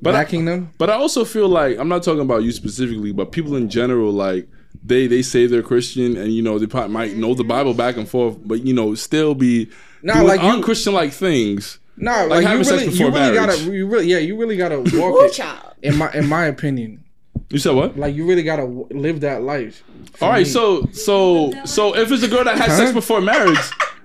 But 0.00 0.14
I- 0.14 0.22
backing 0.24 0.44
them. 0.46 0.70
But 0.78 0.90
I 0.90 0.94
also 0.94 1.24
feel 1.24 1.48
like 1.48 1.78
I'm 1.78 1.88
not 1.88 2.02
talking 2.02 2.20
about 2.22 2.42
you 2.44 2.52
specifically, 2.52 3.12
but 3.12 3.32
people 3.32 3.56
in 3.56 3.68
general, 3.68 4.12
like 4.12 4.48
they 4.84 5.06
they 5.06 5.22
say 5.22 5.46
they're 5.46 5.62
Christian 5.62 6.16
and 6.16 6.32
you 6.32 6.42
know 6.42 6.58
they 6.58 6.66
probably 6.66 6.92
might 6.92 7.16
know 7.16 7.34
the 7.34 7.42
mm-hmm. 7.42 7.48
Bible 7.48 7.74
back 7.74 7.96
and 7.96 8.08
forth, 8.08 8.36
but 8.44 8.64
you 8.64 8.72
know 8.74 8.94
still 8.94 9.34
be 9.34 9.68
Nah, 10.02 10.14
doing 10.14 10.26
like 10.26 10.42
you- 10.42 10.48
unchristian 10.48 10.94
like 10.94 11.12
things. 11.12 11.78
No, 11.96 12.10
like, 12.10 12.30
like, 12.30 12.42
having 12.44 12.58
you 12.58 12.64
sex 12.64 12.80
really, 12.82 12.90
before 12.90 13.06
you 13.06 13.12
really 13.12 13.36
marriage. 13.38 13.58
gotta, 13.60 13.72
you 13.76 13.86
really, 13.86 14.06
yeah, 14.06 14.18
you 14.18 14.36
really 14.36 14.56
gotta 14.56 14.78
walk 14.78 15.14
Ooh, 15.14 15.24
it. 15.26 15.32
child. 15.34 15.74
In 15.82 15.96
my, 15.98 16.10
in 16.12 16.26
my 16.26 16.46
opinion, 16.46 17.04
You 17.50 17.58
said 17.58 17.74
what? 17.74 17.98
like 17.98 18.14
you 18.16 18.26
really 18.26 18.42
gotta 18.42 18.62
w- 18.62 18.88
live 18.90 19.20
that 19.20 19.42
life. 19.42 19.84
All 20.20 20.30
right, 20.30 20.38
me. 20.38 20.44
so 20.46 20.86
so 20.92 21.52
so 21.66 21.94
if 21.94 22.10
it's 22.10 22.22
a 22.22 22.28
girl 22.28 22.44
that 22.44 22.56
had 22.56 22.72
sex 22.72 22.92
before 22.92 23.20
marriage, 23.20 23.58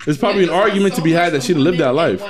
there's 0.06 0.18
probably 0.18 0.44
an 0.44 0.50
argument 0.50 0.96
to 0.96 1.02
be 1.02 1.12
had 1.14 1.32
that 1.34 1.44
she 1.44 1.54
lived 1.54 1.78
that 1.80 1.96
life. 1.96 2.22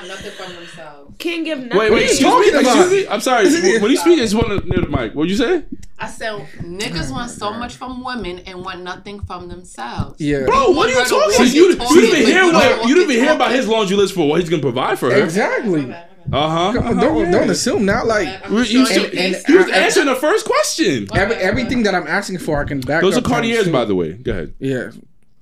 Can't 1.18 1.44
give 1.44 1.58
nothing. 1.60 1.78
Wait, 1.80 1.92
wait, 1.92 2.04
excuse 2.04 2.52
me, 2.54 2.60
excuse 2.60 2.92
me. 2.92 3.08
I'm 3.08 3.22
sorry. 3.22 3.46
When 3.82 3.90
you 3.92 3.98
speak, 3.98 4.20
it's 4.20 4.36
one 4.36 4.50
near 4.68 4.82
the 4.82 4.88
mic. 4.88 5.14
What'd 5.14 5.32
you 5.32 5.38
say? 5.38 5.64
I 6.00 6.08
said 6.08 6.48
niggas 6.62 7.12
want 7.12 7.32
so 7.32 7.52
much 7.54 7.76
from 7.76 8.04
women 8.04 8.40
and 8.46 8.64
want 8.64 8.84
nothing 8.84 9.20
from 9.22 9.48
themselves. 9.48 10.22
Yeah. 10.22 10.46
Bro, 10.46 10.72
what 10.72 10.88
are 10.88 10.92
you 10.92 10.98
Want 10.98 10.98
her 10.98 11.04
to 11.04 11.10
talking? 11.10 11.46
walk 11.46 11.54
You, 11.56 11.72
it, 11.72 11.90
you 11.90 12.02
didn't 12.02 12.18
even 12.20 12.26
hear 12.28 12.44
you 12.44 12.52
don't 12.52 12.80
what 12.80 12.88
you 12.90 12.96
didn't 12.96 13.12
even 13.12 13.24
hear 13.26 13.34
about 13.34 13.52
his 13.52 13.68
laundry 13.68 13.98
list 13.98 14.14
for 14.14 14.28
what 14.30 14.40
he's 14.40 14.50
gonna 14.50 14.62
provide 14.62 15.00
for 15.00 15.10
her. 15.12 15.24
Exactly. 15.24 15.92
Uh 16.32 16.50
huh. 16.50 16.74
Come 16.74 16.88
on, 16.88 16.98
don't 16.98 17.32
don't 17.32 17.50
assume 17.50 17.86
now. 17.86 18.06
Like 18.06 18.28
You, 18.50 18.60
you, 18.64 18.86
And- 18.86 19.14
and 19.18 19.44
you 19.48 19.58
was 19.58 19.68
I- 19.70 19.74
I- 19.74 19.78
answering 19.86 20.06
the 20.08 20.16
first 20.16 20.46
question. 20.46 21.08
every, 21.16 21.36
everything 21.38 21.84
that 21.84 21.96
I'm 21.96 22.06
asking 22.06 22.40
for, 22.40 22.60
I 22.62 22.66
can 22.66 22.80
back. 22.82 23.02
Those 23.02 23.16
are 23.16 23.20
up 23.20 23.24
times 23.24 23.34
Cartiers, 23.34 23.70
by 23.70 23.86
the 23.86 23.96
way. 23.96 24.14
Go 24.14 24.32
ahead. 24.34 24.54
Yeah. 24.60 24.92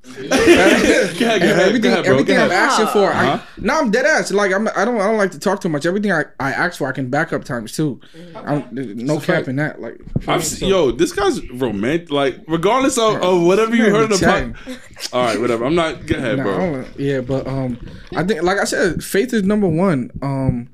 Go 0.05 0.21
go 0.21 0.31
everything, 0.31 1.91
ahead, 1.91 2.05
bro. 2.05 2.13
everything 2.13 2.37
I'm 2.37 2.49
ahead. 2.51 2.69
asking 2.69 2.87
for, 2.87 3.09
Uh-huh. 3.09 3.39
I, 3.41 3.43
no, 3.57 3.79
I'm 3.79 3.91
dead 3.91 4.05
ass. 4.05 4.31
Like 4.31 4.53
I'm, 4.53 4.67
I 4.69 4.85
don't, 4.85 4.99
I 5.01 5.07
don't 5.07 5.17
like 5.17 5.31
to 5.31 5.39
talk 5.39 5.61
too 5.61 5.69
much. 5.69 5.85
Everything 5.85 6.11
I, 6.11 6.23
I 6.39 6.51
ask 6.51 6.77
for, 6.77 6.87
I 6.87 6.91
can 6.91 7.09
back 7.09 7.33
up 7.33 7.43
times 7.43 7.71
two. 7.75 7.99
I'm, 8.35 8.67
no 8.71 9.19
cap 9.19 9.47
in 9.47 9.55
that. 9.57 9.81
Like, 9.81 9.99
I've 10.27 10.43
se- 10.45 10.67
yo, 10.67 10.91
this 10.91 11.11
guy's 11.11 11.47
romantic. 11.51 12.11
Like, 12.11 12.39
regardless 12.47 12.97
of, 12.97 13.15
of 13.21 13.41
whatever 13.43 13.75
you 13.75 13.85
heard 13.89 14.05
in 14.05 14.09
the 14.11 14.17
chatting. 14.17 14.53
podcast. 14.53 15.09
All 15.13 15.23
right, 15.25 15.39
whatever. 15.39 15.65
I'm 15.65 15.75
not. 15.75 16.05
Go 16.05 16.15
ahead, 16.17 16.37
Nah, 16.37 16.43
bro. 16.43 16.85
yeah, 16.97 17.21
but 17.21 17.47
um, 17.47 17.77
I 18.15 18.23
think, 18.23 18.43
like 18.43 18.57
I 18.59 18.65
said, 18.65 19.03
faith 19.03 19.33
is 19.33 19.43
number 19.43 19.67
one. 19.67 20.11
Um, 20.21 20.69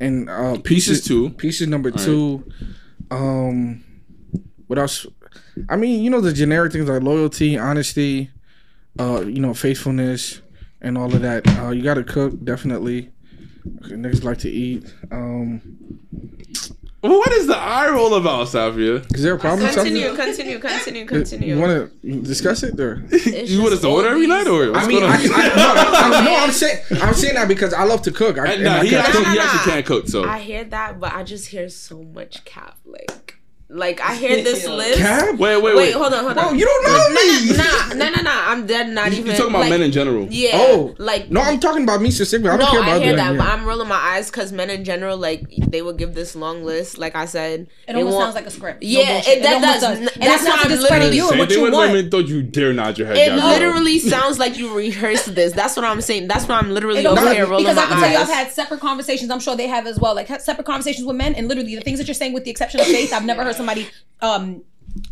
and 0.00 0.28
uh, 0.30 0.58
Peace 0.62 0.88
is 0.88 1.04
two. 1.04 1.30
Peace 1.30 1.60
is 1.60 1.68
number 1.68 1.90
All 1.90 1.96
right. 1.96 2.04
two. 2.04 2.52
Um, 3.10 3.84
what 4.66 4.78
else? 4.78 5.06
I 5.68 5.76
mean, 5.76 6.02
you 6.02 6.10
know 6.10 6.20
the 6.20 6.32
generic 6.32 6.72
things 6.72 6.88
like 6.88 7.02
loyalty, 7.02 7.56
honesty, 7.58 8.30
uh, 8.98 9.20
you 9.26 9.40
know, 9.40 9.54
faithfulness, 9.54 10.40
and 10.80 10.96
all 10.98 11.14
of 11.14 11.22
that. 11.22 11.46
Uh, 11.58 11.70
you 11.70 11.82
got 11.82 11.94
to 11.94 12.04
cook 12.04 12.42
definitely. 12.44 13.10
Niggas 13.66 14.22
like 14.22 14.38
to 14.38 14.50
eat. 14.50 14.92
Um, 15.10 15.60
Well, 17.02 17.18
what 17.18 17.30
is 17.32 17.46
the 17.46 17.56
eye 17.56 17.88
roll 17.90 18.14
about, 18.14 18.48
Safiya? 18.48 19.14
is 19.14 19.22
there 19.22 19.34
a 19.34 19.38
problem? 19.38 19.62
with 19.66 19.74
Continue, 19.76 20.08
something? 20.08 20.60
continue, 20.60 21.04
continue, 21.06 21.54
You 21.54 21.60
want 21.60 21.92
to 22.02 22.20
discuss 22.22 22.62
it 22.64 22.78
or? 22.80 23.04
you 23.26 23.60
want 23.62 23.74
us 23.74 23.80
to 23.82 23.88
order 23.88 24.08
every 24.08 24.26
night, 24.26 24.46
or 24.48 24.72
what's 24.72 24.84
I 24.84 24.88
mean, 24.88 25.00
going 25.00 25.12
I, 25.12 25.16
on? 25.16 25.20
I, 25.22 26.10
no, 26.10 26.16
I, 26.16 26.24
no, 26.24 26.36
I'm 26.36 26.50
saying, 26.52 26.82
I'm 27.02 27.14
saying 27.14 27.34
that 27.34 27.46
because 27.48 27.72
I 27.74 27.84
love 27.84 28.02
to 28.02 28.12
cook. 28.12 28.38
I, 28.38 28.44
And, 28.44 28.52
and 28.54 28.64
nah, 28.64 28.74
I 28.76 28.84
he 28.84 28.90
can 28.90 28.98
actually, 29.00 29.24
cook. 29.24 29.32
he 29.32 29.38
Nah, 29.38 29.44
nah, 29.44 29.50
actually 29.52 29.72
can't 29.72 29.86
cook, 29.86 30.08
so 30.08 30.24
I 30.24 30.38
hear 30.38 30.64
that, 30.64 30.98
but 31.00 31.12
I 31.12 31.22
just 31.22 31.48
hear 31.48 31.68
so 31.68 32.02
much 32.02 32.44
cap. 32.44 32.78
Like, 32.84 33.25
like 33.68 34.00
I 34.00 34.14
hear 34.14 34.42
this 34.44 34.66
list. 34.68 34.98
Cab? 34.98 35.38
wait, 35.38 35.56
wait, 35.56 35.62
Wait, 35.62 35.74
wait. 35.76 35.92
hold 35.94 36.12
on, 36.14 36.22
hold 36.24 36.34
Bro, 36.34 36.42
on. 36.44 36.58
you 36.58 36.64
don't 36.64 36.84
know 36.84 37.08
me. 37.10 37.56
Nah, 37.56 37.94
nah, 37.94 38.10
nah, 38.16 38.22
nah. 38.22 38.50
I'm 38.52 38.66
dead. 38.66 38.88
Not 38.90 39.10
You- 39.10 39.18
even. 39.18 39.26
You're 39.26 39.36
talking 39.36 39.50
about 39.50 39.60
like, 39.62 39.70
men 39.70 39.82
in 39.82 39.92
general. 39.92 40.26
Yeah. 40.30 40.50
Oh, 40.54 40.94
like 40.98 41.30
No, 41.30 41.40
I'm 41.40 41.58
talking 41.58 41.82
about 41.82 42.00
me 42.00 42.10
specifically. 42.10 42.50
I 42.50 42.56
don't 42.56 42.66
no, 42.66 42.70
care 42.70 42.80
about 42.82 42.92
I 42.92 42.98
hear 43.04 43.12
other 43.14 43.16
that, 43.34 43.38
but. 43.38 43.46
I'm 43.48 43.64
rolling 43.66 43.88
my 43.88 43.96
eyes 43.96 44.30
because 44.30 44.52
men 44.52 44.70
in 44.70 44.84
general, 44.84 45.16
like 45.16 45.42
they 45.68 45.82
would 45.82 45.96
give 45.98 46.14
this 46.14 46.36
long 46.36 46.64
list. 46.64 46.96
Like 46.98 47.16
I 47.16 47.24
said, 47.26 47.66
It 47.88 47.96
almost 47.96 48.14
want- 48.14 48.24
sounds 48.26 48.34
like 48.36 48.46
a 48.46 48.50
script. 48.50 48.82
No 48.82 48.88
Yeah, 48.88 49.14
bullshit. 49.14 49.38
it, 49.38 49.42
that 49.42 49.54
almost 49.54 49.80
does. 49.80 49.98
And 49.98 50.06
That's 50.08 50.16
that's 50.18 50.44
not 50.44 50.56
why 50.58 50.68
to 50.68 50.74
I'm 50.74 50.80
literally. 50.82 51.16
you 51.16 51.22
and 51.22 51.30
Same 51.30 51.38
what 51.40 51.48
thing 51.48 51.58
you 51.58 51.64
with 51.64 51.72
want. 51.74 51.92
women. 51.92 52.08
Don't 52.10 52.28
you 52.28 52.42
dare 52.44 52.72
nod 52.72 52.98
your 52.98 53.08
head. 53.08 53.16
It 53.16 53.26
Gabrielle. 53.30 53.48
literally 53.48 53.98
sounds 53.98 54.38
like 54.38 54.56
you 54.56 54.74
rehearsed 54.76 55.34
this. 55.34 55.52
That's 55.52 55.74
what 55.74 55.84
I'm 55.84 56.00
saying. 56.00 56.28
That's 56.28 56.46
why 56.46 56.56
I'm 56.58 56.70
literally 56.70 57.00
It 57.00 57.06
over 57.06 57.20
don't- 57.20 57.34
here 57.34 57.46
rolling 57.46 57.64
because 57.64 57.78
I 57.78 57.86
can 57.86 57.98
tell 58.00 58.10
you, 58.12 58.18
I've 58.18 58.28
had 58.28 58.52
separate 58.52 58.80
conversations. 58.80 59.30
I'm 59.30 59.40
sure 59.40 59.56
they 59.56 59.66
have 59.66 59.86
as 59.88 59.98
well, 59.98 60.14
like 60.14 60.28
separate 60.40 60.66
conversations 60.66 61.04
with 61.04 61.16
men. 61.16 61.34
And 61.34 61.48
literally, 61.48 61.74
the 61.74 61.80
things 61.80 61.98
that 61.98 62.06
you're 62.06 62.14
saying, 62.14 62.32
with 62.32 62.44
the 62.44 62.50
exception 62.50 62.78
of 62.80 62.86
faith, 62.86 63.12
I've 63.12 63.24
never 63.24 63.42
heard 63.42 63.55
somebody 63.56 63.88
um 64.22 64.62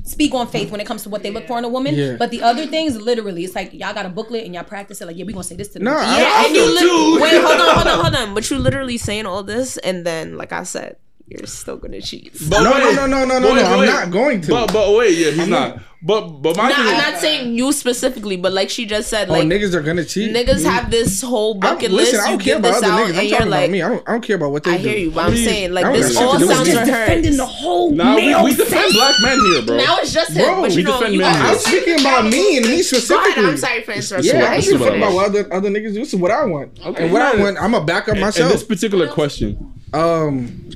speak 0.05 0.33
on 0.33 0.47
faith 0.47 0.71
when 0.71 0.81
it 0.81 0.87
comes 0.87 1.03
to 1.03 1.11
what 1.11 1.23
they 1.23 1.31
look 1.31 1.47
for 1.47 1.59
in 1.59 1.65
a 1.65 1.69
woman. 1.69 1.95
Yeah. 1.95 2.17
But 2.17 2.31
the 2.31 2.41
other 2.43 2.67
things, 2.67 2.97
literally, 2.97 3.45
it's 3.45 3.55
like 3.55 3.73
y'all 3.75 3.93
got 3.93 4.07
a 4.07 4.09
booklet 4.09 4.45
and 4.45 4.55
y'all 4.55 4.65
practice 4.65 5.01
it. 5.03 5.07
Like, 5.07 5.17
yeah, 5.19 5.25
we 5.27 5.33
gonna 5.35 5.45
say 5.45 5.57
this 5.57 5.69
to 5.69 5.75
them. 5.79 5.85
Nah, 5.85 5.99
I- 5.99 6.21
Yeah, 6.21 6.31
I 6.33 6.45
and 6.47 6.55
you 6.57 6.63
feel 6.65 6.73
lit- 6.75 6.83
too. 6.83 7.23
wait, 7.23 7.43
hold 7.43 7.61
on, 7.61 7.75
hold 7.75 7.87
on, 7.87 7.99
hold 8.05 8.15
on. 8.15 8.35
But 8.35 8.51
you 8.51 8.59
literally 8.59 8.97
saying 8.97 9.27
all 9.27 9.43
this, 9.43 9.77
and 9.79 10.07
then, 10.07 10.39
like 10.39 10.53
I 10.53 10.63
said, 10.63 10.97
you're 11.27 11.47
still 11.47 11.77
gonna 11.79 12.01
cheat. 12.03 12.33
But 12.51 12.63
No, 12.63 12.73
wait, 12.73 12.95
no, 12.97 13.07
no, 13.07 13.25
no, 13.25 13.39
no, 13.39 13.49
but 13.49 13.55
no, 13.55 13.55
wait, 13.55 13.65
I'm 13.65 13.79
wait. 13.81 13.87
not 13.87 14.11
going 14.11 14.41
to. 14.43 14.51
But 14.51 14.73
but 14.73 14.95
wait, 14.95 15.17
yeah, 15.17 15.31
he's 15.31 15.41
I'm 15.41 15.51
not. 15.51 15.77
not. 15.77 15.85
But 16.07 16.21
but 16.43 16.55
my 16.59 16.69
Nah, 16.69 16.75
I'm 16.77 16.99
not 16.99 17.19
saying 17.19 17.55
you 17.55 17.73
specifically, 17.73 18.37
but 18.37 18.53
like 18.53 18.69
she 18.69 18.85
just 18.85 19.09
said, 19.09 19.31
oh, 19.31 19.33
like 19.33 19.49
niggas 19.49 19.73
are 19.73 19.81
gonna 19.81 20.05
cheat. 20.05 20.35
niggas 20.37 20.63
have 20.63 20.91
this 20.91 21.23
whole 21.23 21.57
I 21.63 21.69
don't- 21.69 21.77
bucket 21.77 21.93
listen, 21.93 22.19
list. 22.19 22.27
I 22.29 22.33
You 22.33 22.37
don't 22.37 22.45
care 22.45 22.55
give 22.57 22.59
about 22.59 22.75
this 22.75 22.83
other 22.83 22.93
out, 22.93 22.99
niggas. 22.99 23.09
and 23.09 23.19
I'm 23.19 23.25
you're 23.25 23.39
talking 23.39 23.51
like, 23.51 23.61
about 23.65 23.71
me. 23.73 23.83
I 23.83 23.89
don't, 23.89 24.09
I 24.09 24.13
don't 24.13 24.21
care 24.21 24.37
about 24.37 24.53
what 24.53 24.65
they 24.65 24.71
I 24.73 24.77
do. 24.77 24.85
I 24.87 24.93
hear 24.93 24.99
you, 24.99 25.11
but 25.13 25.25
I 25.25 25.27
I'm 25.29 25.37
saying 25.37 25.73
like 25.73 25.95
this 25.95 26.17
all 26.19 26.33
to 26.35 26.39
do 26.41 26.47
with 26.47 26.57
sounds 26.59 26.69
it. 26.69 26.73
to 26.79 26.85
defending 26.85 27.37
the 27.39 27.47
whole 27.47 27.91
nah, 27.93 28.17
we, 28.17 28.21
male 28.21 28.45
we 28.45 28.55
defend 28.55 28.93
black 28.93 29.15
men 29.23 29.39
here, 29.47 29.63
bro. 29.63 29.77
Now 29.79 29.97
it's 30.01 30.13
just 30.13 30.33
him, 30.33 30.45
Bro, 30.45 30.61
but 30.61 30.71
we 30.73 30.77
you 30.77 30.83
know, 30.83 30.93
defend 30.99 31.15
you 31.15 31.21
men. 31.21 31.41
I'm 31.43 31.57
speaking 31.57 32.01
about 32.01 32.25
me 32.27 32.59
and 32.59 32.67
me 32.67 32.83
specifically. 32.83 33.45
I'm 33.47 33.57
sorry 33.57 33.83
for 33.83 33.93
interrupting. 33.93 34.31
Yeah, 34.31 34.37
I 34.37 34.41
Go 34.41 34.45
don't 34.45 34.53
ahead. 34.53 34.63
give 34.65 34.75
a 34.75 34.79
fuck 34.79 34.81
whatever. 34.93 34.97
about 35.07 35.15
what 35.15 35.25
other, 35.31 35.55
other 35.55 35.71
niggas 35.71 35.95
do. 35.95 36.01
This 36.01 36.13
is 36.13 36.21
what 36.21 36.31
I 36.31 36.45
want. 36.45 36.79
Okay, 36.85 37.05
and 37.05 37.13
what 37.15 37.23
I 37.23 37.35
want, 37.37 37.57
I'm 37.57 37.71
going 37.71 37.83
to 37.83 37.87
back 37.91 38.09
up 38.11 38.17
In 38.17 38.21
myself. 38.21 38.53
this 38.53 38.63
particular 38.63 39.09
question, 39.09 39.73
Um, 39.95 40.71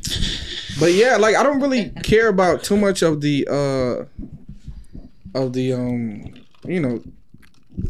but 0.78 0.92
yeah, 0.92 1.16
like 1.16 1.34
I 1.36 1.42
don't 1.42 1.60
really 1.60 1.90
care 2.02 2.28
about 2.28 2.62
too 2.62 2.76
much 2.76 3.02
of 3.02 3.20
the 3.20 3.46
uh 3.50 4.04
of 5.38 5.52
the 5.52 5.72
um 5.72 6.34
you 6.64 6.80
know 6.80 7.02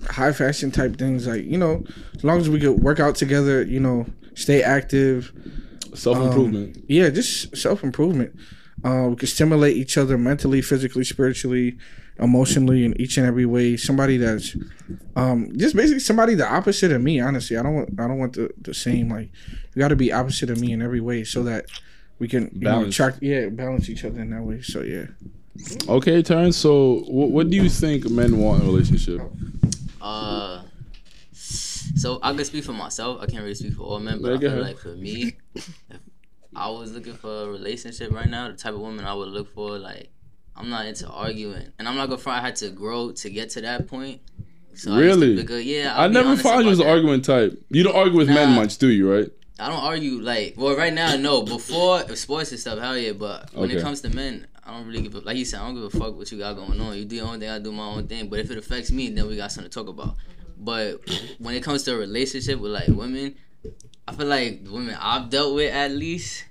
high 0.08 0.32
fashion 0.32 0.70
type 0.70 0.96
things. 0.96 1.26
Like 1.26 1.44
you 1.44 1.58
know, 1.58 1.84
as 2.16 2.24
long 2.24 2.38
as 2.40 2.48
we 2.48 2.60
could 2.60 2.82
work 2.82 2.98
out 3.00 3.14
together, 3.16 3.62
you 3.62 3.80
know, 3.80 4.06
stay 4.34 4.62
active. 4.62 5.32
self 5.94 6.18
improvement. 6.18 6.76
Um, 6.76 6.82
yeah, 6.88 7.10
just 7.10 7.56
self 7.56 7.82
improvement. 7.84 8.34
Uh, 8.84 9.08
we 9.10 9.16
can 9.16 9.26
stimulate 9.26 9.76
each 9.76 9.98
other 9.98 10.16
mentally, 10.16 10.62
physically, 10.62 11.04
spiritually, 11.04 11.76
emotionally, 12.18 12.84
in 12.84 13.00
each 13.00 13.16
and 13.16 13.26
every 13.26 13.46
way. 13.46 13.76
Somebody 13.76 14.16
that's 14.16 14.56
um, 15.16 15.52
just 15.56 15.76
basically 15.76 16.00
somebody 16.00 16.34
the 16.34 16.46
opposite 16.46 16.92
of 16.92 17.02
me. 17.02 17.20
Honestly, 17.20 17.56
I 17.56 17.62
don't 17.62 17.74
want 17.74 18.00
I 18.00 18.08
don't 18.08 18.18
want 18.18 18.34
the, 18.34 18.50
the 18.60 18.74
same. 18.74 19.10
Like 19.10 19.30
you 19.74 19.80
got 19.80 19.88
to 19.88 19.96
be 19.96 20.12
opposite 20.12 20.50
of 20.50 20.60
me 20.60 20.72
in 20.72 20.82
every 20.82 21.00
way 21.00 21.24
so 21.24 21.42
that 21.44 21.66
we 22.18 22.28
can 22.28 22.50
you 22.52 22.60
know, 22.60 22.70
Balance. 22.70 22.94
attract 22.94 23.22
yeah 23.22 23.48
balance 23.48 23.88
each 23.88 24.04
other 24.04 24.20
in 24.20 24.30
that 24.30 24.42
way. 24.42 24.60
So 24.62 24.82
yeah, 24.82 25.06
Okay, 25.88 26.22
Terrance. 26.22 26.56
So, 26.56 27.00
what, 27.08 27.30
what 27.30 27.50
do 27.50 27.56
you 27.56 27.68
think 27.68 28.08
men 28.08 28.38
want 28.38 28.62
in 28.62 28.68
a 28.68 28.72
relationship? 28.72 29.20
Uh, 30.00 30.62
so 31.32 32.20
I 32.22 32.32
can 32.32 32.44
speak 32.44 32.64
for 32.64 32.72
myself. 32.72 33.20
I 33.20 33.26
can't 33.26 33.42
really 33.42 33.54
speak 33.54 33.74
for 33.74 33.82
all 33.82 33.98
men, 33.98 34.22
but 34.22 34.40
Yeah, 34.40 34.50
I 34.50 34.52
feel 34.52 34.62
like 34.62 34.78
for 34.78 34.94
me, 34.94 35.36
if 35.54 35.68
I 36.54 36.70
was 36.70 36.92
looking 36.92 37.14
for 37.14 37.42
a 37.42 37.48
relationship 37.48 38.12
right 38.12 38.28
now, 38.28 38.48
the 38.48 38.56
type 38.56 38.74
of 38.74 38.80
woman 38.80 39.04
I 39.04 39.14
would 39.14 39.28
look 39.28 39.52
for, 39.52 39.78
like, 39.78 40.10
I'm 40.58 40.68
not 40.68 40.86
into 40.86 41.08
arguing, 41.08 41.72
and 41.78 41.88
I'm 41.88 41.94
not 41.96 42.06
gonna 42.08 42.18
front. 42.20 42.42
I 42.42 42.46
had 42.46 42.56
to 42.56 42.70
grow 42.70 43.12
to 43.12 43.30
get 43.30 43.50
to 43.50 43.60
that 43.62 43.86
point. 43.86 44.20
So 44.74 44.92
I 44.92 44.98
really? 45.00 45.40
a- 45.40 45.60
yeah, 45.62 45.94
I'll 45.96 46.04
I 46.04 46.08
never 46.08 46.36
found 46.36 46.64
you 46.66 46.70
as 46.72 46.80
an 46.80 46.86
argument 46.86 47.24
type. 47.24 47.58
You 47.70 47.82
don't 47.84 47.96
argue 47.96 48.18
with 48.18 48.28
men 48.28 48.54
much, 48.54 48.78
do 48.78 48.88
you? 48.88 49.10
Right? 49.12 49.30
I 49.60 49.68
don't 49.68 49.82
argue 49.82 50.20
like 50.20 50.54
well 50.56 50.76
right 50.76 50.92
now 50.92 51.16
no 51.16 51.42
before 51.42 52.14
sports 52.14 52.52
and 52.52 52.60
stuff 52.60 52.78
hell 52.78 52.96
yeah 52.96 53.10
but 53.10 53.52
when 53.54 53.68
Okay. 53.70 53.80
it 53.80 53.82
comes 53.82 54.00
to 54.02 54.08
men 54.08 54.46
I 54.64 54.70
don't 54.72 54.86
really 54.86 55.02
give 55.02 55.16
a 55.16 55.18
like 55.18 55.36
you 55.36 55.44
said 55.44 55.58
I 55.58 55.66
don't 55.66 55.74
give 55.74 55.82
a 55.82 55.90
fuck 55.98 56.16
what 56.16 56.30
you 56.30 56.38
got 56.38 56.54
going 56.54 56.80
on 56.80 56.96
you 56.96 57.04
do 57.04 57.16
your 57.16 57.26
own 57.26 57.40
thing 57.40 57.48
I 57.48 57.58
do 57.58 57.72
my 57.72 57.82
own 57.86 58.06
thing 58.06 58.28
but 58.28 58.38
if 58.38 58.52
it 58.52 58.56
affects 58.58 58.92
me 58.92 59.10
then 59.10 59.26
we 59.26 59.34
got 59.34 59.50
something 59.50 59.68
to 59.68 59.74
talk 59.74 59.88
about 59.88 60.14
but 60.56 61.00
when 61.40 61.56
it 61.56 61.64
comes 61.64 61.82
to 61.82 61.94
a 61.94 61.98
relationship 61.98 62.60
with 62.60 62.70
like 62.70 62.86
women 62.86 63.34
I 64.06 64.12
feel 64.14 64.28
like 64.28 64.62
the 64.64 64.70
women 64.70 64.96
I've 65.00 65.28
dealt 65.28 65.56
with 65.56 65.74
at 65.74 65.90
least 65.90 66.44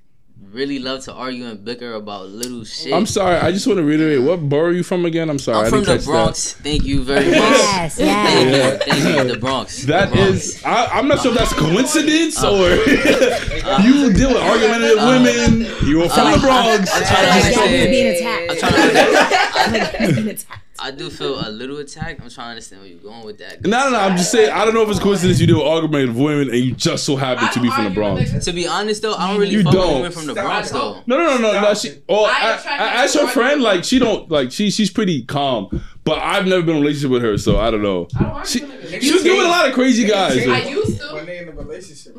really 0.51 0.79
love 0.79 1.03
to 1.03 1.13
argue 1.13 1.45
and 1.45 1.63
bicker 1.65 1.93
about 1.93 2.27
little 2.29 2.63
shit 2.63 2.93
I'm 2.93 3.05
sorry. 3.05 3.35
I 3.37 3.51
just 3.51 3.67
want 3.67 3.77
to 3.77 3.83
reiterate. 3.83 4.21
What 4.21 4.47
borough 4.47 4.69
are 4.69 4.71
you 4.73 4.83
from 4.83 5.05
again? 5.05 5.29
I'm 5.29 5.39
sorry. 5.39 5.59
I'm 5.59 5.65
I 5.65 5.69
from 5.69 5.79
didn't 5.83 5.87
the 5.87 5.97
catch 5.97 6.05
that. 6.05 6.11
Bronx 6.11 6.53
thank 6.53 6.83
you 6.85 7.03
very 7.03 7.25
much 7.25 7.33
Yes, 7.33 7.95
thank 7.97 8.49
yes. 8.49 8.85
you 8.87 8.93
thank 8.93 9.27
you 9.27 9.33
the 9.33 9.39
Bronx 9.39 9.83
That 9.85 10.09
the 10.09 10.15
Bronx. 10.15 10.31
is, 10.31 10.63
I, 10.63 10.85
I'm 10.87 11.07
not 11.07 11.21
sure 11.21 11.31
if 11.31 11.37
that's 11.37 11.53
coincidence 11.53 12.41
Uh, 12.43 12.51
or 12.53 12.69
uh, 12.71 13.81
you 13.83 14.13
deal 14.13 14.29
with 14.29 14.37
argumentative 14.37 14.97
uh, 14.99 15.07
women. 15.07 15.61
You're 15.87 16.09
from 16.09 16.27
uh, 16.27 16.35
the 16.35 16.39
Bronx. 16.41 16.91
I'm 16.93 17.03
trying 17.03 17.25
to 17.25 17.51
Y'all 17.51 17.63
understand. 17.63 17.71
was 17.71 17.89
being 17.89 18.15
attacked. 18.15 18.51
I'm 18.51 18.57
trying 18.57 19.91
to, 19.91 19.97
has 19.97 20.15
been 20.15 20.27
attacked. 20.29 20.63
I 20.79 20.91
do 20.91 21.09
feel 21.09 21.39
a 21.47 21.49
little 21.49 21.77
attacked. 21.77 22.21
I'm 22.21 22.29
trying 22.29 22.45
to 22.45 22.49
understand 22.51 22.81
where 22.81 22.89
you're 22.89 22.99
going 22.99 23.25
with 23.25 23.39
that. 23.39 23.63
No, 23.63 23.85
no, 23.85 23.89
no. 23.91 23.99
I'm 23.99 24.15
just 24.17 24.31
saying. 24.31 24.51
I 24.51 24.63
don't 24.63 24.73
know 24.73 24.83
if 24.83 24.89
it's 24.89 24.99
coincidence 24.99 25.39
you 25.39 25.47
do 25.47 25.61
argument 25.61 26.09
with 26.09 26.17
women 26.17 26.49
and 26.49 26.57
you 26.57 26.73
just 26.73 27.05
so 27.05 27.15
happen 27.15 27.51
to 27.51 27.59
be 27.61 27.69
from 27.69 27.85
the 27.85 27.89
Bronx. 27.89 28.45
To 28.45 28.53
be 28.53 28.67
honest 28.67 29.01
though, 29.01 29.15
I 29.15 29.31
don't 29.31 29.39
really 29.39 29.53
You 29.53 29.63
fuck 29.63 29.73
with 29.73 29.81
don't. 29.81 29.95
women 29.95 30.11
from 30.11 30.27
the 30.27 30.33
Bronx 30.33 30.71
though. 30.71 31.01
No, 31.07 31.17
no, 31.17 31.37
no, 31.37 31.53
no. 31.53 31.61
no 31.61 31.73
she, 31.73 32.01
oh, 32.07 32.25
I 32.25 32.61
I, 32.65 33.03
as 33.03 33.13
her 33.15 33.27
friend, 33.27 33.61
like 33.61 33.83
she 33.83 33.99
don't 33.99 34.29
like 34.29 34.51
she 34.51 34.69
she's 34.69 34.91
pretty 34.91 35.23
calm. 35.23 35.83
But 36.03 36.19
I've 36.19 36.45
never 36.45 36.61
been 36.61 36.77
in 36.77 36.77
a 36.77 36.85
relationship 36.85 37.11
with 37.11 37.21
her, 37.23 37.37
so 37.37 37.59
I 37.59 37.69
don't 37.69 37.81
know. 37.81 38.07
She, 38.45 38.59
she 38.59 39.11
was 39.11 39.23
doing 39.23 39.37
with 39.37 39.45
a 39.45 39.49
lot 39.49 39.67
of 39.67 39.73
crazy 39.73 40.05
guys. 40.07 40.47
I 40.47 40.59
used 40.69 41.01
to. 41.01 41.13
When 41.15 41.25
they 41.25 41.39
in 41.39 41.49
a 41.49 41.51
relationship. 41.51 42.15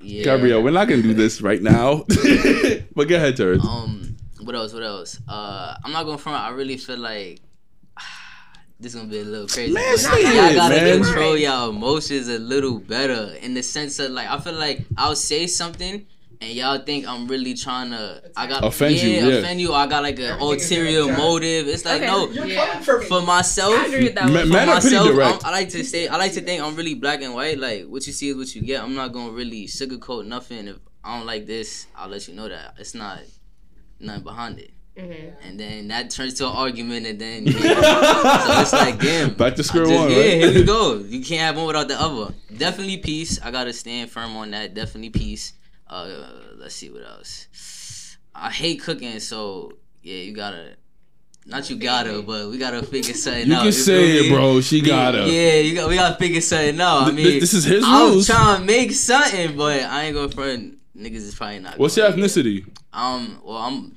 Yeah. 0.00 0.24
Gabrielle, 0.24 0.62
we're 0.62 0.70
not 0.70 0.88
gonna 0.88 1.02
do 1.02 1.14
this 1.14 1.40
right 1.40 1.62
now. 1.62 2.04
but 2.94 3.08
go 3.08 3.16
ahead, 3.16 3.36
Terrance. 3.36 3.64
Um, 3.64 4.16
what 4.42 4.54
else? 4.54 4.72
What 4.72 4.82
else? 4.82 5.20
Uh, 5.28 5.76
I'm 5.84 5.92
not 5.92 6.04
going 6.04 6.18
front. 6.18 6.38
I 6.38 6.50
really 6.50 6.76
feel 6.76 6.98
like 6.98 7.40
this 8.82 8.94
gonna 8.94 9.08
be 9.08 9.20
a 9.20 9.24
little 9.24 9.46
crazy. 9.48 9.72
Man, 9.72 9.82
but 9.92 9.98
say 10.00 10.22
y'all 10.22 10.54
gotta 10.54 10.74
man. 10.76 11.02
control 11.02 11.36
y'all 11.36 11.70
emotions 11.70 12.28
a 12.28 12.38
little 12.38 12.78
better 12.78 13.34
in 13.40 13.54
the 13.54 13.62
sense 13.62 13.98
of 13.98 14.10
like 14.10 14.28
I 14.28 14.38
feel 14.40 14.54
like 14.54 14.84
I'll 14.96 15.16
say 15.16 15.46
something. 15.46 16.06
And 16.40 16.50
y'all 16.54 16.78
think 16.84 17.06
I'm 17.06 17.28
really 17.28 17.54
trying 17.54 17.92
to? 17.92 18.20
I 18.36 18.48
got 18.48 18.64
Offend 18.64 18.96
you, 18.96 19.10
yeah, 19.10 19.26
yeah. 19.28 19.34
offend 19.36 19.60
you. 19.60 19.72
I 19.74 19.86
got 19.86 20.02
like 20.02 20.18
an 20.18 20.40
ulterior 20.40 21.06
motive. 21.16 21.68
It's 21.68 21.84
like 21.84 22.02
Okay. 22.02 22.06
no, 22.06 22.44
Yeah. 22.44 22.80
for 22.80 23.22
myself. 23.22 23.72
I 23.78 23.86
agree 23.86 24.04
with 24.04 24.16
that 24.16 24.24
one. 24.28 24.32
For 24.40 24.46
men 24.48 24.66
myself. 24.66 25.06
I'm- 25.20 25.38
I 25.44 25.50
like 25.52 25.68
to 25.68 25.84
say, 25.84 26.08
I 26.08 26.16
like 26.16 26.32
to 26.32 26.40
think 26.40 26.60
I'm 26.60 26.74
really 26.74 26.94
black 26.94 27.22
and 27.22 27.32
white. 27.32 27.60
Like 27.60 27.84
what 27.86 28.04
you 28.08 28.12
see 28.12 28.30
is 28.30 28.36
what 28.36 28.52
you 28.56 28.62
get. 28.62 28.82
I'm 28.82 28.96
not 28.96 29.12
gonna 29.12 29.30
really 29.30 29.66
sugarcoat 29.68 30.26
nothing. 30.26 30.66
If 30.66 30.78
I 31.04 31.16
don't 31.16 31.26
like 31.26 31.46
this, 31.46 31.86
I'll 31.94 32.08
let 32.08 32.26
you 32.26 32.34
know 32.34 32.48
that 32.48 32.74
it's 32.76 32.94
not 32.94 33.20
nothing 34.00 34.24
behind 34.24 34.58
it. 34.58 34.72
Mm-hmm. 34.96 35.46
And 35.48 35.58
then 35.58 35.88
that 35.88 36.10
turns 36.10 36.34
to 36.34 36.46
an 36.46 36.52
argument, 36.54 37.06
and 37.06 37.18
then 37.18 37.46
yeah. 37.46 37.52
so 37.54 38.60
it's 38.60 38.72
like 38.72 38.98
damn. 39.00 39.32
Back 39.34 39.54
to 39.56 39.62
square 39.64 39.84
just- 39.86 39.98
one, 39.98 40.10
Yeah, 40.10 40.16
right? 40.18 40.26
here 40.42 40.54
we 40.54 40.64
go. 40.64 40.96
You 41.08 41.24
can't 41.24 41.40
have 41.40 41.56
one 41.56 41.66
without 41.66 41.88
the 41.88 41.98
other. 42.00 42.34
Definitely 42.56 42.98
peace. 42.98 43.40
I 43.42 43.50
gotta 43.50 43.72
stand 43.72 44.10
firm 44.10 44.36
on 44.36 44.50
that. 44.50 44.74
Definitely 44.74 45.10
peace. 45.10 45.54
Uh, 45.88 46.26
let's 46.56 46.74
see 46.74 46.90
what 46.90 47.04
else. 47.06 48.16
I 48.34 48.50
hate 48.50 48.82
cooking, 48.82 49.18
so 49.20 49.72
yeah, 50.02 50.16
you 50.16 50.34
gotta. 50.34 50.74
Not 51.44 51.68
you 51.70 51.76
gotta, 51.76 52.22
but 52.22 52.50
we 52.50 52.58
gotta 52.58 52.82
figure 52.84 53.14
something 53.14 53.42
out. 53.42 53.46
You 53.48 53.54
out. 53.56 53.62
can 53.64 53.72
say 53.72 54.18
it, 54.18 54.22
me? 54.24 54.30
bro. 54.30 54.60
She 54.60 54.80
Me- 54.80 54.86
gotta. 54.88 55.28
Yeah, 55.28 55.54
you 55.56 55.74
got. 55.74 55.88
We 55.88 55.96
gotta 55.96 56.14
figure 56.16 56.40
something 56.40 56.80
out. 56.80 57.08
I 57.08 57.10
mean, 57.12 57.26
th- 57.26 57.40
this 57.40 57.52
is 57.54 57.64
his 57.64 57.82
I'm 57.84 58.10
rules. 58.12 58.26
trying 58.26 58.60
to 58.60 58.64
make 58.66 58.92
something, 58.92 59.56
but 59.56 59.80
I 59.82 60.04
ain't 60.04 60.14
gonna 60.14 60.28
front. 60.28 60.78
Niggas 60.96 61.14
is 61.16 61.34
probably 61.34 61.58
not. 61.60 61.78
What's 61.78 61.96
your 61.96 62.10
ethnicity? 62.10 62.66
Um, 62.92 63.40
well, 63.42 63.56
I'm 63.56 63.96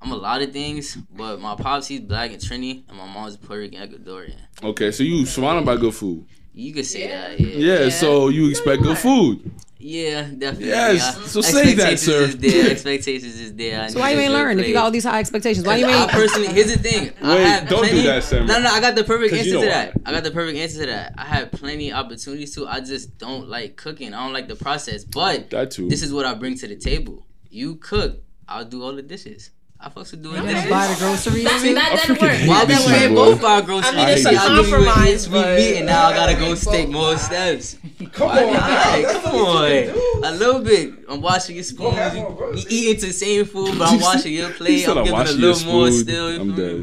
I'm 0.00 0.12
a 0.12 0.16
lot 0.16 0.42
of 0.42 0.52
things, 0.52 0.96
but 0.96 1.40
my 1.40 1.56
pops 1.56 1.88
he's 1.88 2.00
black 2.00 2.30
and 2.30 2.40
Trini, 2.40 2.84
and 2.88 2.96
my 2.96 3.06
mom's 3.06 3.36
Puerto 3.36 3.60
Rican 3.62 3.80
Ecuadorian. 3.88 4.36
Okay, 4.62 4.90
so 4.92 5.02
you 5.02 5.26
surrounded 5.26 5.66
by 5.66 5.76
good 5.76 5.94
food. 5.94 6.24
You 6.54 6.72
could 6.72 6.86
say 6.86 7.06
that, 7.08 7.38
yeah. 7.38 7.84
Yeah, 7.84 7.88
so 7.88 8.28
you 8.28 8.48
expect 8.48 8.82
good 8.82 8.98
food. 8.98 9.50
Yeah, 9.80 10.22
definitely. 10.22 10.68
Yes, 10.68 11.16
yeah. 11.16 11.26
so 11.26 11.40
say 11.40 11.74
that, 11.74 11.92
Expectations 11.92 12.00
sir. 12.02 12.22
Is 12.24 12.36
there. 12.38 12.70
Expectations 12.72 13.40
is 13.40 13.54
there. 13.54 13.82
I 13.82 13.86
So 13.88 14.00
why 14.00 14.10
you 14.10 14.16
to 14.16 14.22
ain't 14.22 14.32
just 14.32 14.42
learn 14.42 14.58
if 14.58 14.66
you 14.66 14.72
got 14.74 14.84
all 14.84 14.90
these 14.90 15.04
high 15.04 15.20
expectations? 15.20 15.64
Why 15.64 15.76
you 15.76 15.86
ain't? 15.86 16.10
I 16.10 16.12
personally, 16.12 16.48
here's 16.48 16.72
the 16.74 16.82
thing. 16.82 17.12
I 17.22 17.34
Wait, 17.36 17.44
have 17.44 17.68
don't 17.68 17.82
do 17.84 17.90
plenty, 17.90 18.06
that, 18.08 18.24
Sam. 18.24 18.46
No, 18.46 18.58
no, 18.60 18.68
I 18.70 18.80
got 18.80 18.96
the 18.96 19.04
perfect 19.04 19.34
answer 19.34 19.46
you 19.46 19.54
know 19.54 19.60
to 19.60 19.66
why. 19.68 19.72
that. 19.72 19.92
I 20.04 20.10
got 20.10 20.24
the 20.24 20.32
perfect 20.32 20.58
answer 20.58 20.80
to 20.80 20.86
that. 20.86 21.14
I 21.16 21.24
have 21.26 21.52
plenty 21.52 21.92
opportunities 21.92 22.54
to. 22.56 22.66
I 22.66 22.80
just 22.80 23.18
don't 23.18 23.48
like 23.48 23.76
cooking. 23.76 24.12
I 24.12 24.24
don't 24.24 24.32
like 24.32 24.48
the 24.48 24.56
process. 24.56 25.04
But 25.04 25.50
That 25.50 25.70
too. 25.70 25.88
this 25.88 26.02
is 26.02 26.12
what 26.12 26.26
I 26.26 26.34
bring 26.34 26.56
to 26.58 26.66
the 26.66 26.76
table. 26.76 27.24
You 27.48 27.76
cook, 27.76 28.20
I'll 28.48 28.64
do 28.64 28.82
all 28.82 28.92
the 28.94 29.02
dishes. 29.02 29.50
I 29.80 29.88
fucks 29.90 30.10
with 30.10 30.24
doing 30.24 30.42
dishes. 30.44 30.68
Buy 30.68 30.86
the 30.88 30.98
groceries. 30.98 31.44
That, 31.44 31.60
too. 31.62 31.74
that, 31.74 31.92
I 31.92 31.96
that 31.96 32.04
freaking 32.06 32.22
work. 32.22 32.30
hate 32.32 32.48
Why 32.48 32.64
this 32.64 32.84
we 32.84 32.92
shit, 32.92 32.98
can't 33.00 33.14
boy. 33.14 33.24
both 33.30 33.40
buy 33.42 33.60
groceries? 33.60 33.92
I 33.92 33.96
mean, 33.96 34.08
it's 34.08 34.26
I 34.26 34.30
a 34.32 34.36
hate 34.38 34.48
this 34.56 34.66
shit. 34.66 34.74
compromise, 34.74 35.28
We 35.28 35.38
meet 35.38 35.76
and 35.76 35.86
now 35.86 36.06
I 36.08 36.14
gotta 36.14 36.34
go 36.34 36.54
take 36.56 36.88
more 36.88 37.16
steps. 37.16 37.76
Come 38.12 38.28
on, 38.28 38.52
not? 38.54 39.22
Come 39.22 39.34
on, 39.36 40.24
a 40.24 40.30
little 40.32 40.60
bit. 40.62 40.94
I'm 41.08 41.20
washing 41.20 41.54
your 41.54 41.64
spoons. 41.64 41.94
You, 42.14 42.22
more 42.22 42.54
you 42.56 42.64
eating 42.68 43.00
the 43.06 43.12
same 43.12 43.44
food, 43.44 43.78
but 43.78 43.88
I'm 43.92 44.00
washing 44.00 44.32
your 44.34 44.50
plate. 44.50 44.88
I'm 44.88 44.98
I'm 44.98 45.04
giving 45.04 45.20
a 45.20 45.32
little 45.32 45.72
more 45.72 45.90
still. 45.92 46.32
You 46.32 46.38
feel 46.38 46.44
me? 46.46 46.82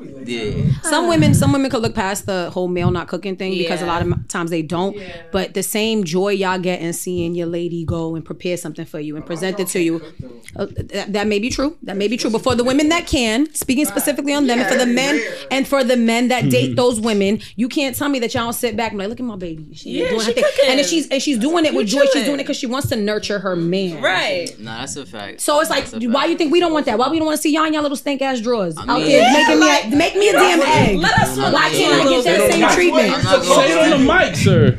But 0.00 0.26
yeah, 0.28 0.70
Some 0.82 1.08
women, 1.08 1.34
some 1.34 1.52
women 1.52 1.70
could 1.70 1.82
look 1.82 1.94
past 1.94 2.26
the 2.26 2.50
whole 2.50 2.68
male 2.68 2.90
not 2.90 3.08
cooking 3.08 3.36
thing 3.36 3.52
because 3.58 3.82
a 3.82 3.86
lot 3.86 4.02
of 4.02 4.28
times 4.28 4.50
they 4.50 4.62
don't. 4.62 4.96
But 5.32 5.54
the 5.54 5.62
same 5.62 6.04
joy 6.04 6.30
y'all 6.30 6.58
get 6.58 6.80
in 6.80 6.92
seeing 6.92 7.34
your 7.34 7.46
lady 7.46 7.84
go 7.84 8.14
and 8.14 8.24
prepare 8.24 8.56
something 8.56 8.86
for 8.86 8.98
you 9.00 9.16
and 9.16 9.24
present 9.26 9.60
it 9.60 9.68
to 9.68 9.80
you, 9.80 10.02
uh, 10.56 10.66
that, 10.76 11.12
that 11.12 11.26
may 11.26 11.38
be 11.38 11.50
true. 11.50 11.76
That 11.82 11.96
may 11.96 12.08
be 12.08 12.16
true. 12.16 12.30
But 12.30 12.42
for 12.42 12.54
the 12.54 12.64
women 12.64 12.88
that 12.88 13.06
can, 13.06 13.52
speaking 13.54 13.84
specifically 13.84 14.32
on 14.34 14.46
them, 14.46 14.58
and 14.60 14.68
for 14.68 14.76
the 14.78 14.86
men 14.86 15.20
and 15.50 15.66
for 15.68 15.84
the 15.84 15.96
men 15.96 16.28
that 16.28 16.48
date 16.50 16.76
those 16.76 17.00
women, 17.00 17.40
you 17.56 17.68
can't 17.68 17.94
tell 17.94 18.08
me 18.08 18.18
that 18.20 18.32
y'all 18.34 18.52
sit 18.52 18.76
back 18.76 18.92
and 18.92 18.98
like, 18.98 19.08
look 19.08 19.20
at 19.20 19.26
my 19.26 19.36
baby. 19.36 19.74
She 19.74 19.90
Yeah, 20.02 20.08
doing 20.10 20.20
she 20.20 20.26
her 20.26 20.32
thing. 20.32 20.44
cooking. 20.44 20.70
And 20.70 20.78
then 20.78 20.86
she's 20.86 21.08
and 21.08 21.22
she's 21.22 21.38
doing 21.38 21.64
it 21.66 21.74
with 21.74 21.86
joy. 21.88 22.04
She's 22.12 22.24
doing 22.24 22.40
it 22.40 22.44
because 22.44 22.56
she 22.56 22.66
wants 22.66 22.88
to 22.88 22.96
nurture 22.96 23.38
her 23.38 23.54
man. 23.56 24.02
right. 24.02 24.48
nah, 24.58 24.80
that's 24.80 24.96
a 24.96 25.04
fact. 25.06 25.40
So 25.40 25.60
it's 25.60 25.70
like, 25.70 25.86
That's 25.86 26.04
a 26.04 26.08
why 26.08 26.20
fact. 26.22 26.30
you 26.30 26.36
think 26.38 26.52
we 26.52 26.60
don't 26.60 26.72
want 26.72 26.86
that? 26.86 26.98
Why 26.98 27.08
we 27.08 27.18
don't 27.18 27.26
want 27.26 27.36
to 27.36 27.42
see 27.42 27.52
y'all 27.52 27.64
in 27.64 27.72
y'all 27.74 27.82
little 27.82 27.96
stink 27.96 28.22
ass 28.22 28.40
drawers 28.40 28.76
out 28.76 28.86
mean- 28.86 29.06
there 29.08 29.32
making 29.32 29.60
me 29.60 29.89
a, 29.92 29.96
make 29.96 30.14
me 30.16 30.28
a 30.28 30.32
damn 30.32 30.60
egg? 30.62 30.96
Let 30.96 31.18
us 31.18 31.36
know. 31.36 31.52
Why 31.52 31.70
can't 31.70 32.06
I 32.06 32.08
get 32.10 32.24
that 32.24 32.50
same 32.52 32.60
don't- 32.60 32.72
treatment? 32.72 33.22
Say 33.44 33.72
it 33.72 33.92
on 33.92 34.00
the 34.00 34.12
mic, 34.12 34.36
sir. 34.36 34.78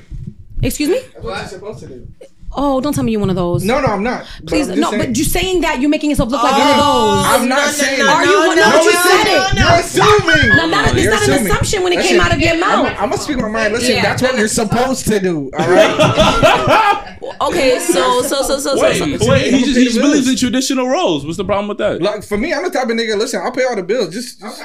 Excuse 0.63 0.89
me? 0.89 0.99
That's 0.99 1.23
what 1.23 1.37
you're 1.39 1.47
supposed 1.47 1.79
to 1.79 1.87
do. 1.87 2.07
Oh, 2.53 2.81
don't 2.81 2.91
tell 2.93 3.05
me 3.05 3.13
you're 3.13 3.21
one 3.21 3.29
of 3.29 3.37
those. 3.37 3.63
No, 3.63 3.79
no, 3.79 3.87
I'm 3.87 4.03
not. 4.03 4.27
But 4.41 4.47
Please, 4.49 4.67
I'm 4.69 4.77
no. 4.77 4.89
saying- 4.91 5.01
But 5.01 5.17
you 5.17 5.23
saying 5.23 5.61
that 5.61 5.79
you're 5.79 5.89
making 5.89 6.09
yourself 6.09 6.29
look 6.29 6.43
like 6.43 6.51
one 6.51 6.61
of 6.61 6.75
oh, 6.79 7.15
those. 7.15 7.25
I'm 7.41 7.47
not 7.47 7.59
No, 7.59 7.65
no, 7.65 7.71
saying 7.71 7.99
no, 7.99 8.05
that. 8.07 8.15
Are 8.17 8.25
you 8.25 8.37
one? 8.47 8.55
No, 8.57 8.69
No, 8.69 8.81
you 8.81 8.91
no, 8.91 9.01
said 9.01 9.23
no, 9.23 9.45
it. 9.47 9.53
You're 9.57 9.79
assuming. 9.79 10.57
No, 10.57 10.67
not, 10.67 10.93
it's 10.93 11.03
You're 11.03 11.13
not 11.13 11.29
an 11.29 11.45
assumption 11.45 11.83
when 11.83 11.93
it 11.93 11.95
Listen, 11.97 12.11
came 12.11 12.21
out 12.21 12.33
of 12.33 12.39
your 12.41 12.53
I'm, 12.53 12.59
mouth. 12.59 12.87
I'm 12.99 13.09
gonna 13.09 13.17
speak 13.17 13.37
my 13.37 13.47
mind. 13.47 13.73
Listen, 13.73 13.95
Yeah. 13.95 14.01
that's 14.01 14.21
what 14.21 14.37
you're 14.37 14.47
supposed 14.49 15.07
to 15.07 15.19
do. 15.21 15.49
All 15.57 15.69
right. 15.69 17.07
Okay, 17.39 17.79
so 17.79 18.21
so 18.23 18.41
so 18.43 18.59
so 18.59 18.75
so. 18.75 18.81
Wait, 18.81 19.19
so. 19.19 19.29
wait. 19.29 19.53
He 19.53 19.63
just, 19.63 19.77
he 19.77 19.85
just 19.85 19.99
believes 19.99 20.27
in 20.27 20.35
traditional 20.35 20.87
roles. 20.87 21.23
What's 21.25 21.37
the 21.37 21.45
problem 21.45 21.67
with 21.69 21.77
that? 21.77 22.01
like 22.01 22.23
for 22.23 22.37
me, 22.37 22.53
I'm 22.53 22.63
the 22.63 22.69
type 22.69 22.85
of 22.85 22.91
nigga. 22.91 23.17
Listen, 23.17 23.41
I'll 23.43 23.51
pay 23.51 23.63
all 23.63 23.75
the 23.75 23.83
bills. 23.83 24.13
Just, 24.13 24.39
just 24.41 24.61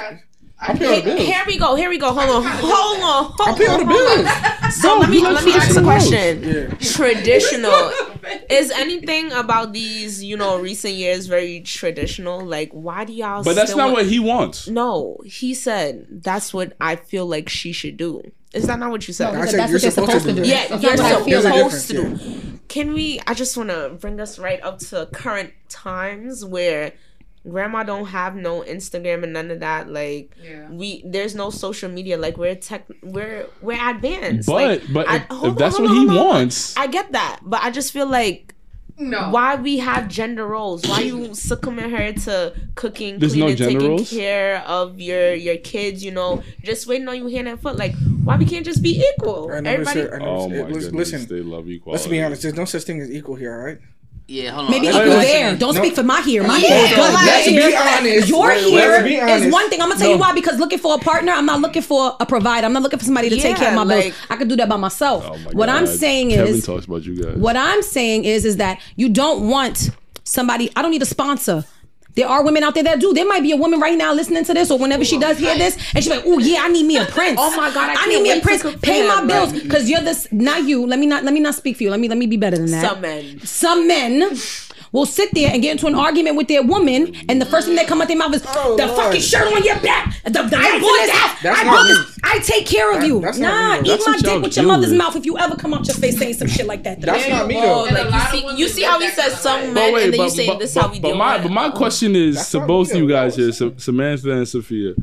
I'll 0.59 0.75
pay 0.75 0.85
all 0.87 0.95
the 0.97 1.01
bills. 1.03 1.19
Here 1.21 1.43
we 1.45 1.57
go. 1.57 1.75
Here 1.75 1.89
we 1.89 1.97
go. 1.99 2.11
Hold 2.11 2.29
on. 2.29 2.43
Hold 2.43 3.03
on. 3.03 3.31
Hold 3.37 3.49
I'll 3.49 3.55
pay 3.55 3.67
all 3.67 3.77
the 3.77 3.83
on, 3.85 3.89
bills. 3.89 4.75
So 4.75 4.97
let 4.99 5.09
me 5.09 5.21
let 5.21 5.43
me 5.45 5.53
ask 5.53 5.77
a 5.77 5.83
question. 5.83 6.43
Yeah. 6.43 6.67
Traditional. 6.79 7.91
Is 8.49 8.71
anything 8.71 9.31
about 9.31 9.71
these, 9.71 10.21
you 10.23 10.35
know, 10.35 10.59
recent 10.59 10.95
years 10.95 11.27
very 11.27 11.61
traditional? 11.61 12.43
Like, 12.45 12.71
why 12.71 13.05
do 13.05 13.13
y'all? 13.13 13.43
But 13.43 13.55
that's 13.55 13.69
still 13.71 13.77
not 13.77 13.85
want- 13.93 13.97
what 13.97 14.05
he 14.07 14.19
wants. 14.19 14.67
No, 14.67 15.17
he 15.25 15.53
said 15.53 16.07
that's 16.23 16.53
what 16.53 16.73
I 16.81 16.95
feel 16.97 17.25
like 17.25 17.47
she 17.49 17.71
should 17.71 17.95
do. 17.97 18.21
Is 18.53 18.65
that 18.67 18.79
not 18.79 18.91
what 18.91 19.07
you 19.07 19.13
said? 19.13 19.35
I 19.35 19.39
That's 19.39 19.51
said 19.51 19.59
what 19.59 19.69
you're 19.69 19.79
they're 19.79 19.91
supposed 19.91 20.25
to 20.25 20.33
do. 20.33 20.43
do. 20.43 20.49
Yeah, 20.49 20.67
That's 20.67 20.81
you're 20.83 20.95
not 20.97 21.03
what 21.03 21.21
I 21.21 21.25
feel 21.25 21.41
There's 21.41 21.45
a 21.45 21.57
supposed 21.57 21.87
to 21.87 21.93
difference, 21.93 22.23
do. 22.23 22.59
Can 22.69 22.93
we? 22.93 23.19
I 23.27 23.33
just 23.33 23.55
want 23.57 23.69
to 23.69 23.89
bring 23.99 24.19
us 24.19 24.39
right 24.39 24.61
up 24.63 24.79
to 24.79 25.07
current 25.13 25.53
times 25.69 26.43
where 26.43 26.93
grandma 27.49 27.83
don't 27.83 28.05
have 28.07 28.35
no 28.35 28.61
Instagram 28.61 29.23
and 29.23 29.33
none 29.33 29.51
of 29.51 29.59
that. 29.61 29.89
Like 29.89 30.35
Yeah. 30.43 30.69
we, 30.69 31.03
there's 31.05 31.35
no 31.35 31.49
social 31.49 31.89
media. 31.89 32.17
Like 32.17 32.37
we're 32.37 32.55
tech, 32.55 32.85
we're 33.03 33.47
we're 33.61 33.89
advanced. 33.89 34.47
But 34.47 34.53
like, 34.81 34.93
but 34.93 35.07
I- 35.07 35.15
if, 35.17 35.23
hold 35.29 35.51
if 35.53 35.57
that's 35.57 35.75
on, 35.75 35.83
what 35.83 35.91
hold 35.91 36.11
he 36.11 36.17
on, 36.19 36.25
wants, 36.27 36.75
I 36.77 36.87
get 36.87 37.11
that, 37.13 37.39
but 37.43 37.61
I 37.63 37.71
just 37.71 37.91
feel 37.93 38.07
like. 38.07 38.53
No. 38.99 39.29
Why 39.29 39.53
we 39.53 39.77
have 39.77 40.07
gender 40.07 40.47
roles? 40.47 40.83
Why 40.87 41.01
you 41.01 41.35
succumbing 41.35 41.91
her 41.91 42.13
to 42.13 42.55
cooking, 42.73 43.19
There's 43.19 43.33
cleaning, 43.33 43.55
gender 43.55 43.73
taking 43.75 43.89
roles? 43.89 44.09
care 44.09 44.57
of 44.65 44.99
your 44.99 45.35
your 45.35 45.57
kids? 45.57 46.03
You 46.03 46.09
know, 46.09 46.41
just 46.63 46.87
waiting 46.87 47.07
on 47.07 47.15
you 47.15 47.27
hand 47.27 47.47
and 47.47 47.61
foot. 47.61 47.75
Like, 47.77 47.93
why 48.23 48.37
we 48.37 48.45
can't 48.45 48.65
just 48.65 48.81
be 48.81 48.97
equal? 49.13 49.51
I 49.53 49.59
never 49.59 49.83
Everybody, 49.83 49.99
said. 50.01 50.13
I 50.13 50.17
never 50.17 50.29
oh 50.31 50.41
said 50.41 50.49
my 50.49 50.55
it- 50.57 50.73
goodness, 50.73 50.91
listen, 50.93 51.25
they 51.27 51.43
love 51.43 51.69
equality. 51.69 51.91
let's 51.91 52.07
be 52.07 52.23
honest. 52.23 52.41
There's 52.41 52.55
no 52.55 52.65
such 52.65 52.85
thing 52.85 52.99
as 52.99 53.11
equal 53.11 53.35
here. 53.35 53.53
All 53.53 53.65
right. 53.67 53.77
Yeah, 54.29 54.51
hold 54.51 54.65
on. 54.65 54.71
Maybe 54.71 54.87
Let's- 54.87 54.97
equal 55.07 55.19
there. 55.21 55.55
Don't 55.55 55.73
no. 55.75 55.81
speak 55.81 55.95
for 55.95 56.03
my 56.03 56.21
here. 56.21 56.43
My 56.43 56.57
Yeah, 56.57 56.67
here 56.67 56.85
is 56.85 56.89
good. 56.95 57.13
Let's 57.13 57.45
Here- 57.47 57.69
be 57.69 57.75
honest. 57.77 58.27
Your 58.27 58.47
Let's 58.47 58.65
here 58.65 59.03
be 59.03 59.15
is 59.15 59.21
honest. 59.23 59.51
one 59.51 59.69
thing. 59.69 59.81
I'm 59.81 59.87
gonna 59.87 59.99
tell 60.01 60.09
you 60.11 60.17
why. 60.17 60.33
Because 60.33 60.59
looking 60.59 60.79
for 60.79 60.95
a 60.95 60.97
partner, 60.97 61.31
I'm 61.31 61.45
not 61.45 61.61
looking 61.61 61.81
for 61.81 62.15
a 62.19 62.25
provider. 62.25 62.65
I'm 62.67 62.73
not 62.73 62.83
looking 62.83 62.99
for 62.99 63.05
somebody 63.05 63.29
to 63.29 63.35
take 63.37 63.55
care 63.55 63.69
of 63.69 63.73
Yeah, 63.75 63.83
my 63.83 63.85
bills. 63.85 64.13
I 64.29 64.35
could 64.35 64.49
do 64.49 64.57
that 64.57 64.67
by 64.67 64.75
myself. 64.75 65.25
Oh 65.31 65.37
my 65.37 65.51
what 65.51 65.69
I'm 65.69 65.87
saying 65.87 66.31
Kevin 66.31 66.55
is, 66.55 66.65
talks 66.65 66.85
about 66.85 67.05
you 67.05 67.15
guys. 67.23 67.37
what 67.37 67.55
I'm 67.55 67.81
saying 67.81 68.25
is, 68.25 68.43
is 68.43 68.57
that 68.57 68.79
you 68.97 69.07
don't 69.07 69.47
want 69.47 69.91
somebody. 70.25 70.71
I 70.75 70.81
don't 70.81 70.91
need 70.91 71.01
a 71.01 71.05
sponsor. 71.05 71.63
There 72.17 72.27
are 72.27 72.43
women 72.43 72.63
out 72.63 72.73
there 72.73 72.83
that 72.83 72.99
do. 72.99 73.13
There 73.13 73.27
might 73.27 73.43
be 73.43 73.51
a 73.51 73.55
woman 73.55 73.79
right 73.79 73.95
now 73.95 74.11
listening 74.11 74.43
to 74.45 74.53
this, 74.55 74.71
or 74.71 74.79
whenever 74.79 75.05
she 75.05 75.19
does 75.19 75.37
hear 75.37 75.55
this, 75.55 75.77
and 75.93 76.03
she's 76.03 76.09
like, 76.09 76.23
"Oh 76.25 76.39
yeah, 76.39 76.63
I 76.63 76.67
need 76.67 76.87
me 76.87 76.97
a 76.97 77.01
oh 77.03 77.05
prince. 77.05 77.37
Oh 77.39 77.55
my 77.55 77.71
God, 77.71 77.95
I 77.95 78.07
need 78.07 78.13
can't 78.15 78.23
me 78.23 78.31
a 78.31 78.41
prince. 78.41 78.63
Pay 78.81 79.07
my 79.07 79.21
him." 79.21 79.27
bills 79.27 79.53
because 79.53 79.87
you're 79.87 80.01
this. 80.01 80.27
Not 80.31 80.63
you. 80.63 80.87
Let 80.87 80.97
me 80.97 81.05
not. 81.05 81.23
Let 81.23 81.33
me 81.35 81.39
not 81.39 81.53
speak 81.53 81.77
for 81.77 81.83
you. 81.83 81.91
Let 81.91 81.99
me. 81.99 82.09
Let 82.09 82.17
me 82.17 82.25
be 82.25 82.37
better 82.37 82.57
than 82.57 82.71
that. 82.71 82.89
Some 82.89 83.01
men. 83.01 83.39
Some 83.41 83.87
men 83.87 84.35
will 84.91 85.05
sit 85.05 85.33
there 85.33 85.51
and 85.51 85.61
get 85.61 85.71
into 85.71 85.87
an 85.87 85.95
argument 85.95 86.35
with 86.37 86.47
their 86.47 86.63
woman, 86.63 87.13
and 87.29 87.41
the 87.41 87.45
first 87.45 87.67
thing 87.67 87.75
that 87.75 87.87
come 87.87 88.01
out 88.01 88.07
their 88.07 88.17
mouth 88.17 88.33
is 88.33 88.43
Oh, 88.47 88.75
the 88.77 88.85
Lord. 88.87 88.97
fucking 88.97 89.21
shirt 89.21 89.53
on 89.53 89.63
your 89.63 89.79
back, 89.81 90.15
the, 90.23 90.29
the 90.31 90.39
I 90.57 90.79
bought 90.79 91.07
that. 91.07 91.39
That's 91.43 91.59
I 91.59 91.63
bought 91.65 91.85
me. 91.87 91.93
this. 91.93 92.19
I 92.23 92.39
take 92.39 92.65
care 92.65 92.91
of 92.93 92.99
That- 93.01 93.07
you. 93.07 93.19
nah, 93.21 93.29
not 93.31 93.81
me, 93.83 93.87
though. 93.89 93.93
eat 93.95 93.97
That's 93.97 94.07
my 94.07 94.17
dick 94.33 94.41
with 94.43 94.55
your 94.55 94.63
do. 94.63 94.67
mother's 94.67 94.93
mouth 94.93 95.15
if 95.15 95.25
you 95.25 95.37
ever 95.37 95.55
come 95.55 95.73
out 95.73 95.85
your 95.87 95.95
face 95.95 96.17
saying 96.17 96.33
some 96.35 96.47
shit 96.47 96.65
like 96.67 96.83
that. 96.83 97.01
That's 97.01 97.27
not 97.29 97.47
me 97.47 97.55
Oh, 97.57 97.85
though. 97.87 97.93
Like 97.93 98.13
you 98.13 98.39
see, 98.41 98.57
you 98.57 98.67
see 98.69 98.83
how 98.83 98.99
he 98.99 99.07
that 99.07 99.15
says 99.15 99.31
kind 99.33 99.41
some 99.41 99.73
men, 99.73 99.93
wait, 99.93 100.03
and 100.05 100.13
then 100.13 100.17
but, 100.19 100.23
you 100.25 100.29
say 100.29 100.57
this 100.57 100.73
but, 100.73 100.81
how 100.81 100.91
we 100.91 100.99
but 100.99 101.07
deal 101.09 101.17
my 101.17 101.35
with 101.37 101.43
but 101.43 101.51
my 101.51 101.69
question 101.69 102.15
is 102.15 102.49
to 102.51 102.59
both 102.61 102.93
you 102.93 103.07
guys 103.07 103.35
here, 103.35 103.51
Samantha 103.51 104.31
and 104.31 104.45
Safiya. 104.45 104.95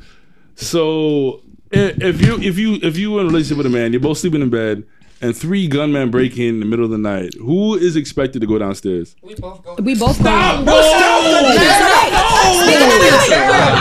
So 0.57 1.43
eh, 1.73 1.93
if 1.99 2.21
you 2.21 2.39
if 2.41 2.59
you 2.59 2.79
if 2.83 2.97
you 2.97 3.19
in 3.19 3.27
a 3.27 3.29
relationship 3.29 3.59
with 3.59 3.67
a 3.67 3.71
man, 3.71 3.93
you're 3.93 4.01
both 4.01 4.19
sleeping 4.19 4.43
in 4.43 4.51
bed, 4.51 4.85
and 5.25 5.35
three 5.37 5.67
gunmen 5.67 6.11
break 6.11 6.37
in 6.37 6.57
in 6.57 6.61
the 6.61 6.67
middle 6.67 6.85
of 6.85 6.91
the 6.91 6.99
night, 6.99 7.33
who 7.41 7.75
is 7.77 7.97
expected 7.97 8.41
to 8.41 8.47
go 8.47 8.59
downstairs? 8.59 9.17
We 9.23 9.35
both 9.35 9.65
go. 9.65 9.75
We 9.83 9.95
both 9.99 10.17
Stop, 10.17 10.65
bro. 10.67 10.75
I 10.75 10.77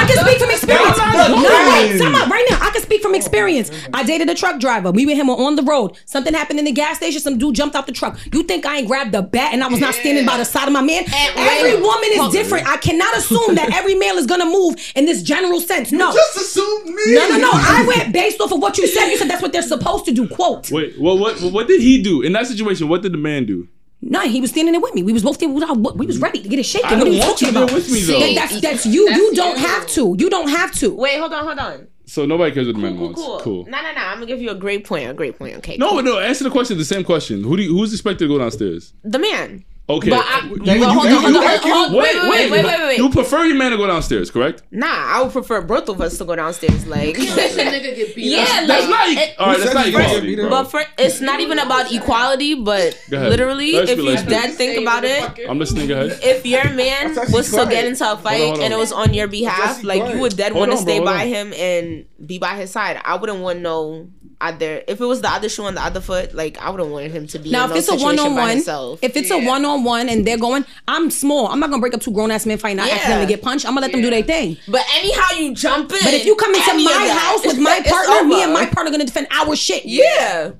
can 0.07 0.17
speak 0.25 0.39
from 0.39 0.49
experience. 0.51 0.95
Stop 0.95 1.29
No, 1.29 1.35
wait, 1.35 1.43
lying. 1.43 1.99
time 1.99 2.15
out 2.15 2.29
right 2.29 2.45
now. 2.49 2.52
I 2.73 2.77
can 2.77 2.81
speak 2.87 3.03
from 3.03 3.13
experience. 3.13 3.69
Oh, 3.71 3.89
I 3.93 4.03
dated 4.03 4.29
a 4.29 4.33
truck 4.33 4.59
driver. 4.59 4.91
Me 4.91 5.03
and 5.03 5.11
him 5.11 5.27
were 5.27 5.35
on 5.35 5.55
the 5.55 5.61
road. 5.61 5.95
Something 6.05 6.33
happened 6.33 6.57
in 6.57 6.65
the 6.65 6.71
gas 6.71 6.97
station. 6.97 7.21
Some 7.21 7.37
dude 7.37 7.53
jumped 7.53 7.75
out 7.75 7.85
the 7.85 7.91
truck. 7.91 8.17
You 8.33 8.41
think 8.41 8.65
I 8.65 8.77
ain't 8.77 8.87
grabbed 8.87 9.11
the 9.11 9.21
bat 9.21 9.53
and 9.53 9.63
I 9.63 9.67
was 9.67 9.79
not 9.79 9.93
standing 9.93 10.25
by 10.25 10.37
the 10.37 10.43
side 10.43 10.65
of 10.67 10.73
my 10.73 10.81
man? 10.81 11.03
Every 11.37 11.79
woman 11.79 12.09
is 12.13 12.31
different. 12.31 12.67
I 12.67 12.77
cannot 12.77 13.15
assume 13.15 13.53
that 13.55 13.69
every 13.75 13.93
male 13.93 14.15
is 14.17 14.25
gonna 14.25 14.45
move 14.47 14.75
in 14.95 15.05
this 15.05 15.21
general 15.21 15.61
sense. 15.61 15.91
No. 15.91 16.11
Just 16.11 16.35
assume 16.37 16.85
me. 16.95 17.13
No, 17.13 17.29
no, 17.29 17.37
no. 17.37 17.49
I 17.53 17.85
went 17.87 18.11
based 18.11 18.41
off 18.41 18.51
of 18.51 18.59
what 18.59 18.75
you 18.79 18.87
said. 18.87 19.07
You 19.11 19.17
said 19.17 19.29
that's 19.29 19.43
what 19.43 19.53
they're 19.53 19.61
supposed 19.61 20.05
to 20.05 20.11
do. 20.11 20.27
Quote. 20.27 20.71
Wait, 20.71 20.99
well, 20.99 21.15
what 21.17 21.39
what 21.43 21.67
did 21.67 21.79
he 21.79 22.01
do 22.01 22.23
in 22.23 22.33
that 22.33 22.47
situation? 22.47 22.87
What 22.87 23.03
did 23.03 23.11
the 23.13 23.17
man 23.19 23.45
do? 23.45 23.67
No, 24.01 24.19
he 24.21 24.41
was 24.41 24.49
standing 24.49 24.73
there 24.73 24.81
with 24.81 24.93
me. 24.95 25.01
We 25.03 25.13
was 25.13 25.23
both 25.23 25.37
there. 25.39 25.47
We 25.47 25.63
was- 25.63 25.93
we 25.95 26.05
was 26.05 26.19
ready 26.19 26.41
to 26.41 26.49
get 26.49 26.59
it 26.59 26.63
shaken. 26.65 26.89
I 26.89 26.93
What 26.95 27.01
are 27.01 27.05
don't 27.05 27.13
you 27.13 27.19
want 27.19 27.31
talking 27.39 27.47
you 27.47 27.53
there 27.53 27.63
about? 27.63 27.75
with 27.75 27.89
me, 27.91 28.01
though. 28.01 28.19
That- 28.19 28.35
That's 28.35 28.61
that's 28.61 28.85
you. 28.85 29.09
You 29.09 29.33
don't 29.35 29.57
have 29.57 29.87
to. 29.91 30.15
You 30.19 30.29
don't 30.29 30.49
have 30.49 30.73
to. 30.79 30.93
Wait, 30.93 31.19
hold 31.19 31.31
on, 31.33 31.45
hold 31.45 31.59
on. 31.59 31.87
So 32.13 32.27
nobody 32.27 32.53
cares 32.53 32.67
what 32.67 32.75
the 32.75 32.81
man 32.83 32.95
Cool, 32.95 33.05
wants. 33.07 33.21
cool. 33.23 33.39
Cool. 33.39 33.65
No, 33.65 33.81
no, 33.81 33.91
no. 33.91 34.01
I'm 34.01 34.17
gonna 34.17 34.27
give 34.27 34.39
you 34.39 34.51
a 34.51 34.55
great 34.55 34.85
point. 34.85 35.09
A 35.09 35.15
great 35.15 35.35
point. 35.35 35.55
Okay. 35.57 35.77
No, 35.77 35.89
cool. 35.89 36.03
no. 36.03 36.19
Answer 36.19 36.43
the 36.43 36.51
question. 36.51 36.77
The 36.77 36.85
same 36.85 37.03
question. 37.03 37.43
Who 37.43 37.57
do 37.57 37.63
you, 37.63 37.69
who's 37.75 37.91
expected 37.91 38.25
to 38.25 38.27
go 38.27 38.37
downstairs? 38.37 38.93
The 39.03 39.17
man. 39.17 39.65
Okay. 39.89 40.11
But 40.11 40.19
I- 40.25 40.45
You- 40.45 40.55
but 40.55 40.65
you- 40.65 40.83
hold 40.85 41.09
you- 41.09 41.15
on, 41.17 41.21
hold 41.23 41.35
on, 41.35 41.43
hold 41.43 41.45
on, 41.45 41.89
hold. 41.89 41.93
Wait, 42.01 42.15
wait, 42.15 42.29
wait, 42.29 42.51
wait, 42.51 42.65
wait, 42.65 42.79
wait. 42.83 42.97
You 42.97 43.09
prefer 43.09 43.43
your 43.43 43.57
man 43.57 43.71
to 43.71 43.77
go 43.77 43.85
downstairs, 43.85 44.31
correct? 44.31 44.63
Nah, 44.71 44.87
I 44.87 45.21
would 45.21 45.33
prefer 45.33 45.59
both 45.61 45.89
of 45.89 45.99
us 45.99 46.17
to 46.19 46.23
go 46.25 46.37
downstairs. 46.37 46.87
Like, 46.87 47.15
nigga 47.17 47.95
get 47.95 48.15
beat 48.15 48.31
yeah, 48.31 48.43
up. 48.43 48.67
That's 48.67 48.87
like, 48.87 48.89
not. 48.89 49.09
it- 49.09 49.35
all 49.37 49.47
right, 49.47 49.59
that's 49.59 49.73
not 49.73 49.87
equality, 49.87 50.35
bro. 50.37 50.49
But 50.49 50.63
for 50.71 50.83
it's 50.97 51.19
not 51.19 51.41
even 51.41 51.59
about 51.59 51.91
equality, 51.91 52.53
but 52.55 52.97
literally, 53.11 53.71
if 53.75 53.97
you 53.97 54.03
let's 54.03 54.23
dead 54.23 54.53
think 54.53 54.81
about 54.81 55.03
it, 55.03 55.21
I'm 55.49 55.59
listening. 55.59 55.87
Go 55.89 55.95
ahead. 55.99 56.17
if 56.23 56.45
your 56.45 56.69
man 56.69 57.15
was 57.31 57.51
to 57.51 57.65
get 57.65 57.83
into 57.83 58.09
a 58.09 58.15
fight 58.15 58.37
Hold 58.37 58.41
on, 58.41 58.47
hold 58.55 58.63
and 58.63 58.73
it 58.73 58.77
was 58.77 58.93
on 58.93 59.13
your 59.13 59.27
behalf, 59.27 59.83
like 59.83 60.13
you 60.13 60.19
would 60.21 60.37
dead 60.37 60.53
want 60.53 60.71
to 60.71 60.77
stay 60.77 60.99
by 61.01 61.25
him 61.25 61.51
and 61.53 62.05
be 62.25 62.37
by 62.39 62.55
his 62.55 62.71
side. 62.71 62.99
I 63.03 63.15
wouldn't 63.15 63.39
want 63.39 63.59
no 63.59 64.07
other. 64.41 64.83
If 64.87 64.99
it 65.01 65.05
was 65.05 65.21
the 65.21 65.29
other 65.29 65.47
shoe 65.49 65.63
on 65.63 65.75
the 65.75 65.81
other 65.81 66.01
foot, 66.01 66.33
like 66.33 66.57
I 66.61 66.69
wouldn't 66.69 66.89
want 66.89 67.11
him 67.11 67.27
to 67.27 67.39
be 67.39 67.49
Now, 67.51 67.65
in 67.65 67.71
if 67.71 67.87
no 67.87 67.93
it's 67.93 68.01
a 68.01 68.05
one 68.05 68.19
on 68.19 68.35
one, 68.35 68.49
himself. 68.49 68.99
if 69.01 69.15
it's 69.15 69.31
a 69.31 69.37
one 69.39 69.63
on 69.65 69.83
one 69.83 70.09
and 70.09 70.25
they're 70.25 70.37
going, 70.37 70.65
I'm 70.87 71.09
small. 71.11 71.47
I'm 71.47 71.59
not 71.59 71.69
gonna 71.69 71.79
break 71.81 71.93
up 71.93 72.01
two 72.01 72.11
grown 72.11 72.31
ass 72.31 72.45
men 72.45 72.57
fighting. 72.57 72.79
I 72.79 72.87
Yeah. 72.87 72.93
accidentally 72.95 73.27
get 73.27 73.41
punched. 73.41 73.65
I'm 73.65 73.71
gonna 73.73 73.81
let 73.85 73.91
them 73.91 74.01
do 74.01 74.09
their 74.09 74.23
thing. 74.23 74.57
But 74.67 74.85
anyhow, 74.95 75.37
you 75.37 75.53
jump 75.55 75.91
in. 75.91 75.99
But 76.03 76.13
if 76.13 76.25
you 76.25 76.35
come 76.35 76.53
into 76.53 76.73
my 76.75 76.91
that, 76.91 77.17
house 77.17 77.45
with 77.45 77.59
my 77.69 77.81
partner, 77.85 78.23
me 78.27 78.43
and 78.43 78.53
my 78.53 78.65
partner 78.65 78.91
gonna 78.91 79.05
defend 79.05 79.27
our 79.31 79.55
shit. 79.55 79.85
Yeah. 79.85 80.51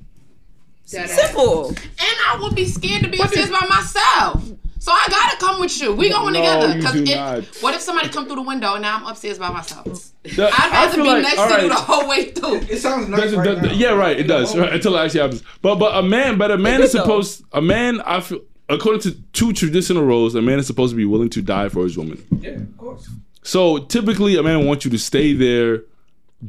Simple. 0.86 1.70
And 1.70 1.78
I 1.99 2.38
would 2.41 2.55
be 2.55 2.66
scared 2.66 3.03
to 3.03 3.09
be 3.09 3.20
upstairs 3.20 3.49
by 3.49 3.66
myself. 3.68 4.43
So 4.80 4.91
I 4.91 5.05
gotta 5.09 5.38
come 5.38 5.53
with 5.64 5.82
you. 5.82 5.93
We 5.93 6.09
going 6.09 6.34
No, 6.34 6.39
together. 6.39 6.82
Cause 6.82 6.95
if, 6.95 7.64
what 7.64 7.74
if 7.76 7.82
somebody 7.82 8.09
come 8.09 8.26
through 8.26 8.36
the 8.38 8.41
window 8.43 8.74
and 8.74 8.82
now 8.82 8.97
I'm 8.97 9.07
upstairs 9.07 9.39
by 9.39 9.49
myself? 9.49 9.86
The- 10.24 10.47
I'd 10.47 10.53
I 10.53 10.70
rather 10.72 10.95
feel 10.95 11.03
be 11.03 11.09
like- 11.09 11.22
next 11.24 11.38
all 11.39 11.49
to 11.49 11.61
you 11.64 11.68
the 11.70 11.76
whole 11.76 12.07
way 12.07 12.32
through. 12.32 12.55
It 12.70 12.78
sounds 12.80 13.09
Does 13.09 13.34
it- 13.34 13.43
does- 13.43 13.78
yeah, 13.78 13.89
right. 13.89 14.18
It 14.20 14.24
does. 14.28 14.55
Oh. 14.55 14.59
Right, 14.61 14.74
until 14.74 14.95
it 14.95 14.99
actually 15.05 15.22
happens. 15.22 15.43
But 15.61 15.76
but 15.76 15.95
a 15.97 16.03
man, 16.03 16.38
but 16.38 16.51
a 16.51 16.57
man 16.57 16.82
is 16.82 16.91
supposed. 16.91 17.43
A 17.53 17.61
man, 17.61 18.01
I 18.01 18.20
feel, 18.22 18.41
according 18.70 19.01
to 19.01 19.11
two 19.34 19.53
traditional 19.53 20.03
roles, 20.03 20.36
a 20.36 20.41
man 20.41 20.59
is 20.59 20.68
supposed 20.68 20.91
to 20.91 20.97
be 20.97 21.05
willing 21.05 21.30
to 21.32 21.41
die 21.41 21.70
for 21.70 21.84
his 21.84 21.97
woman. 21.97 22.24
Yeah, 22.39 22.51
of 22.51 22.78
course. 22.78 23.09
So 23.43 23.80
typically, 23.80 24.36
a 24.38 24.43
man 24.43 24.66
wants 24.66 24.86
you 24.86 24.91
to 24.91 24.97
stay 24.97 25.34
there, 25.34 25.82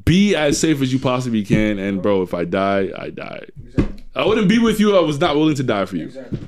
be 0.05 0.35
as 0.37 0.59
safe 0.59 0.81
as 0.81 0.93
you 0.93 0.99
possibly 1.01 1.43
can, 1.45 1.79
and 1.79 2.01
bro, 2.01 2.23
if 2.23 2.33
I 2.35 2.45
die, 2.45 2.91
I 2.97 3.11
die. 3.11 3.47
I 4.15 4.25
wouldn't 4.25 4.49
be 4.49 4.61
with 4.61 4.79
you. 4.79 4.97
I 4.97 5.01
was 5.01 5.19
not 5.19 5.35
willing 5.35 5.57
to 5.57 5.65
die 5.65 5.87
for 5.87 5.97
you. 5.97 6.05
Exactly. 6.05 6.39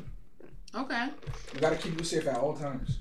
Okay. 0.78 1.08
We 1.54 1.60
gotta 1.60 1.76
keep 1.76 1.98
you 1.98 2.04
safe 2.04 2.26
at 2.26 2.36
all 2.36 2.54
times. 2.56 2.98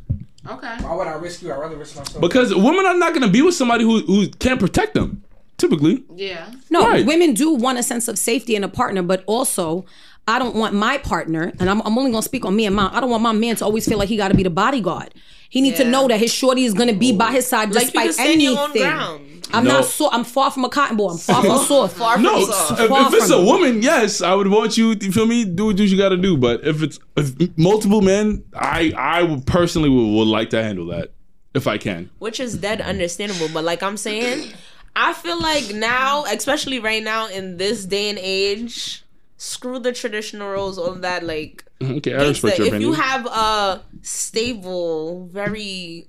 Okay. 0.49 0.75
Why 0.81 0.95
would 0.95 1.07
I 1.07 1.13
risk 1.15 1.41
you? 1.41 1.51
I'd 1.51 1.57
rather 1.59 1.75
risk 1.75 1.95
myself. 1.97 2.21
Because 2.21 2.53
women 2.53 2.85
are 2.85 2.97
not 2.97 3.13
going 3.13 3.25
to 3.25 3.31
be 3.31 3.41
with 3.41 3.55
somebody 3.55 3.83
who 3.83 4.01
who 4.01 4.27
can't 4.29 4.59
protect 4.59 4.93
them. 4.93 5.23
Typically, 5.57 6.03
Yeah. 6.15 6.51
No, 6.69 6.81
Right. 6.87 7.05
women 7.05 7.33
do 7.33 7.51
want 7.53 7.79
a 7.79 7.83
sense 7.83 8.07
of 8.09 8.19
safety 8.19 8.55
in 8.57 8.63
a 8.63 8.67
partner, 8.67 9.01
but 9.01 9.23
also 9.25 9.85
I 10.27 10.37
don't 10.37 10.55
want 10.55 10.73
my 10.73 10.97
partner, 10.97 11.53
and 11.59 11.69
I'm, 11.69 11.81
I'm 11.83 11.97
only 11.97 12.11
gonna 12.11 12.21
speak 12.23 12.45
on 12.45 12.55
me 12.55 12.65
and 12.65 12.75
mine. 12.75 12.89
I 12.93 12.99
don't 12.99 13.09
want 13.09 13.23
my 13.23 13.31
man 13.31 13.55
to 13.57 13.65
always 13.65 13.87
feel 13.87 13.97
like 13.97 14.09
he 14.09 14.17
got 14.17 14.29
to 14.29 14.33
be 14.35 14.43
the 14.43 14.49
bodyguard. 14.49 15.13
He 15.49 15.61
needs 15.61 15.77
to 15.77 15.85
know 15.85 16.07
that 16.09 16.19
his 16.19 16.33
shorty 16.33 16.65
is 16.65 16.73
gonna 16.73 16.93
be 16.93 17.11
by 17.13 17.31
his 17.31 17.47
side 17.47 17.69
Like, 17.73 17.85
you 17.85 17.91
despite 17.91 18.03
can 18.05 18.13
stand 18.13 18.41
your 18.41 18.59
own 18.59 18.71
anything. 18.71 19.34
Ground. 19.55 19.67
I'm 19.67 19.73
No. 19.73 19.79
not 19.81 19.85
so. 19.89 20.09
I'm 20.11 20.23
far 20.23 20.51
from 20.51 20.65
a 20.65 20.69
cotton 20.69 20.97
ball. 20.97 21.11
I'm 21.11 21.17
far 21.17 21.41
from 21.43 21.57
soft. 21.59 21.95
Far 21.97 22.13
from 22.15 22.23
no. 22.23 22.45
soft. 22.45 22.79
If, 22.81 22.89
Far 22.89 23.07
if 23.07 23.13
it's 23.13 23.27
from 23.29 23.39
a 23.39 23.41
it. 23.43 23.45
woman, 23.45 23.81
yes, 23.81 24.21
I 24.21 24.33
would 24.33 24.47
want 24.47 24.77
you. 24.77 24.91
You 24.99 25.11
feel 25.11 25.25
me? 25.25 25.45
Do 25.45 25.65
what 25.67 25.79
you 25.79 25.97
got 25.97 26.09
to 26.09 26.17
do. 26.17 26.37
But 26.37 26.65
if 26.65 26.81
it's 26.83 26.99
if 27.17 27.33
multiple 27.57 28.01
men, 28.01 28.43
I 28.53 28.93
I 28.97 29.23
would 29.23 29.45
personally 29.45 29.89
would, 29.89 30.17
would 30.17 30.27
like 30.27 30.49
to 30.51 30.61
handle 30.63 30.87
that 30.87 31.11
if 31.53 31.67
I 31.67 31.77
can. 31.77 32.09
which 32.19 32.39
is 32.39 32.57
dead 32.57 32.81
understandable. 32.81 33.47
But 33.53 33.63
like 33.63 33.81
I'm 33.83 33.97
saying, 33.97 34.51
I 34.95 35.13
feel 35.13 35.39
like 35.41 35.73
now, 35.73 36.23
especially 36.25 36.79
right 36.79 37.03
now 37.03 37.27
in 37.27 37.57
this 37.57 37.85
day 37.85 38.09
and 38.09 38.19
age, 38.21 39.03
screw 39.37 39.79
the 39.79 39.91
traditional 39.93 40.49
roles, 40.49 40.77
all 40.77 40.87
of 40.87 41.01
that. 41.01 41.23
Like, 41.23 41.63
Okay, 41.81 42.13
I 42.13 42.17
gangsta, 42.19 42.27
respect 42.29 42.57
your 42.59 42.75
if 42.75 42.81
you 42.81 42.93
have 42.93 43.25
a 43.25 43.81
stable, 44.01 45.27
very 45.27 46.07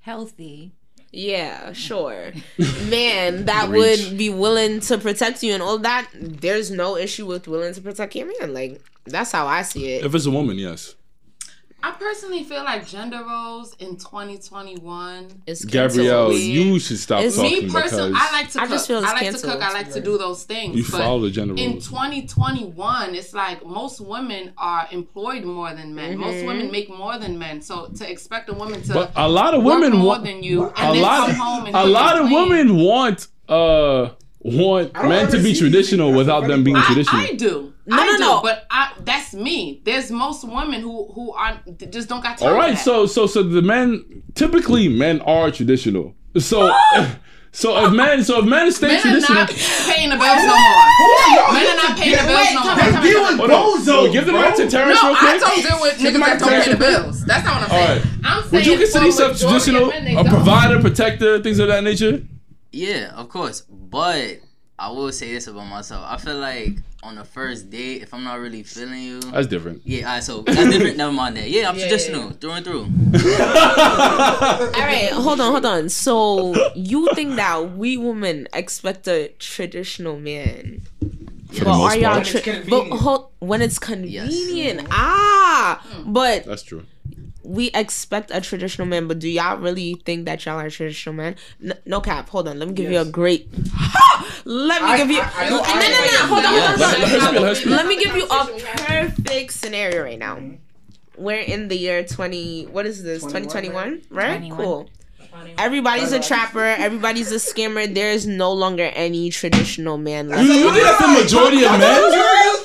Healthy. 0.00 0.72
Yeah, 1.18 1.72
sure, 1.88 2.32
man 2.88 3.44
that 3.46 3.68
Reach. 3.68 4.08
would 4.08 4.18
be 4.18 4.30
willing 4.30 4.80
to 4.80 4.98
protect 4.98 5.42
you 5.42 5.52
and 5.52 5.62
all 5.62 5.78
that, 5.78 6.08
there's 6.14 6.70
no 6.70 6.96
issue 6.96 7.26
with 7.26 7.48
willing 7.48 7.74
to 7.74 7.80
protect 7.80 8.14
your 8.14 8.26
man. 8.40 8.54
Like, 8.54 8.80
that's 9.04 9.32
how 9.32 9.46
I 9.46 9.62
see 9.62 9.92
it. 9.94 10.04
if 10.04 10.14
it's 10.14 10.26
a 10.26 10.30
woman, 10.30 10.56
yes. 10.58 10.94
I 11.80 11.92
personally 11.92 12.42
feel 12.42 12.64
like 12.64 12.86
gender 12.88 13.22
roles 13.24 13.74
in 13.78 13.96
2021 13.96 15.42
It's 15.46 15.64
Gabrielle, 15.64 16.26
canceled. 16.30 16.40
you 16.42 16.78
should 16.80 16.98
stop 16.98 17.20
It's- 17.20 17.36
talking 17.36 17.66
Me 17.66 17.70
personally, 17.72 18.10
because 18.10 18.28
I 18.28 18.32
like 18.32 18.50
to 18.52 18.58
I 18.58 18.62
cook. 18.62 18.70
just 18.72 18.86
feel 18.88 18.98
it's 18.98 19.06
I 19.06 19.12
like 19.12 19.22
canceled. 19.22 19.52
to 19.52 19.58
cook. 19.58 19.62
I 19.68 19.72
like 19.72 19.92
to 19.92 20.00
do 20.00 20.18
those 20.18 20.42
things. 20.42 20.76
you 20.76 20.82
but 20.82 21.00
follow 21.02 21.20
the 21.20 21.30
gender 21.30 21.54
roles. 21.54 21.64
in 21.64 21.80
2021, 21.80 23.14
it's 23.14 23.32
like 23.32 23.64
most 23.64 24.00
women 24.00 24.52
are 24.58 24.88
employed 24.90 25.44
more 25.44 25.72
than 25.72 25.94
men. 25.94 26.12
Mm-hmm. 26.12 26.20
Most 26.20 26.46
women 26.46 26.70
make 26.72 26.90
more 26.90 27.16
than 27.18 27.38
men. 27.38 27.60
So 27.62 27.86
to 27.94 28.10
expect 28.10 28.48
a 28.50 28.54
woman 28.54 28.82
to 28.82 28.92
But 28.94 29.12
a 29.14 29.28
lot 29.28 29.54
of 29.54 29.62
women 29.62 29.92
more 29.92 30.06
want 30.06 30.24
than 30.24 30.42
you 30.42 30.64
and 30.76 30.90
a 30.90 30.92
then 30.94 31.02
lot. 31.02 31.26
come 31.28 31.36
home 31.36 31.66
and 31.66 31.76
a 31.76 31.84
lot 31.86 32.18
of 32.20 32.28
women 32.30 32.76
want 32.76 33.28
uh 33.48 34.10
want 34.40 34.92
men 34.94 35.30
to 35.30 35.38
be 35.42 35.54
traditional 35.54 36.12
without 36.12 36.46
them 36.48 36.64
being 36.64 36.76
I, 36.76 36.82
traditional. 36.86 37.20
I 37.22 37.32
do. 37.34 37.72
No, 37.88 37.96
I 37.96 38.06
no, 38.06 38.12
do, 38.12 38.18
no. 38.18 38.40
But 38.42 38.66
I, 38.70 38.92
that's 39.00 39.34
me. 39.34 39.80
There's 39.84 40.10
most 40.10 40.44
women 40.46 40.80
who 40.82 41.10
who 41.12 41.32
are 41.32 41.58
just 41.90 42.08
don't 42.08 42.22
got 42.22 42.38
time. 42.38 42.48
All 42.54 42.60
for 42.62 42.70
that. 42.70 42.78
so 42.78 43.06
so 43.06 43.26
so 43.26 43.42
the 43.42 43.62
men 43.62 44.22
typically 44.34 44.88
men 44.88 45.20
are 45.22 45.50
traditional. 45.50 46.14
So 46.38 46.70
so 47.52 47.86
if 47.86 47.92
men 47.94 48.22
so 48.24 48.40
if 48.40 48.44
men 48.44 48.70
stay 48.70 48.88
men 48.88 48.98
are 48.98 49.00
traditional. 49.00 49.38
not 49.40 49.48
paying 49.50 50.10
the 50.10 50.16
bills 50.16 50.44
no 50.44 50.56
more. 50.58 51.52
Men 51.54 51.66
are 51.66 51.76
not 51.88 51.98
paying 51.98 52.16
the 52.16 52.24
bills 52.28 52.54
no 52.54 52.62
more. 52.76 53.06
You 53.06 53.26
and 53.26 53.38
Hold 53.38 53.50
on. 53.50 53.80
Bozo, 53.80 54.12
give 54.12 54.26
the 54.26 54.32
bro. 54.32 54.42
mic 54.42 54.54
to 54.56 54.68
Terrance 54.70 55.02
No, 55.02 55.08
real 55.08 55.16
I 55.20 55.38
don't 55.38 55.62
deal 55.62 55.80
with 55.80 55.98
Give 55.98 56.12
the 56.12 56.18
niggas 56.18 56.24
that 56.26 56.32
to 56.34 56.38
don't 56.38 56.48
pay 56.48 56.62
Terrance 56.62 56.66
the 56.68 56.76
bills. 56.76 57.24
That's 57.24 57.44
not 57.44 57.54
what 57.54 57.62
I'm 57.64 57.70
saying. 57.70 58.02
right. 58.02 58.12
I'm 58.24 58.42
saying 58.42 58.52
Would 58.52 58.66
you 58.66 58.76
consider 58.78 59.06
yourself 59.06 59.38
traditional? 59.38 59.86
men, 59.88 60.06
A 60.08 60.14
don't. 60.14 60.28
provider, 60.28 60.80
protector, 60.80 61.42
things 61.42 61.58
of 61.58 61.68
that 61.68 61.82
nature? 61.84 62.22
Yeah, 62.72 63.12
of 63.14 63.28
course. 63.30 63.62
But 63.62 64.40
I 64.78 64.90
will 64.90 65.10
say 65.12 65.32
this 65.32 65.46
about 65.46 65.64
myself. 65.66 66.04
I 66.06 66.18
feel 66.18 66.36
like 66.36 66.76
on 67.02 67.14
the 67.14 67.24
first 67.24 67.70
date, 67.70 68.02
if 68.02 68.12
I'm 68.12 68.24
not 68.24 68.40
really 68.40 68.62
feeling 68.64 69.00
you, 69.02 69.20
That's 69.20 69.46
different. 69.46 69.82
yeah, 69.84 70.00
alright, 70.06 70.22
so 70.24 70.42
that's 70.42 70.58
different. 70.70 70.96
Never 70.96 71.12
mind 71.12 71.36
that. 71.36 71.48
Yeah, 71.48 71.68
I'm 71.68 71.76
Yeah, 71.76 71.82
yeah, 71.84 71.88
traditional 71.88 72.30
through 72.30 72.50
and 72.52 72.64
through. 72.64 72.80
All 72.82 74.80
right, 74.80 75.08
hold 75.12 75.40
on, 75.40 75.52
hold 75.52 75.64
on. 75.66 75.88
So 75.88 76.54
you 76.74 77.08
think 77.14 77.36
that 77.36 77.76
we 77.76 77.96
women 77.96 78.48
expect 78.52 79.06
a 79.08 79.28
traditional 79.38 80.18
man? 80.18 80.82
For 81.52 81.60
the 81.60 81.64
But 81.64 81.78
most 81.78 81.94
are 81.94 81.98
y'all 81.98 82.12
part. 82.14 82.26
tra- 82.26 82.40
When 82.42 82.56
it's 82.60 82.68
but 82.68 82.88
hold, 82.98 83.28
when 83.38 83.62
it's 83.62 83.78
convenient, 83.78 84.88
ah, 84.90 85.82
but 86.04 86.44
That's 86.44 86.62
true. 86.62 86.84
We 87.48 87.68
expect 87.72 88.30
a 88.32 88.40
traditional 88.42 88.86
man. 88.86 89.08
But 89.08 89.18
do 89.20 89.28
y'all 89.28 89.56
really 89.58 89.94
think 90.04 90.26
that 90.26 90.44
y'all 90.44 90.58
are 90.60 90.66
a 90.66 90.70
traditional 90.70 91.14
man? 91.14 91.34
N- 91.64 91.78
no 91.86 92.00
cap. 92.00 92.28
Hold 92.28 92.46
on. 92.48 92.58
Let 92.58 92.68
me 92.68 92.74
give 92.74 92.90
you 92.92 93.00
a 93.00 93.04
great. 93.06 93.48
Let 94.44 94.82
me 94.82 94.88
I- 94.88 94.96
give 94.98 95.10
you. 95.10 95.20
I- 95.20 95.32
I 95.34 95.50
no, 95.50 95.56
know- 95.56 95.62
no, 95.64 95.80
no, 95.80 96.00
no. 96.12 96.26
Hold 96.28 96.44
on, 96.44 96.52
hold 96.52 96.72
on. 96.72 96.78
let- 96.78 97.32
let 97.32 97.42
let. 97.42 97.66
Let 97.66 97.86
me 97.86 97.96
give 98.04 98.14
you 98.16 98.26
a 98.26 98.46
perfect 98.86 99.52
scenario 99.52 100.02
right 100.02 100.18
now. 100.18 100.38
We're 101.16 101.40
in 101.40 101.68
the 101.68 101.76
year 101.76 102.04
twenty. 102.04 102.64
What 102.66 102.84
is 102.86 103.02
this? 103.02 103.22
Twenty 103.22 103.46
twenty 103.48 103.70
one, 103.70 104.02
21, 104.02 104.02
right? 104.10 104.38
21. 104.38 104.56
Cool. 104.64 104.90
Everybody's 105.56 106.12
a 106.12 106.20
trapper. 106.20 106.64
Everybody's 106.64 107.30
a 107.32 107.36
scammer. 107.36 107.92
There 107.92 108.10
is 108.10 108.26
no 108.26 108.52
longer 108.52 108.90
any 108.94 109.30
traditional 109.30 109.96
man 109.96 110.28
left. 110.28 110.42
You, 110.42 110.52
you 110.52 110.72
think 110.72 110.82
that's 110.84 111.00
the 111.00 111.08
majority 111.08 111.64
of 111.64 111.72
men? 111.72 112.10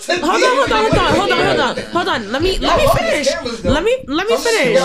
Hold 0.07 0.21
on, 0.23 0.57
hold 0.57 0.71
on, 0.71 0.83
hold 0.83 0.97
on, 0.97 1.13
hold 1.15 1.31
on, 1.31 1.45
hold 1.45 1.59
on, 1.59 1.85
hold 1.91 2.07
on. 2.07 2.31
Let 2.31 2.41
me 2.41 2.57
let 2.59 2.77
me 2.77 2.87
finish. 2.99 3.63
Let 3.63 3.83
me 3.83 4.03
let 4.07 4.27
me 4.27 4.35
finish. 4.37 4.77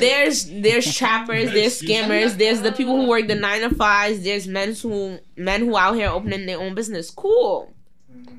There's 0.00 0.44
there's 0.46 0.94
trappers, 0.98 1.50
there's 1.52 1.80
scammers, 1.80 2.36
there's 2.38 2.62
the 2.62 2.72
people 2.72 2.96
who 2.96 3.08
work 3.08 3.28
the 3.28 3.34
nine 3.34 3.60
to 3.62 3.74
fives, 3.74 4.22
there's 4.22 4.46
men 4.48 4.74
who 4.74 5.18
men 5.36 5.60
who 5.60 5.76
out 5.76 5.94
here 5.94 6.08
opening 6.08 6.46
their 6.46 6.58
own 6.58 6.74
business. 6.74 7.10
Cool. 7.10 7.72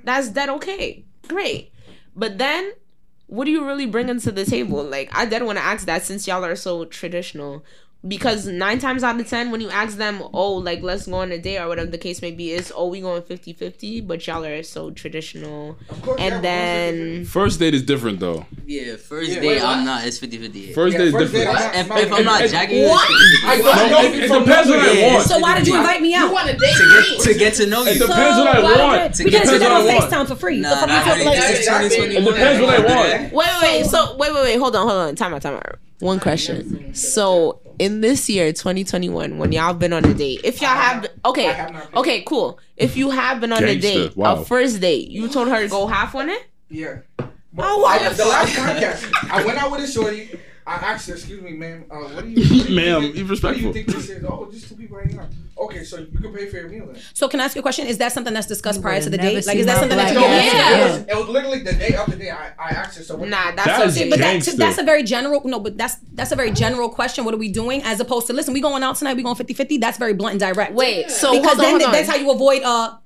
That's 0.04 0.30
that 0.30 0.50
okay. 0.50 1.06
Great. 1.28 1.72
But 2.16 2.38
then 2.38 2.72
what 3.28 3.46
do 3.46 3.52
you 3.52 3.66
really 3.66 3.86
bring 3.86 4.10
into 4.10 4.32
the 4.32 4.44
table? 4.44 4.84
Like 4.84 5.10
I 5.14 5.26
did 5.26 5.44
want 5.44 5.58
to 5.58 5.64
ask 5.64 5.86
that 5.86 6.04
since 6.04 6.28
y'all 6.28 6.44
are 6.44 6.56
so 6.56 6.86
traditional. 6.86 7.64
Because 8.08 8.48
nine 8.48 8.80
times 8.80 9.04
out 9.04 9.20
of 9.20 9.28
ten, 9.30 9.52
when 9.52 9.62
you 9.62 9.70
ask 9.70 9.96
them, 9.98 10.24
oh, 10.34 10.54
like, 10.54 10.82
let's 10.82 11.06
go 11.06 11.18
on 11.18 11.32
a 11.32 11.38
date 11.38 11.60
or 11.60 11.68
whatever 11.68 11.92
the 11.92 12.00
case 12.00 12.20
may 12.20 12.32
be, 12.32 12.50
is, 12.52 12.74
oh, 12.76 12.88
we 12.88 13.00
going 13.00 13.22
50 13.22 13.54
50, 13.54 14.02
but 14.02 14.26
y'all 14.26 14.44
are 14.44 14.64
so 14.64 14.90
traditional. 14.90 15.78
And 16.18 16.44
then. 16.44 17.26
First 17.26 17.60
date 17.60 17.76
is 17.76 17.84
different 17.84 18.20
though. 18.20 18.48
Yeah, 18.66 18.96
first 18.96 19.30
Yeah, 19.30 19.40
date 19.42 19.48
wait, 19.48 19.62
I'm 19.62 19.80
what? 19.80 19.86
not. 19.86 20.08
It's 20.08 20.18
50 20.18 20.40
50. 20.40 20.74
First 20.74 20.98
date 20.98 21.08
is 21.10 21.14
different. 21.14 21.46
If, 21.76 21.92
if 21.92 22.12
I'm 22.12 22.26
not 22.26 22.50
jacking 22.50 22.88
What? 22.90 23.08
it's 23.08 23.44
50-50. 23.46 23.48
I 23.48 23.58
don't 23.62 23.92
know 23.92 24.00
it- 24.02 24.16
it 24.16 24.40
depends 24.40 24.70
what 24.70 24.80
I 24.80 25.14
want. 25.14 25.28
So 25.28 25.38
why 25.40 25.58
did 25.60 25.68
you 25.68 25.78
invite 25.78 26.02
me 26.02 26.16
out? 26.16 26.28
You 26.28 26.34
want 26.34 26.50
to 26.50 26.58
date 26.58 26.76
to 26.76 26.88
get, 26.88 27.20
to 27.22 27.34
get 27.36 27.54
to 27.56 27.66
know 27.68 27.84
you. 27.84 27.90
It 27.92 28.00
depends 28.00 28.38
what 28.40 28.48
I 28.48 28.62
want. 28.62 29.20
We 29.20 29.26
It 29.26 29.32
can 29.32 29.46
do 29.46 29.52
depends 29.52 29.52
that 29.60 29.62
what 29.62 29.72
on 29.74 29.82
I 29.90 29.96
want. 30.00 30.12
FaceTime 30.12 30.28
for 30.28 30.36
free. 30.36 30.60
Nah, 30.60 30.70
The 30.72 30.76
fuck 30.78 30.88
nah, 30.90 31.16
you 31.16 31.24
nah, 31.26 31.30
like 31.32 31.40
it's 31.52 31.68
2021. 31.68 32.24
It 32.24 32.26
depends 32.26 32.62
what 32.66 32.70
I 32.74 32.80
want. 32.80 33.34
Wait, 33.34 33.48
wait, 33.62 33.62
wait. 33.62 33.86
So, 33.86 34.16
wait, 34.18 34.34
wait, 34.34 34.42
wait. 34.42 34.58
Hold 34.58 34.76
on, 34.76 34.88
hold 34.88 35.02
on. 35.02 35.16
Time 35.16 35.36
out, 35.36 35.44
time 35.44 35.54
out. 35.54 35.78
One 36.00 36.20
question. 36.20 36.96
So, 36.96 37.61
in 37.80 38.02
this 38.02 38.30
year, 38.30 38.52
2021, 38.54 39.38
when 39.38 39.52
y'all 39.52 39.74
been 39.74 39.94
on 39.94 40.06
a 40.06 40.14
date, 40.14 40.42
if 40.44 40.62
y'all 40.62 40.70
have, 40.70 41.08
okay, 41.26 41.68
okay, 41.96 42.22
cool. 42.24 42.60
If 42.78 42.98
you 42.98 43.10
have 43.12 43.40
been 43.42 43.52
on 43.54 43.64
a 43.64 43.76
date, 43.80 44.16
wow. 44.16 44.38
a 44.38 44.46
first 44.46 44.82
date, 44.82 45.10
you 45.10 45.28
told 45.30 45.48
her 45.50 45.62
to 45.62 45.68
go 45.68 45.88
half 45.88 46.16
on 46.16 46.30
it? 46.30 46.46
Yeah. 46.70 47.00
Oh, 47.58 47.82
why 47.82 47.98
I, 47.98 48.10
the 48.10 48.16
the 48.16 48.26
last 48.26 48.56
podcast, 48.56 49.30
I 49.32 49.46
went 49.46 49.58
out 49.58 49.72
with 49.72 49.82
a 49.84 49.88
shorty. 49.88 50.40
I 50.66 50.76
asked 50.76 51.10
her, 51.10 51.16
excuse 51.16 51.42
me, 51.42 51.52
ma'am, 51.54 51.86
uh, 51.92 51.96
what 51.96 52.24
do 52.24 52.30
you, 52.30 52.38
what 52.58 52.68
do 52.68 52.74
you 52.74 52.76
Ma'am, 52.76 53.02
think- 53.14 53.44
What 53.44 53.56
do 53.56 53.60
you 53.62 53.74
think 53.74 53.88
this 53.88 54.10
is? 54.10 54.24
Oh, 54.24 54.48
just 54.52 54.70
two 54.70 54.76
people 54.76 54.98
hanging 55.00 55.20
out. 55.20 55.28
Okay, 55.62 55.84
so 55.84 56.00
you 56.00 56.20
can 56.20 56.34
pay 56.34 56.48
for 56.48 56.58
your 56.58 56.70
meal 56.70 56.88
then. 56.88 57.00
So 57.14 57.28
can 57.28 57.40
I 57.40 57.46
ask 57.46 57.56
you 57.56 57.60
a 57.60 57.62
question? 57.62 57.86
Is 57.86 58.00
that 58.00 58.12
something 58.12 58.34
that's 58.34 58.48
discussed 58.48 58.82
prior 58.82 59.00
to 59.00 59.12
the 59.12 59.18
date? 59.18 59.46
Like, 59.46 59.58
is 59.58 59.68
that 59.68 59.78
something 59.78 59.96
that 59.96 60.12
black 60.12 60.24
you 60.24 60.30
ass. 60.30 60.54
yeah. 60.54 60.78
It 60.78 60.84
was, 60.84 61.08
it 61.08 61.16
was 61.18 61.28
literally 61.30 61.60
the 61.60 61.74
day 61.74 61.96
of 61.96 62.10
the 62.10 62.16
day 62.16 62.32
I, 62.32 62.52
I 62.58 62.70
asked 62.70 62.98
her. 62.98 63.04
So 63.04 63.16
what 63.16 63.30
Nah, 63.30 63.52
that's 63.52 63.68
That 63.68 63.88
is 63.88 63.98
okay. 63.98 64.10
But 64.10 64.20
that, 64.20 64.44
that's 64.58 64.80
a 64.80 64.84
very 64.84 65.04
general 65.04 65.40
no, 65.46 65.60
but 65.60 65.78
that's 65.78 65.98
that's 66.14 66.32
a 66.32 66.36
very 66.36 66.52
general 66.52 66.90
question. 66.90 67.26
What 67.26 67.36
are 67.36 67.38
we 67.38 67.52
doing? 67.52 67.84
As 67.84 68.00
opposed 68.00 68.26
to 68.28 68.34
listen, 68.34 68.56
we 68.56 68.62
going 68.62 68.82
out 68.82 68.96
tonight, 68.96 69.16
we 69.16 69.24
going 69.24 69.36
50-50. 69.36 69.80
That's 69.80 70.00
very 70.00 70.14
blunt 70.14 70.32
and 70.32 70.40
direct. 70.40 70.74
Wait, 70.74 71.12
so 71.12 71.32
because 71.34 71.58
hold 71.58 71.60
on, 71.60 71.64
then 71.64 71.72
hold 71.72 71.84
on. 71.84 71.92
that's 71.92 72.10
how 72.10 72.16
you 72.16 72.32
avoid 72.32 72.64
uh, 72.64 72.98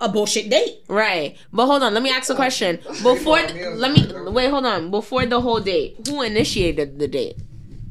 a 0.00 0.08
bullshit 0.10 0.50
date. 0.50 0.84
Right. 0.88 1.38
But 1.54 1.66
hold 1.66 1.82
on, 1.82 1.94
let 1.94 2.02
me 2.02 2.10
ask 2.10 2.30
a 2.30 2.34
question. 2.34 2.80
Before 3.02 3.40
let 3.40 3.92
me 3.92 4.30
wait, 4.30 4.50
hold 4.50 4.66
on. 4.66 4.90
Before 4.90 5.24
the 5.24 5.40
whole 5.40 5.60
date, 5.60 6.06
who 6.06 6.20
initiated 6.20 6.98
the 6.98 7.08
date? 7.08 7.38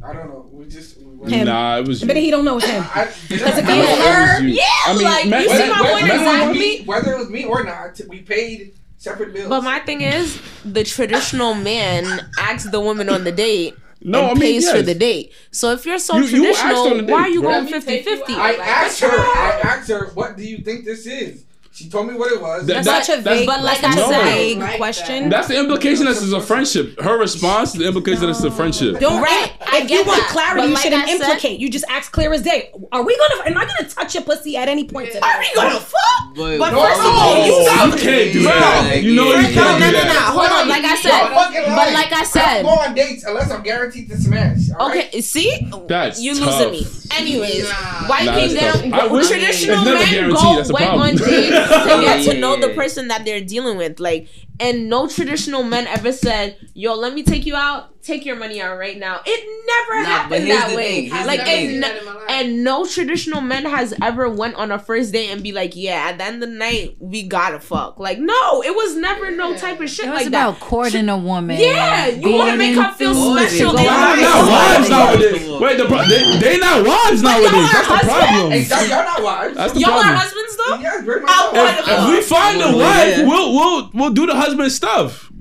I 0.06 0.12
don't 0.14 0.28
know. 0.28 0.50
We 0.52 0.66
just. 0.68 0.98
We 0.98 1.32
Him. 1.32 1.46
Nah, 1.48 1.78
it 1.80 1.88
was. 1.88 2.04
But 2.04 2.18
he 2.18 2.30
don't 2.30 2.44
know 2.44 2.58
it's 2.58 2.66
him. 2.66 2.84
I, 2.84 3.06
Because 3.30 3.58
if 3.58 3.64
it 3.64 3.70
Yeah, 3.70 3.78
was 3.80 3.90
it 3.90 3.98
her, 4.00 4.34
was 4.34 4.42
you. 4.44 4.50
Yeah, 4.50 4.64
I 4.86 4.94
mean, 4.94 5.04
like, 5.04 5.28
men- 5.28 5.42
you 5.44 5.50
see 5.50 5.58
men- 5.58 5.70
my 5.70 5.82
men- 5.82 5.92
point 5.94 6.08
men- 6.08 6.10
whether, 6.10 6.24
it 6.24 6.28
was 6.28 6.36
exactly? 6.36 6.60
me, 6.60 6.84
whether 6.86 7.12
it 7.14 7.18
was 7.20 7.30
me 7.30 7.44
or 7.46 7.64
not, 7.64 8.02
we 8.10 8.20
paid 8.22 8.74
separate 8.98 9.34
bills. 9.34 9.48
But 9.50 9.62
my 9.64 9.80
thing 9.80 10.02
is, 10.02 10.42
the 10.66 10.84
traditional 10.84 11.54
man 11.54 12.30
asks 12.38 12.70
the 12.70 12.80
woman 12.82 13.08
on 13.10 13.24
the 13.24 13.32
date 13.32 13.76
No, 14.02 14.20
and 14.20 14.28
I 14.32 14.34
mean, 14.34 14.42
pays 14.42 14.70
for 14.70 14.82
the 14.82 14.94
date. 14.96 15.32
So 15.52 15.72
if 15.72 15.86
you're 15.86 16.00
so 16.00 16.18
You- 16.18 16.26
you 16.26 16.50
asked 16.50 16.60
traditional, 16.62 16.88
on 16.92 16.98
the 16.98 17.04
date, 17.04 17.12
why 17.14 17.20
are 17.22 17.30
you 17.30 17.42
bro. 17.42 17.52
going 17.52 17.66
Let 17.72 17.84
50 17.84 18.02
50? 18.04 18.34
I 18.34 18.54
asked 18.56 19.00
her. 19.00 19.08
I 19.10 19.60
asked 19.64 19.90
her, 19.90 20.08
"What 20.14 20.36
do 20.36 20.44
you 20.44 20.58
think 20.58 20.84
this 20.84 21.06
is?" 21.06 21.46
She 21.76 21.90
told 21.90 22.08
me 22.08 22.14
what 22.14 22.32
it 22.32 22.40
was. 22.40 22.68
That- 22.68 22.84
That's 22.86 23.08
such 23.08 23.18
a 23.18 23.22
that's- 23.22 23.40
vague, 23.40 23.48
but 23.48 23.64
like 23.64 23.82
that's 23.82 23.98
I 23.98 24.08
said- 24.10 24.24
vague 24.26 24.58
Like 24.60 24.78
question. 24.78 25.30
That's 25.30 25.48
the 25.48 25.58
implication 25.58 26.06
that 26.06 26.14
this 26.14 26.22
is 26.22 26.32
a 26.34 26.40
friendship. 26.40 27.02
Her 27.02 27.18
response 27.18 27.74
is 27.74 27.80
the 27.80 27.88
implication 27.88 28.22
that 28.22 28.30
it's 28.30 28.44
a 28.44 28.52
friendship. 28.52 29.00
Don't 29.00 29.24
Right, 29.24 29.50
right. 29.60 29.74
I 29.74 29.78
If 29.82 29.88
get 29.88 30.02
you 30.02 30.06
want 30.06 30.22
that. 30.22 30.30
clarity, 30.30 30.60
But 30.62 30.68
you 30.68 30.74
like 30.76 30.84
shouldn't 30.84 31.04
I 31.04 31.18
said- 31.18 31.22
implicate. 31.22 31.60
You 31.60 31.70
just 31.72 31.86
ask 31.90 32.12
clear 32.12 32.32
as 32.32 32.44
day. 32.44 32.70
Are 32.92 33.02
we 33.04 33.18
gonna? 33.18 33.50
Am 33.50 33.58
I 33.58 33.66
gonna 33.66 33.90
touch 33.90 34.14
your 34.14 34.22
pussy 34.22 34.56
at 34.56 34.68
any 34.70 34.84
point 34.84 35.08
today? 35.08 35.20
Are 35.24 35.40
we 35.40 35.50
gonna 35.56 35.80
fuck? 35.80 36.36
But, 36.36 36.60
But 36.60 36.72
No, 36.74 36.82
first 36.84 37.00
of 37.00 37.06
all, 37.08 37.34
no, 37.38 37.46
you 37.46 37.54
you 37.54 37.98
can't 37.98 38.34
do 38.34 38.44
Bro, 38.44 38.52
that. 38.54 39.02
You 39.04 39.16
know 39.16 39.26
you 39.26 39.32
yeah. 39.32 39.42
No, 39.42 39.50
can't 39.64 39.80
no, 39.80 39.86
do 39.88 39.92
no, 39.94 40.04
no. 40.04 40.10
that. 40.14 40.30
Hold 40.34 40.46
on. 40.52 40.68
Like 40.70 40.84
I 40.86 40.96
said, 40.96 41.30
but 41.76 41.94
like 41.94 42.14
I 42.14 42.20
I 42.20 42.24
said, 42.24 42.62
don't 42.62 42.76
go 42.76 42.82
on 42.84 42.94
dates 42.94 43.24
unless 43.24 43.50
I'm 43.52 43.64
guaranteed 43.64 44.10
to 44.10 44.18
smash. 44.18 44.58
Okay, 44.80 45.22
see, 45.22 45.68
That's 45.88 46.22
you 46.22 46.36
tough. 46.36 46.60
losing 46.60 46.72
me. 46.72 46.88
Anyways, 47.18 47.70
why 48.08 48.24
Nah, 48.26 48.34
can't 48.34 48.54
that's 48.54 48.82
they. 48.82 48.92
I 48.92 49.08
traditional 49.08 49.86
never 49.86 50.00
men 50.00 50.30
go 50.34 50.56
that's 50.56 50.68
the 50.70 50.74
on 50.76 50.82
problem. 50.82 51.16
dates 51.18 51.63
to 51.68 52.02
get 52.02 52.24
to 52.32 52.40
know 52.40 52.60
the 52.60 52.70
person 52.70 53.08
that 53.10 53.26
they're 53.26 53.42
dealing 53.42 53.78
with, 53.78 54.00
like, 54.00 54.28
and 54.60 54.90
no 54.90 55.08
traditional 55.08 55.64
men 55.64 55.88
ever 55.88 56.12
said, 56.12 56.58
"Yo, 56.74 56.94
let 56.96 57.14
me 57.14 57.24
take 57.24 57.46
you 57.46 57.56
out." 57.56 57.90
Take 58.04 58.26
your 58.26 58.36
money 58.36 58.62
out 58.62 58.78
right 58.78 58.98
now. 59.00 59.22
It 59.26 59.40
never 59.66 60.04
Nah, 60.04 60.10
happened 60.10 60.50
that 60.52 60.76
way. 60.76 61.08
Like, 61.10 61.40
and, 61.40 61.48
thing. 61.48 61.80
no- 61.80 62.20
and 62.28 62.62
no 62.62 62.86
traditional 62.86 63.40
men 63.40 63.64
has 63.64 63.94
ever 64.02 64.28
went 64.30 64.56
on 64.56 64.74
a 64.74 64.78
first 64.78 65.14
date 65.14 65.30
and 65.30 65.42
be 65.42 65.54
like, 65.54 65.72
"Yeah, 65.74 66.08
at 66.10 66.18
the 66.18 66.26
end 66.26 66.44
of 66.44 66.50
the 66.50 66.56
night, 66.56 66.98
we 67.00 67.24
gotta 67.24 67.62
fuck." 67.62 68.00
Like, 68.02 68.20
no, 68.20 68.62
it 68.62 68.76
was 68.76 68.98
never 68.98 69.32
no 69.32 69.56
type 69.56 69.80
of 69.80 69.90
shit 69.90 70.08
It 70.08 70.10
was 70.10 70.18
like 70.20 70.28
about 70.28 70.56
that. 70.60 70.66
courting 70.66 71.08
a 71.08 71.18
woman. 71.18 71.58
Yeah, 71.58 72.08
you 72.08 72.34
wanna 72.34 72.58
make 72.58 72.76
her 72.76 72.92
feel 72.92 73.12
enthused, 73.12 73.52
special 73.56 73.72
going 73.72 73.86
in 73.86 73.90
out 73.90 74.00
life. 74.02 74.20
They're 74.20 74.26
with 74.26 74.50
not 74.50 74.50
wives 74.52 74.90
nowadays. 74.90 75.62
Wait, 75.62 75.78
the 75.78 75.86
pro- 75.86 76.04
they, 76.10 76.38
they 76.40 76.58
not 76.58 76.86
wives 76.86 77.22
y'all 77.22 77.32
nowadays. 77.32 77.72
That's 77.72 77.88
the 77.88 77.94
husbands. 77.94 78.14
problem. 78.14 78.52
Hey, 78.52 78.62
y'all, 78.64 78.86
y'all 78.86 79.06
not 79.06 79.24
wives. 79.24 79.56
That's 79.56 79.74
the 79.74 79.80
Y'all 79.80 79.90
are 79.92 80.02
problem. 80.02 80.18
husbands 80.18 80.53
though. 80.70 80.76
yeah, 80.80 81.02
very 81.02 81.22
much. 81.22 81.32
So. 81.32 81.52
If, 81.56 81.88
if 81.88 82.10
we 82.10 82.22
find 82.22 82.62
a 82.62 82.76
Well, 82.76 82.78
wife, 82.78 83.28
we'll 83.28 83.54
we'll 83.54 83.90
we'll 83.94 84.14
do 84.14 84.26
the 84.26 84.36
husband 84.36 84.72
stuff. 84.72 85.32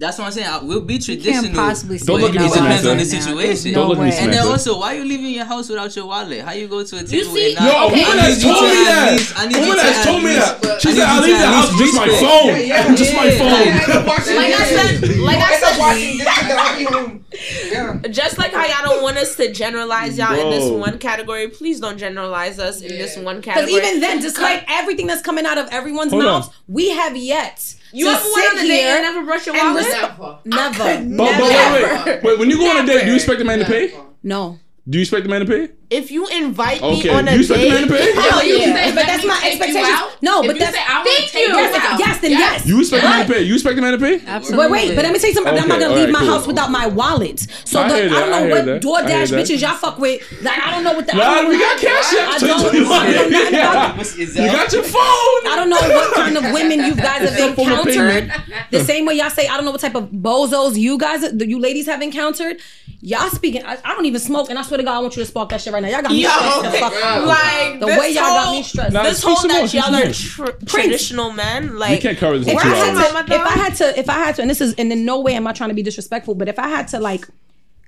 That's 0.00 0.16
what 0.16 0.24
I'm 0.24 0.32
saying. 0.32 0.48
I- 0.48 0.58
We'll 0.64 0.80
be 0.80 0.94
You 0.94 1.00
traditional. 1.00 1.42
can't 1.44 1.54
possibly 1.54 1.98
say 1.98 2.06
Don't 2.06 2.20
look 2.22 2.30
at 2.30 2.36
it 2.36 2.40
me, 2.40 2.48
depends 2.48 2.56
Samantha. 2.80 2.90
on 2.90 2.96
the 2.96 3.04
There's 3.04 3.24
situation. 3.24 3.74
Don't 3.74 3.88
look 3.88 3.98
at 3.98 4.04
me, 4.04 4.10
way. 4.10 4.16
And 4.16 4.32
then 4.32 4.46
also, 4.46 4.78
why 4.80 4.94
are 4.94 4.98
you 4.98 5.04
leaving 5.04 5.26
your 5.34 5.44
house 5.44 5.68
without 5.68 5.94
your 5.94 6.06
wallet? 6.06 6.40
How 6.40 6.52
you 6.52 6.68
go 6.68 6.82
to 6.82 6.96
a 6.96 7.02
table 7.04 7.34
see- 7.34 7.54
and 7.54 7.54
not? 7.56 7.64
Yo, 7.64 7.70
a 7.70 7.86
Okay. 7.92 8.00
woman 8.04 8.18
has 8.18 8.42
you 8.42 8.50
told 8.50 8.64
to 8.64 8.70
me 8.74 8.80
at 8.80 8.84
that. 8.88 9.12
least- 9.12 9.32
I 9.38 9.46
need 9.46 9.56
A 9.56 9.60
you 9.60 9.66
woman 9.68 9.76
to 9.76 9.82
has 9.92 9.96
at 9.98 10.04
told 10.10 10.22
me 10.24 10.30
least- 10.34 10.62
that. 10.62 10.80
She 10.80 10.88
said, 10.92 11.00
"I 11.04 11.14
you 11.16 11.20
leave 11.20 11.38
the 11.38 11.46
house 11.46 11.70
least 11.72 11.80
just 11.84 11.94
my 11.96 12.08
phone, 12.08 12.46
Yeah, 12.48 12.56
yeah, 12.72 12.94
just 12.94 13.14
my 13.14 13.30
phone." 13.30 13.52
I 13.52 13.60
end 13.60 13.92
up 13.92 14.06
watching 14.06 14.36
Like 14.36 14.54
I 14.54 14.64
said- 14.64 15.18
like 15.20 15.38
I 15.38 15.60
said- 15.60 15.78
watching 15.78 16.18
this 16.18 16.28
shit, 16.34 16.48
then 16.48 16.58
I'll 16.58 16.78
be 16.78 16.84
home. 16.84 17.24
Yeah. 17.70 17.96
Just 18.10 18.38
like 18.38 18.52
how 18.54 18.64
y'all 18.64 18.94
don't 18.94 19.02
want 19.02 19.18
us 19.18 19.36
to 19.36 19.52
generalize 19.52 20.16
y'all 20.16 20.32
in 20.34 20.48
this 20.50 20.70
one 20.70 20.96
category, 20.98 21.48
please 21.48 21.78
don't 21.78 21.98
generalize 21.98 22.58
us 22.58 22.80
in 22.80 22.88
this 22.96 23.16
Yeah. 23.18 23.22
one 23.22 23.36
Because 23.40 23.54
category. 23.66 23.82
even 23.86 24.00
then, 24.00 24.20
despite 24.20 24.64
everything 24.66 25.06
that's 25.06 25.20
coming 25.22 25.44
out 25.44 25.58
of 25.58 25.68
everyone's 25.70 26.10
mouths, 26.12 26.48
we 26.68 26.88
have 26.90 27.16
yet 27.16 27.62
you 27.92 28.04
to 28.06 28.10
ever 28.12 28.24
went 28.32 28.50
on 28.52 28.56
sit 28.56 28.64
a 28.64 28.68
date 28.68 28.82
and 28.84 29.02
never 29.02 29.24
brush 29.26 29.46
your 29.46 29.56
and 29.56 29.74
wallet? 29.74 29.86
resp- 29.86 30.44
Never. 30.46 30.84
never, 30.84 31.16
But, 31.16 31.38
but 31.38 31.42
wait, 31.42 32.04
wait, 32.06 32.22
wait. 32.24 32.38
When 32.38 32.50
you 32.50 32.58
go 32.58 32.70
on 32.70 32.84
a 32.84 32.86
date, 32.86 33.04
do 33.04 33.08
you 33.10 33.14
expect 33.16 33.38
the 33.38 33.44
man 33.44 33.58
to 33.60 33.64
pay? 33.64 33.92
No. 34.22 34.58
Do 34.88 34.98
you 34.98 35.02
expect 35.02 35.22
the 35.24 35.28
man 35.30 35.40
to 35.40 35.46
pay? 35.46 35.72
If 35.90 36.10
you 36.12 36.28
invite 36.28 36.80
me 36.82 37.08
on 37.08 37.26
a 37.26 37.32
you 37.32 37.40
expect 37.40 37.60
the 37.60 37.66
date, 37.68 37.72
man 37.72 37.88
to 37.88 37.94
pay? 37.94 38.12
Hell 38.14 38.44
you 38.46 38.56
yeah. 38.58 38.94
But 38.94 39.06
that's 39.06 39.26
my 39.26 39.34
take 39.40 39.58
you 39.58 39.58
expectations. 39.58 39.88
out? 39.90 40.22
No, 40.22 40.42
but 40.42 40.56
that's 40.56 40.76
say, 40.76 40.82
I 40.86 41.02
thank 41.02 41.34
you. 41.34 41.40
you 41.40 41.46
Yes, 41.48 41.74
out. 41.92 41.98
yes, 41.98 42.20
then 42.20 42.30
Yes. 42.30 42.40
yes. 42.40 42.66
You 42.66 42.78
expect 42.80 43.02
the 43.02 43.08
man 43.08 43.26
to 43.26 43.32
pay? 43.34 43.42
You 43.42 43.54
expect 43.54 43.74
the 43.76 43.82
man 43.82 43.92
to 43.92 43.98
pay? 43.98 44.22
Absolutely. 44.24 44.70
Wait, 44.70 44.88
wait, 44.88 44.94
but 44.94 45.02
let 45.04 45.12
me 45.12 45.18
tell 45.18 45.28
you 45.30 45.34
something. 45.34 45.52
I'm 45.58 45.66
not 45.68 45.80
gonna 45.80 45.94
leave 45.94 46.08
alright, 46.08 46.12
my 46.12 46.20
cool. 46.20 46.28
house 46.30 46.46
without 46.46 46.70
my 46.70 46.86
wallet. 46.86 47.40
So 47.64 47.80
I 47.82 47.88
the, 47.88 47.94
I, 47.94 48.08
don't 48.08 48.30
know 48.30 48.38
hear 48.46 48.50
what 48.50 48.64
that, 48.66 48.82
DoorDash 48.82 49.32
bitches 49.36 49.60
y'all 49.62 49.74
fuck 49.74 49.98
with. 49.98 50.22
Like 50.42 50.58
I 50.64 50.70
don't 50.70 50.84
know 50.84 50.92
what 50.94 51.06
the. 51.08 51.12
Nah, 51.14 51.48
we 51.48 51.58
got 51.58 51.78
cash 51.80 52.14
I 52.14 52.34
app. 52.34 52.40
don't, 52.40 52.50
I 52.50 52.50
don't 52.50 52.50
know 52.50 53.28
nothing 53.28 53.54
about 53.54 54.16
Yeah. 54.16 54.44
You 54.46 54.52
got 54.52 54.72
your 54.72 54.82
phone. 54.84 55.42
I 55.50 55.54
don't 55.56 55.70
know 55.70 55.80
what 55.80 56.14
kind 56.14 56.36
of 56.36 56.52
women 56.52 56.80
you 56.86 56.94
guys 56.94 57.28
have 57.28 57.36
Some 57.36 57.54
form 57.56 57.72
of 57.72 57.86
encountered. 57.88 58.32
The 58.70 58.84
same 58.84 59.06
way 59.06 59.14
y'all 59.14 59.30
say, 59.30 59.48
I 59.48 59.56
don't 59.56 59.64
know 59.64 59.72
what 59.72 59.80
type 59.80 59.96
of 59.96 60.10
bozos 60.10 60.78
you 60.78 60.98
guys, 60.98 61.22
the 61.32 61.48
you 61.48 61.58
ladies 61.58 61.86
have 61.86 62.00
encountered. 62.00 62.58
Y'all 63.02 63.30
speaking, 63.30 63.64
I, 63.64 63.78
I 63.82 63.94
don't 63.94 64.04
even 64.04 64.20
smoke, 64.20 64.50
and 64.50 64.58
I 64.58 64.62
swear 64.62 64.76
to 64.76 64.84
God, 64.84 64.96
I 64.96 64.98
want 64.98 65.16
you 65.16 65.22
to 65.22 65.26
spark 65.26 65.48
that 65.48 65.62
shit 65.62 65.72
right 65.72 65.79
now. 65.82 65.88
Y'all 65.88 66.02
got 66.02 66.10
me 66.12 66.22
Yo, 66.22 66.28
stressed 66.28 66.62
the 66.62 66.70
fuck 66.78 66.92
out. 67.04 67.26
like 67.26 67.80
The 67.80 67.86
this 67.86 67.98
way 68.00 68.08
y'all 68.08 68.22
got 68.22 68.44
whole- 68.46 68.56
me 68.56 68.62
stressed. 68.62 68.92
Nah, 68.92 69.02
This 69.02 69.22
whole 69.22 69.36
some 69.36 69.50
more, 69.50 69.60
that 69.62 69.74
y'all 69.74 69.94
are 69.94 70.12
tr- 70.12 70.64
traditional 70.66 71.32
men, 71.32 71.78
like 71.78 71.90
We 71.92 71.98
can't 71.98 72.18
cover 72.18 72.38
this 72.38 72.48
If 72.48 72.54
two 72.54 72.68
I 72.68 72.74
had 72.74 72.96
hours. 72.96 73.26
to, 73.26 73.34
if 73.34 73.40
I 73.46 73.50
had 73.50 73.74
to, 73.76 73.98
if 74.00 74.08
I 74.10 74.14
had 74.14 74.34
to, 74.36 74.42
and 74.42 74.50
this 74.50 74.60
is, 74.60 74.74
and 74.74 74.92
in 74.92 75.04
no 75.04 75.20
way 75.20 75.34
am 75.34 75.46
I 75.46 75.52
trying 75.52 75.70
to 75.70 75.74
be 75.74 75.82
disrespectful, 75.82 76.34
but 76.34 76.48
if 76.48 76.58
I 76.58 76.68
had 76.68 76.88
to 76.88 77.00
like 77.00 77.26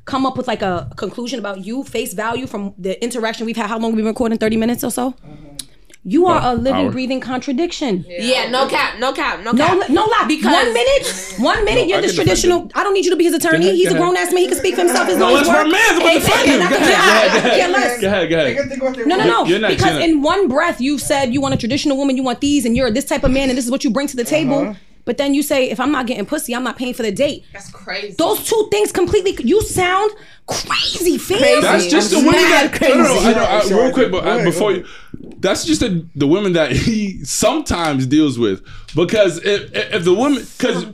come 0.04 0.26
up 0.26 0.36
with 0.36 0.48
like 0.48 0.62
a 0.62 0.90
conclusion 0.96 1.38
about 1.38 1.64
you, 1.64 1.84
face 1.84 2.12
value 2.12 2.46
from 2.46 2.74
the 2.76 3.02
interaction 3.04 3.46
we've 3.46 3.56
had, 3.56 3.68
how 3.68 3.78
long 3.78 3.92
we've 3.92 3.98
been 3.98 4.06
recording? 4.06 4.36
Thirty 4.38 4.56
minutes 4.56 4.82
or 4.82 4.90
so. 4.90 5.14
You 6.04 6.26
are 6.26 6.40
a 6.42 6.54
living, 6.56 6.86
hour. 6.86 6.90
breathing 6.90 7.20
contradiction. 7.20 8.04
yeah, 8.08 8.50
no 8.50 8.66
cap, 8.66 8.98
no 8.98 9.12
cap, 9.12 9.44
no 9.44 9.52
No, 9.52 9.64
cap. 9.66 9.88
no 9.88 10.02
lie. 10.04 10.24
Because- 10.26 10.52
one 10.52 10.74
minute, 10.74 11.34
one 11.38 11.64
minute, 11.64 11.82
No, 11.82 11.86
you're 11.86 11.98
I 11.98 12.00
this 12.00 12.16
traditional. 12.16 12.68
I 12.74 12.82
don't 12.82 12.92
need 12.92 13.04
you 13.04 13.12
to 13.12 13.16
be 13.16 13.22
his 13.22 13.34
attorney. 13.34 13.66
Ahead, 13.66 13.76
He's 13.76 13.92
a 13.92 13.96
grown 13.96 14.16
ass 14.16 14.32
man. 14.32 14.42
He 14.42 14.48
can 14.48 14.58
speak 14.58 14.74
for 14.74 14.80
himself. 14.80 15.06
His 15.08 15.18
No, 15.18 15.30
own 15.30 15.38
it's 15.38 15.48
my 15.48 15.62
work. 15.62 15.70
man. 15.70 15.80
I'm 15.90 15.96
about 15.98 16.02
to 16.02 16.08
Hey, 16.10 16.18
defend 16.18 16.40
hey, 16.48 16.52
him. 16.54 16.58
not 16.58 16.70
Go 16.70 16.76
the- 16.78 16.82
ahead, 16.82 16.96
yeah, 16.96 17.32
go 17.32 17.38
ahead, 17.38 17.58
yeah, 17.58 17.66
go. 17.66 18.00
Go 18.00 18.08
ahead, 18.08 18.30
go 18.30 18.36
ahead. 18.36 18.56
can 18.56 18.68
think 18.68 18.82
what 18.82 18.96
they 18.96 19.04
No, 19.04 19.16
no, 19.16 19.24
no. 19.26 19.44
You're 19.44 19.60
next, 19.60 19.74
because 19.76 19.90
you're 19.92 20.00
next. 20.00 20.10
in 20.12 20.22
one 20.22 20.48
breath 20.48 20.80
you 20.80 20.98
said 20.98 21.32
you 21.32 21.40
want 21.40 21.54
a 21.54 21.56
traditional 21.56 21.96
woman, 21.96 22.16
you 22.16 22.24
want 22.24 22.40
these, 22.40 22.64
and 22.64 22.76
you're 22.76 22.90
this 22.90 23.04
type 23.04 23.22
of 23.22 23.30
man, 23.30 23.48
and 23.48 23.56
this 23.56 23.64
is 23.64 23.70
what 23.70 23.84
you 23.84 23.90
bring 23.90 24.08
to 24.08 24.16
the 24.16 24.24
table. 24.24 24.74
But 25.04 25.18
then 25.18 25.34
you 25.34 25.42
say 25.42 25.70
if 25.70 25.80
I'm 25.80 25.92
not 25.92 26.06
getting 26.06 26.26
pussy, 26.26 26.54
I'm 26.54 26.64
not 26.64 26.76
paying 26.76 26.94
for 26.94 27.02
the 27.02 27.12
date. 27.12 27.44
That's 27.52 27.70
crazy. 27.70 28.14
Those 28.18 28.44
two 28.44 28.68
things 28.70 28.92
completely. 28.92 29.36
You 29.44 29.62
sound 29.62 30.12
crazy, 30.46 31.18
fam. 31.18 31.62
That's 31.62 31.86
just 31.86 32.10
the 32.10 32.18
I'm 32.18 32.26
women 32.26 32.42
mad 32.42 32.72
that. 32.72 32.80
No, 32.82 32.96
no, 32.96 33.02
no, 33.02 33.20
I, 33.20 33.32
know, 33.32 33.44
I, 33.44 33.60
Sorry, 33.62 33.84
real 33.84 33.92
quick, 33.92 34.12
but 34.12 34.26
uh, 34.26 34.30
I, 34.30 34.44
before 34.44 34.72
you, 34.72 34.86
that's 35.38 35.64
just 35.64 35.80
the, 35.80 36.06
the 36.14 36.26
women 36.26 36.52
that 36.52 36.72
he 36.72 37.24
sometimes 37.24 38.06
deals 38.06 38.38
with. 38.38 38.64
Because 38.94 39.38
if 39.44 39.70
if 39.74 40.04
the 40.04 40.14
women, 40.14 40.44
because 40.58 40.84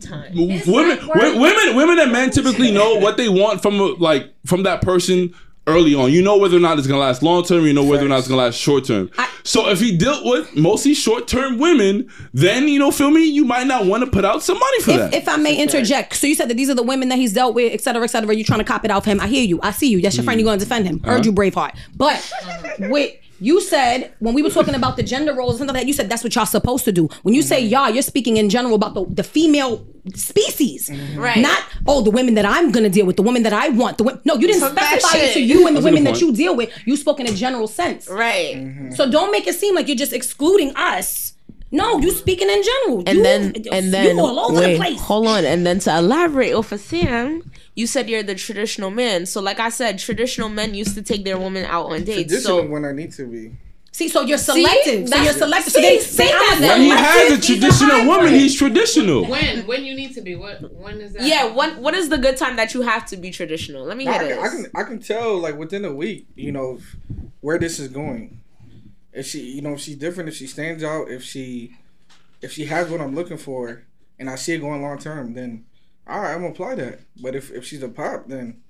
women, 0.67 0.99
wo- 1.07 1.41
women, 1.41 1.77
women 1.77 1.99
and 1.99 2.13
men 2.13 2.31
typically 2.31 2.71
know 2.71 2.97
what 2.97 3.17
they 3.17 3.29
want 3.29 3.63
from 3.63 3.79
a, 3.81 3.85
like 3.85 4.33
from 4.47 4.63
that 4.63 4.83
person 4.83 5.35
early 5.69 5.95
on. 5.95 6.11
You 6.13 6.23
know 6.23 6.37
whether 6.39 6.57
or 6.57 6.61
not 6.61 6.79
it's 6.79 6.87
gonna 6.87 7.01
last 7.01 7.23
long 7.23 7.45
term. 7.45 7.65
You 7.67 7.73
know 7.73 7.85
whether 7.85 8.05
or 8.05 8.09
not 8.09 8.19
it's 8.21 8.29
gonna 8.29 8.43
last 8.43 8.57
short 8.59 8.85
term. 8.87 9.11
So 9.45 9.69
if 9.71 9.81
he 9.81 9.97
dealt 9.97 10.25
with 10.25 10.57
mostly 10.57 10.95
short 10.95 11.29
term 11.29 11.59
women, 11.59 12.09
then 12.35 12.69
you 12.69 12.79
know, 12.79 12.91
feel 12.91 13.11
me, 13.11 13.25
you 13.25 13.45
might 13.45 13.67
not 13.67 13.87
want 13.87 14.05
to 14.05 14.11
put 14.11 14.25
out 14.25 14.43
some 14.43 14.59
money 14.59 14.81
for 14.81 14.91
If, 14.93 14.97
that. 14.99 15.15
if 15.15 15.29
I 15.29 15.37
may 15.37 15.57
interject, 15.57 16.15
so 16.17 16.27
you 16.27 16.35
said 16.35 16.49
that 16.51 16.57
these 16.57 16.69
are 16.69 16.75
the 16.75 16.83
women 16.83 17.09
that 17.11 17.17
he's 17.19 17.33
dealt 17.33 17.55
with, 17.55 17.73
et 17.73 17.81
cetera, 17.81 18.03
et 18.05 18.09
cetera. 18.09 18.35
You're 18.35 18.45
trying 18.45 18.59
to 18.61 18.65
cop 18.65 18.85
it 18.85 18.91
out 18.91 19.05
for 19.05 19.11
him. 19.11 19.21
I 19.21 19.27
hear 19.29 19.45
you. 19.45 19.61
I 19.63 19.71
see 19.71 19.89
you. 19.89 20.01
That's 20.03 20.17
your 20.17 20.25
friend. 20.25 20.41
You're 20.41 20.47
going 20.47 20.59
to 20.59 20.65
defend 20.65 20.87
him. 20.87 21.01
Heard 21.01 21.21
Uh-huh. 21.21 21.23
you, 21.25 21.33
Braveheart. 21.33 21.75
But 21.97 22.33
with 22.91 23.15
you 23.41 23.61
said 23.61 24.13
when 24.19 24.35
we 24.35 24.43
were 24.43 24.51
talking 24.51 24.75
about 24.75 24.97
the 24.97 25.03
gender 25.03 25.33
roles 25.35 25.53
and 25.53 25.59
something 25.59 25.75
like 25.75 25.83
that, 25.83 25.87
you 25.89 25.93
said 25.95 26.09
that's 26.09 26.25
what 26.25 26.35
y'all 26.35 26.47
supposed 26.47 26.85
to 26.87 26.93
do. 26.93 27.09
When 27.23 27.35
you 27.35 27.43
say 27.43 27.61
y'all, 27.61 27.89
you're 27.91 28.03
speaking 28.03 28.37
in 28.37 28.49
general 28.51 28.75
about 28.75 28.95
the, 28.95 29.05
the 29.09 29.23
female 29.23 29.87
species, 30.15 30.89
mm-hmm. 30.89 31.19
Right. 31.21 31.39
Not 31.39 31.63
oh 31.87 32.01
the 32.03 32.11
women 32.11 32.35
that 32.35 32.45
I'm 32.45 32.71
gonna 32.73 32.89
deal 32.89 33.07
with, 33.07 33.17
the 33.17 33.23
women 33.23 33.43
that 33.45 33.53
I 33.53 33.69
want. 33.69 33.99
The 33.99 34.05
wo- 34.05 34.21
no, 34.25 34.35
you 34.35 34.47
didn't 34.47 34.61
So 34.61 34.71
that 34.71 35.01
specify 35.01 35.19
it 35.19 35.25
shit- 35.27 35.35
to 35.35 35.41
you 35.43 35.67
and 35.67 35.77
the 35.77 35.81
That's 35.81 35.85
women 35.93 36.05
that 36.05 36.21
you 36.21 36.33
deal 36.33 36.57
with. 36.57 36.71
You 36.87 36.97
spoke 36.97 37.21
in 37.21 37.27
a 37.27 37.33
general 37.33 37.69
sense, 37.69 38.09
Right. 38.09 38.57
Mm-hmm. 38.57 38.93
So 38.93 39.11
don't 39.11 39.31
make 39.33 39.47
it 39.47 39.55
seem 39.55 39.75
like 39.75 39.87
you're 39.89 39.97
just 39.97 40.13
excluding 40.13 40.75
us. 40.77 41.35
No, 41.71 41.99
you 41.99 42.11
speaking 42.13 42.49
in 42.49 42.63
general. 42.63 43.03
And 43.07 43.19
You- 43.19 43.23
then 43.23 43.55
and 43.73 43.93
then 43.93 44.17
you 44.17 44.23
all 44.23 44.39
over 44.41 44.61
wait, 44.61 44.73
the 44.73 44.79
place. 44.79 45.01
hold 45.01 45.27
on. 45.27 45.45
And 45.45 45.67
then 45.67 45.79
to 45.81 45.97
elaborate 45.99 46.55
off 46.55 46.73
of 46.73 46.81
Sam, 46.81 47.43
you 47.79 47.87
said 47.87 48.11
you're 48.11 48.25
the 48.25 48.35
traditional 48.35 48.91
man. 48.91 49.25
So 49.25 49.41
like 49.41 49.61
I 49.61 49.69
said, 49.69 50.01
traditional 50.01 50.49
men 50.49 50.75
used 50.75 50.97
to 50.97 51.03
take 51.03 51.25
their 51.25 51.39
women 51.39 51.65
out 51.65 51.87
on 51.87 52.03
dates. 52.03 52.29
Traditional 52.29 52.63
So 52.63 52.67
when 52.67 52.85
I 52.85 52.91
need 52.91 53.13
to 53.13 53.25
be. 53.25 53.53
See, 53.93 54.09
so 54.09 54.23
you're 54.23 54.37
selective. 54.37 55.09
so 55.09 55.23
you're 55.23 55.33
selective. 55.33 55.73
see, 55.73 55.81
so 55.81 55.81
they 55.81 55.99
see, 56.01 56.25
say 56.25 56.33
I'm 56.33 56.61
when 56.61 56.81
he 56.81 56.89
has 56.89 57.39
a 57.39 57.41
traditional 57.41 58.07
woman, 58.07 58.35
he's 58.35 58.57
traditional. 58.57 59.27
When 59.27 59.65
when 59.67 59.85
you 59.85 59.95
need 59.95 60.13
to 60.15 60.21
be? 60.21 60.35
What 60.35 60.73
when 60.75 61.01
is 61.01 61.13
that? 61.13 61.23
yeah, 61.23 61.47
what 61.47 61.79
what 61.79 61.95
is 61.95 62.09
the 62.09 62.19
good 62.19 62.37
time 62.37 62.57
that 62.57 62.75
you 62.75 62.83
have 62.83 63.07
to 63.07 63.17
be 63.17 63.31
traditional? 63.31 63.85
Let 63.85 63.97
me 63.97 64.09
I 64.09 64.13
hear 64.13 64.21
can, 64.21 64.29
this. 64.29 64.39
I 64.39 64.49
can 64.49 64.71
I 64.75 64.83
can 64.83 64.99
tell 64.99 65.39
like 65.39 65.57
within 65.57 65.85
a 65.85 65.95
week, 65.95 66.27
you 66.35 66.51
know, 66.51 66.81
where 67.41 67.61
this 67.61 67.79
is 67.79 67.89
going. 67.89 68.41
If 69.13 69.27
she, 69.27 69.53
you 69.53 69.63
know, 69.63 69.75
if 69.75 69.81
she's 69.81 69.97
different, 69.97 70.29
if 70.29 70.35
she 70.35 70.49
stands 70.49 70.83
out, 70.83 71.11
if 71.11 71.23
she, 71.23 71.77
if 72.43 72.53
she 72.53 72.67
has 72.67 72.91
what 72.91 73.01
I'm 73.01 73.15
looking 73.15 73.39
for, 73.39 73.83
and 74.19 74.29
I 74.29 74.35
see 74.35 74.55
it 74.55 74.59
going 74.59 74.83
long 74.83 74.99
term, 74.99 75.35
then 75.35 75.65
all 76.09 76.21
right, 76.21 76.33
I'm 76.35 76.41
gonna 76.41 76.53
apply 76.53 76.75
that. 76.77 77.01
But 77.23 77.35
if 77.35 77.51
if 77.51 77.65
she's 77.65 77.83
a 77.83 77.89
pop, 77.89 78.27
then 78.29 78.61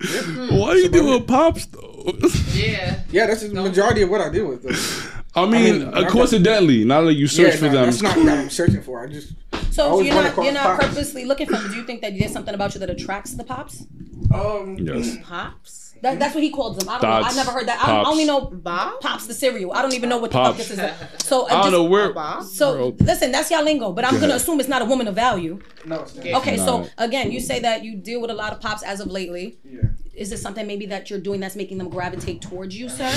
Why 0.00 0.72
do 0.74 0.78
you 0.78 0.88
do 0.88 1.04
with 1.18 1.26
pops 1.26 1.66
though? 1.66 2.12
Yeah. 2.54 3.00
yeah, 3.10 3.26
that's 3.26 3.42
the 3.42 3.54
majority 3.54 4.02
of 4.02 4.10
what 4.10 4.20
I 4.20 4.30
deal 4.30 4.46
with. 4.48 4.62
Though. 4.62 5.40
I 5.40 5.46
mean, 5.46 5.80
mean, 5.80 5.94
uh, 5.94 6.08
coincidentally, 6.08 6.84
not 6.84 7.02
that 7.02 7.14
you 7.14 7.26
search 7.26 7.54
yeah, 7.54 7.58
for 7.58 7.66
nah, 7.66 7.72
them. 7.72 7.84
That's 7.84 8.02
not 8.02 8.16
what 8.16 8.28
I'm 8.28 8.50
searching 8.50 8.82
for. 8.82 9.02
I 9.04 9.06
just 9.08 9.34
So 9.70 9.88
always 9.90 10.06
you're 10.06 10.14
not 10.16 10.36
you're 10.42 10.52
not 10.52 10.80
pops. 10.80 10.86
purposely 10.88 11.24
looking 11.26 11.46
for. 11.46 11.56
Them. 11.56 11.70
Do 11.70 11.76
you 11.76 11.84
think 11.84 12.00
that 12.00 12.18
there's 12.18 12.32
something 12.32 12.54
about 12.54 12.74
you 12.74 12.80
that 12.80 12.90
attracts 12.90 13.34
the 13.34 13.44
pops? 13.44 13.86
Um, 14.34 14.76
Yes. 14.78 15.16
Pops. 15.22 15.89
That, 16.02 16.18
that's 16.18 16.34
what 16.34 16.42
he 16.42 16.50
calls 16.50 16.78
them. 16.78 16.88
I 16.88 16.98
don't 16.98 17.02
know. 17.10 17.26
I've 17.26 17.36
never 17.36 17.50
heard 17.50 17.68
that. 17.68 17.78
I, 17.86 18.00
I 18.00 18.04
only 18.08 18.24
know 18.24 18.40
Bob? 18.42 19.00
pops 19.00 19.26
the 19.26 19.34
cereal. 19.34 19.72
I 19.72 19.82
don't 19.82 19.92
even 19.92 20.08
know 20.08 20.18
what 20.18 20.30
the 20.30 20.38
Pops. 20.38 20.66
fuck 20.66 20.76
this 20.76 20.78
is. 20.78 21.22
So 21.26 21.46
I 21.48 21.62
don't 21.62 21.72
know 21.72 21.84
where. 21.84 22.12
Oh, 22.16 22.42
so 22.42 22.96
listen, 23.00 23.30
that's 23.32 23.50
y'all 23.50 23.62
lingo, 23.62 23.92
but 23.92 24.04
I'm 24.04 24.14
Go 24.14 24.20
gonna 24.22 24.34
assume 24.34 24.58
it's 24.60 24.68
not 24.68 24.82
a 24.82 24.86
woman 24.86 25.06
of 25.08 25.14
value. 25.14 25.60
No, 25.84 26.00
it's 26.00 26.16
not. 26.16 26.26
Okay, 26.42 26.56
Nah. 26.56 26.64
so 26.64 26.88
again, 26.98 27.30
you 27.30 27.38
say 27.40 27.60
that 27.60 27.84
you 27.84 27.96
deal 27.96 28.20
with 28.20 28.30
a 28.30 28.34
lot 28.34 28.52
of 28.52 28.60
pops 28.60 28.82
as 28.82 29.00
of 29.00 29.08
lately. 29.10 29.58
Yeah. 29.64 29.80
Is 30.14 30.32
it 30.32 30.38
something 30.38 30.66
maybe 30.66 30.86
that 30.86 31.08
you're 31.10 31.20
doing 31.20 31.38
that's 31.40 31.54
making 31.56 31.78
them 31.78 31.88
gravitate 31.88 32.40
towards 32.42 32.76
you, 32.76 32.88
sir? 32.88 33.12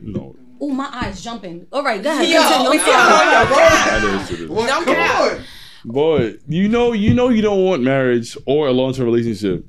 No. 0.00 0.36
Oh, 0.60 0.70
my 0.70 0.88
eyes 0.92 1.22
jumping. 1.22 1.66
All 1.72 1.82
right, 1.84 2.02
go 2.02 2.10
ahead. 2.10 2.28
Yo, 2.28 2.40
continue. 2.42 2.68
I'm 2.70 2.76
yo, 2.78 2.84
sorry. 2.84 3.68
That 4.00 4.30
is 4.30 4.40
it. 4.40 4.48
Come 4.48 5.38
on. 5.38 5.44
Boy, 5.84 6.34
you 6.48 6.68
know, 6.68 6.92
you 6.92 7.14
know, 7.14 7.28
you 7.28 7.40
don't 7.40 7.64
want 7.64 7.82
marriage 7.82 8.36
or 8.46 8.66
a 8.68 8.72
long 8.72 8.92
term 8.92 9.06
relationship. 9.06 9.64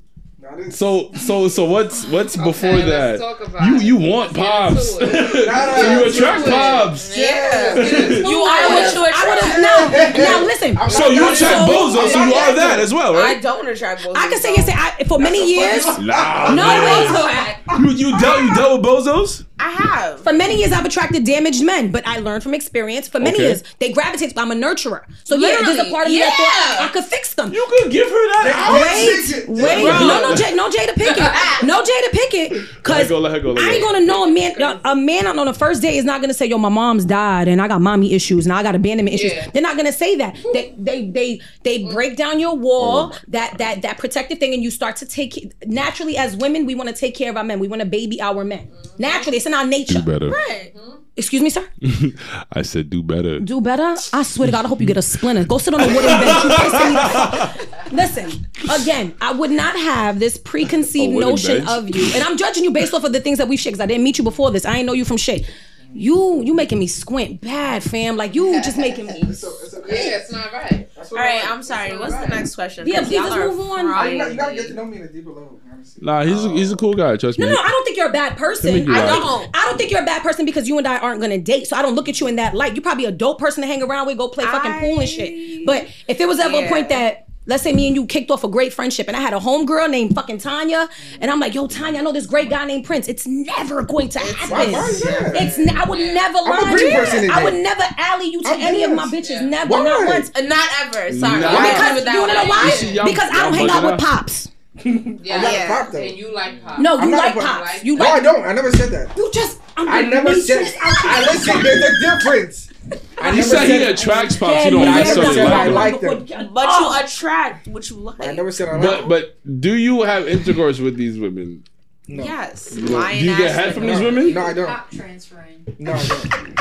Nah, 0.50 0.56
this- 0.56 0.76
So, 0.78 1.10
so, 1.14 1.48
so 1.48 1.64
what's 1.64 2.06
what's 2.06 2.36
before 2.36 2.72
let's 2.72 3.20
that? 3.20 3.64
You 3.66 3.76
you 3.78 3.96
want 3.96 4.34
pops. 4.34 4.98
get 4.98 5.08
into 5.08 5.42
it. 5.42 5.46
Nah, 5.46 5.66
nah, 5.66 5.76
so 5.76 5.90
you 5.92 6.04
attract 6.10 6.44
pops. 6.48 7.16
Yeah. 7.16 7.72
Let's 7.76 7.90
get 7.90 8.04
into 8.04 8.28
You 8.30 8.36
are 8.38 8.68
what 8.70 8.94
you 8.94 9.04
attract. 9.04 9.60
now. 9.60 9.88
Now 10.24 10.44
listen. 10.44 10.76
So 10.90 11.08
you 11.08 11.22
attract 11.24 11.38
that- 11.40 11.68
bozos, 11.68 12.08
so 12.08 12.24
you 12.24 12.34
are 12.34 12.52
that 12.54 12.78
as 12.80 12.92
well, 12.94 13.14
right? 13.14 13.36
I 13.36 13.40
don't 13.40 13.66
attract 13.68 14.04
both. 14.04 14.16
I 14.16 14.28
can 14.28 14.38
say 14.40 14.54
yes. 14.54 14.68
I, 14.68 15.04
for 15.04 15.18
many 15.18 15.54
years. 15.54 15.86
Nah, 15.98 16.52
No, 16.54 16.66
man. 16.66 17.14
wait. 17.14 18.00
You 18.00 18.10
you 18.10 18.18
dealt 18.20 18.42
you 18.42 18.54
dealt 18.54 18.80
with 18.80 18.86
bozos? 18.90 19.44
I 19.60 19.70
have. 19.70 20.20
For 20.20 20.32
many 20.32 20.56
years, 20.56 20.72
I've 20.72 20.84
attracted 20.84 21.24
damaged 21.24 21.62
men, 21.64 21.90
but 21.90 22.06
I 22.06 22.18
learned 22.18 22.42
from 22.42 22.54
experience. 22.54 23.08
For 23.08 23.20
many 23.20 23.36
Okay. 23.36 23.46
years, 23.46 23.62
they 23.78 23.92
gravitate. 23.92 24.32
I'm 24.36 24.50
a 24.50 24.54
nurturer, 24.54 25.02
so 25.24 25.34
yeah, 25.36 25.60
there's 25.64 25.78
a 25.86 25.90
part 25.90 26.06
of 26.06 26.12
me 26.12 26.18
that 26.20 26.32
thought 26.78 26.88
I 26.88 26.92
could 26.92 27.04
fix 27.04 27.34
them. 27.34 27.52
You 27.52 27.66
could 27.68 27.90
give 27.92 28.08
her 28.08 28.28
that. 28.32 29.46
Wait, 29.48 29.48
wait, 29.48 29.82
no, 29.84 30.20
no, 30.28 30.34
Jay, 30.34 30.54
no, 30.54 30.68
Jada 30.70 30.94
Pickett, 30.94 31.18
no, 31.64 31.82
Jada 31.82 32.10
Pickett, 32.12 32.52
Let 32.52 32.60
her 32.60 32.66
because 32.76 33.08
go. 33.08 33.18
Let 33.20 33.32
her 33.32 33.40
go. 33.40 33.52
Let 33.52 33.62
I 33.62 33.66
her 33.66 33.72
ain't 33.74 33.82
go. 33.82 33.92
gonna 33.92 34.06
know 34.06 34.24
a 34.24 34.30
man. 34.30 34.78
A 34.84 34.96
man 34.96 35.26
on 35.26 35.46
the 35.46 35.54
first 35.54 35.82
day 35.82 35.96
is 35.96 36.04
not 36.04 36.20
gonna 36.20 36.34
say, 36.34 36.46
"Yo, 36.46 36.58
my 36.58 36.68
mom's 36.68 37.04
died 37.04 37.48
and 37.48 37.60
I 37.60 37.68
got 37.68 37.80
mommy 37.80 38.12
issues 38.14 38.46
and 38.46 38.52
I 38.52 38.62
got 38.62 38.74
abandonment 38.74 39.14
issues." 39.14 39.32
Yeah. 39.32 39.50
They're 39.52 39.62
not 39.62 39.76
gonna 39.76 39.92
say 39.92 40.16
that. 40.16 40.36
They 40.52 40.74
they 40.78 41.10
they 41.10 41.40
they 41.64 41.84
break 41.92 42.16
down 42.16 42.40
your 42.40 42.56
wall, 42.56 43.14
that 43.28 43.58
that 43.58 43.82
that 43.82 43.98
protective 43.98 44.38
thing, 44.38 44.54
and 44.54 44.62
you 44.62 44.70
start 44.70 44.96
to 44.96 45.06
take 45.06 45.52
naturally. 45.66 46.16
As 46.16 46.36
women, 46.36 46.66
we 46.66 46.74
want 46.74 46.88
to 46.88 46.94
take 46.94 47.14
care 47.14 47.30
of 47.30 47.36
our 47.36 47.44
men. 47.44 47.58
We 47.58 47.68
want 47.68 47.80
to 47.80 47.86
baby 47.86 48.20
our 48.20 48.44
men. 48.44 48.70
Naturally, 48.98 49.36
it's 49.38 49.46
in 49.50 49.54
our 49.54 49.66
nature. 49.66 49.94
Do 50.00 50.02
better. 50.02 50.30
Right. 50.30 50.72
Excuse 51.16 51.42
me, 51.42 51.50
sir. 51.50 51.66
I 52.52 52.62
said 52.62 52.88
do 52.88 53.02
better. 53.02 53.40
Do 53.40 53.60
better? 53.60 53.94
I 54.12 54.22
swear 54.22 54.46
to 54.46 54.52
God, 54.52 54.64
I 54.64 54.68
hope 54.68 54.80
you 54.80 54.86
get 54.86 54.96
a 54.96 55.02
splinter. 55.02 55.44
Go 55.44 55.58
sit 55.58 55.74
on 55.74 55.80
a 55.80 55.86
wooden 55.86 56.02
bench. 56.04 56.44
You 56.44 56.50
pissing 56.50 56.90
me 56.90 56.96
off. 56.96 57.92
Listen, 57.92 58.46
again, 58.80 59.14
I 59.20 59.32
would 59.32 59.50
not 59.50 59.74
have 59.76 60.18
this 60.20 60.38
preconceived 60.38 61.12
A 61.12 61.14
wooden 61.16 61.30
notion 61.30 61.56
bench? 61.58 61.68
of 61.68 61.94
you, 61.94 62.04
and 62.14 62.22
I'm 62.22 62.36
judging 62.38 62.64
you 62.64 62.70
based 62.70 62.94
off 62.94 63.04
of 63.04 63.12
the 63.12 63.20
things 63.20 63.36
that 63.38 63.48
we've 63.48 63.58
shared. 63.60 63.72
Because 63.74 63.82
I 63.82 63.86
didn't 63.86 64.04
meet 64.04 64.16
you 64.18 64.24
before 64.24 64.50
this. 64.50 64.64
I 64.64 64.76
ain't 64.78 64.86
know 64.86 64.92
you 64.94 65.04
from 65.04 65.16
shit. 65.18 65.50
You 65.92 66.42
you 66.42 66.54
making 66.54 66.78
me 66.78 66.86
squint 66.86 67.40
bad, 67.40 67.82
fam. 67.82 68.16
Like 68.16 68.34
you 68.34 68.60
just 68.62 68.78
making 68.78 69.06
me. 69.06 69.12
Yeah, 69.20 70.18
it's 70.18 70.30
not 70.32 70.52
right. 70.52 70.88
All 71.10 71.16
right. 71.16 71.50
I'm 71.50 71.62
sorry. 71.62 71.96
What's 71.98 72.14
the 72.14 72.26
next 72.28 72.54
question? 72.54 72.86
Yeah, 72.86 72.98
'Cause 73.00 73.08
please, 73.08 73.14
y'all 73.16 73.48
move 73.48 73.60
on. 73.70 73.86
Oh, 73.86 74.02
you, 74.04 74.18
gotta, 74.18 74.30
you 74.32 74.36
gotta 74.36 74.54
get 74.54 74.68
to 74.68 74.74
know 74.74 74.84
me 74.84 74.98
in 74.98 75.02
a 75.02 75.08
deeper 75.08 75.30
level. 75.30 75.60
honestly. 75.72 76.04
Nah, 76.04 76.22
he's 76.24 76.44
a, 76.44 76.48
he's 76.50 76.70
a 76.72 76.76
cool 76.76 76.94
guy. 76.94 77.16
Trust 77.16 77.38
me. 77.38 77.46
No, 77.46 77.52
no, 77.52 77.60
I 77.60 77.68
don't 77.68 77.84
think 77.84 77.96
you're 77.96 78.08
a 78.08 78.12
bad 78.12 78.36
person. 78.36 78.72
Let 78.72 78.80
me 78.80 78.86
do 78.86 78.92
I 78.92 79.06
don't. 79.06 79.56
I 79.56 79.64
don't 79.66 79.78
think 79.78 79.90
you're 79.90 80.02
a 80.02 80.06
bad 80.06 80.22
person 80.22 80.44
because 80.44 80.68
you 80.68 80.78
and 80.78 80.86
I 80.86 80.98
aren't 80.98 81.20
gonna 81.20 81.38
date. 81.38 81.66
So 81.66 81.76
I 81.76 81.82
don't 81.82 81.94
look 81.96 82.08
at 82.08 82.20
you 82.20 82.26
in 82.28 82.36
that 82.36 82.54
light. 82.54 82.74
You're 82.76 82.82
probably 82.82 83.06
a 83.06 83.12
dope 83.12 83.38
person 83.38 83.62
to 83.62 83.66
hang 83.66 83.82
around 83.82 84.06
with, 84.06 84.16
go 84.18 84.28
play 84.28 84.44
fucking 84.44 84.72
pool 84.80 85.00
and 85.00 85.08
shit. 85.08 85.66
But 85.66 85.88
if 86.06 86.20
it 86.20 86.28
was 86.28 86.38
ever 86.38 86.56
a 86.64 86.68
point 86.68 86.88
that 86.90 87.26
let's 87.50 87.62
say 87.62 87.72
me 87.72 87.86
and 87.88 87.94
you 87.96 88.06
kicked 88.06 88.30
off 88.30 88.44
a 88.44 88.48
great 88.48 88.72
friendship 88.72 89.08
and 89.08 89.16
I 89.16 89.20
had 89.20 89.34
a 89.34 89.38
homegirl 89.38 89.90
named 89.90 90.14
fucking 90.14 90.38
Tanya, 90.38 90.88
and 91.20 91.30
I'm 91.30 91.38
like, 91.40 91.54
yo, 91.54 91.66
Tanya, 91.66 92.00
I 92.00 92.02
know 92.02 92.12
this 92.12 92.26
great 92.26 92.48
guy 92.48 92.64
named 92.64 92.84
Prince. 92.86 93.08
It's 93.08 93.26
never 93.26 93.82
going 93.82 94.08
to 94.10 94.18
happen. 94.20 94.50
Why- 94.50 94.66
why 94.72 94.88
is? 94.88 95.02
It's 95.04 95.58
n- 95.58 95.76
I 95.76 95.84
would 95.84 95.98
never 95.98 96.38
lie 96.38 96.74
to 96.76 97.22
you. 97.24 97.30
I 97.32 97.44
would 97.44 97.54
never 97.54 97.82
alley 97.98 98.28
you 98.28 98.42
to 98.42 98.48
I'm 98.48 98.60
any 98.60 98.84
of 98.84 98.92
my 98.92 99.06
bitches. 99.06 99.30
Yeah. 99.30 99.40
Never, 99.42 99.70
Why? 99.72 99.82
not 99.82 100.06
once. 100.06 100.30
Uh, 100.34 100.40
Not 100.42 100.68
ever. 100.82 101.12
Sorry. 101.12 101.40
Nah. 101.40 101.48
I'm 101.48 101.62
Because 101.74 102.04
not 102.04 102.14
you 102.14 102.20
wanna 102.20 102.34
know 102.34 102.44
why? 102.44 102.70
See, 102.70 102.92
y'all- 102.92 103.04
Because 103.04 103.30
I 103.30 103.42
don't 103.42 103.54
hang 103.54 103.68
out 103.70 103.82
bugging 103.82 103.90
with 103.92 104.00
pops. 104.00 104.48
Yeah, 104.84 105.36
I'm 105.36 105.42
not 105.42 105.50
a 105.52 105.56
yeah. 105.56 105.66
pop, 105.68 105.92
though. 105.92 105.98
And 105.98 106.16
you 106.16 106.32
like 106.32 106.62
pop. 106.64 106.78
No, 106.78 107.00
you 107.02 107.10
like 107.10 107.34
pop. 107.34 107.64
pops. 107.64 107.84
You 107.84 107.96
No, 107.96 108.06
I 108.06 108.20
don't. 108.20 108.44
I 108.44 108.52
never 108.52 108.70
said 108.72 108.90
that. 108.90 109.14
You 109.16 109.30
just. 109.32 109.58
I'm 109.76 109.88
I 109.88 110.02
never 110.02 110.34
said. 110.34 110.60
nicest 110.62 110.78
I 110.80 111.20
there. 111.22 111.32
listen. 111.32 111.62
There's 111.62 111.84
a 111.84 112.00
difference. 112.00 112.69
I 113.18 113.30
He 113.30 113.36
never 113.36 113.42
said 113.42 113.68
he 113.68 113.78
said- 113.78 113.94
attracts 113.94 114.36
pops. 114.36 114.52
Yeah, 114.54 114.64
You 114.64 114.70
don't 114.70 114.80
yeah, 114.82 114.94
necessarily 114.96 115.34
said 115.34 115.52
I 115.52 115.66
like 115.68 116.00
them. 116.00 116.10
like 116.18 116.26
them. 116.28 116.50
But 116.54 116.66
Oh. 116.68 116.96
you 116.98 117.04
attract 117.04 117.68
what 117.68 117.88
you 117.90 117.96
like. 117.96 118.22
I 118.26 118.32
never 118.32 118.50
said 118.50 118.68
I 118.68 118.76
like. 118.76 118.82
But 118.82 119.08
but 119.44 119.60
do 119.60 119.74
you 119.76 120.02
have 120.02 120.26
intercourse 120.26 120.78
with 120.80 120.96
these 120.96 121.18
women? 121.18 121.64
no. 122.08 122.24
Yes. 122.24 122.70
Do 122.70 122.80
Lying 122.80 123.24
you 123.24 123.36
get 123.36 123.50
ass 123.50 123.56
head 123.56 123.74
from 123.74 123.86
these 123.86 124.00
women? 124.00 124.32
No, 124.34 124.40
I 124.44 124.52
don't. 124.52 124.66
Pop 124.66 124.90
transferring. 124.90 125.64
No, 125.78 125.92
I 125.92 126.02
don't. 126.06 126.60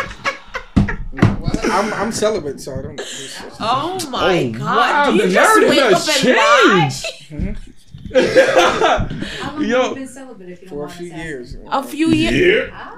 I'm 1.71 1.93
I'm 1.93 2.11
celibate, 2.11 2.59
so 2.61 2.73
I 2.77 2.81
don't. 2.81 3.01
Oh, 3.59 3.97
oh 4.01 4.09
my 4.09 4.43
Oh, 4.55 4.57
god. 4.59 4.61
wow, 4.61 5.05
Do 5.11 5.15
you 5.17 5.21
the 5.23 5.33
just 5.33 5.59
narrative 5.59 5.69
wake 5.69 5.79
has 5.79 6.09
up 6.09 6.25
and 6.25 6.35
lie? 6.37 6.89
changed. 6.89 7.69
How 8.13 9.51
long 9.53 9.65
Yo. 9.65 9.81
have 9.81 9.89
you 9.89 9.95
been 9.95 10.07
celibate 10.07 10.49
if 10.49 10.61
you 10.63 10.67
don't 10.69 10.77
For 10.77 10.83
a 10.85 10.87
mind 10.87 10.97
few 10.99 11.07
us 11.07 11.13
asking? 11.13 11.25
years. 11.27 11.55
A 11.69 11.83
few 11.83 12.07
years. 12.09 12.71
Yeah. 12.71 12.88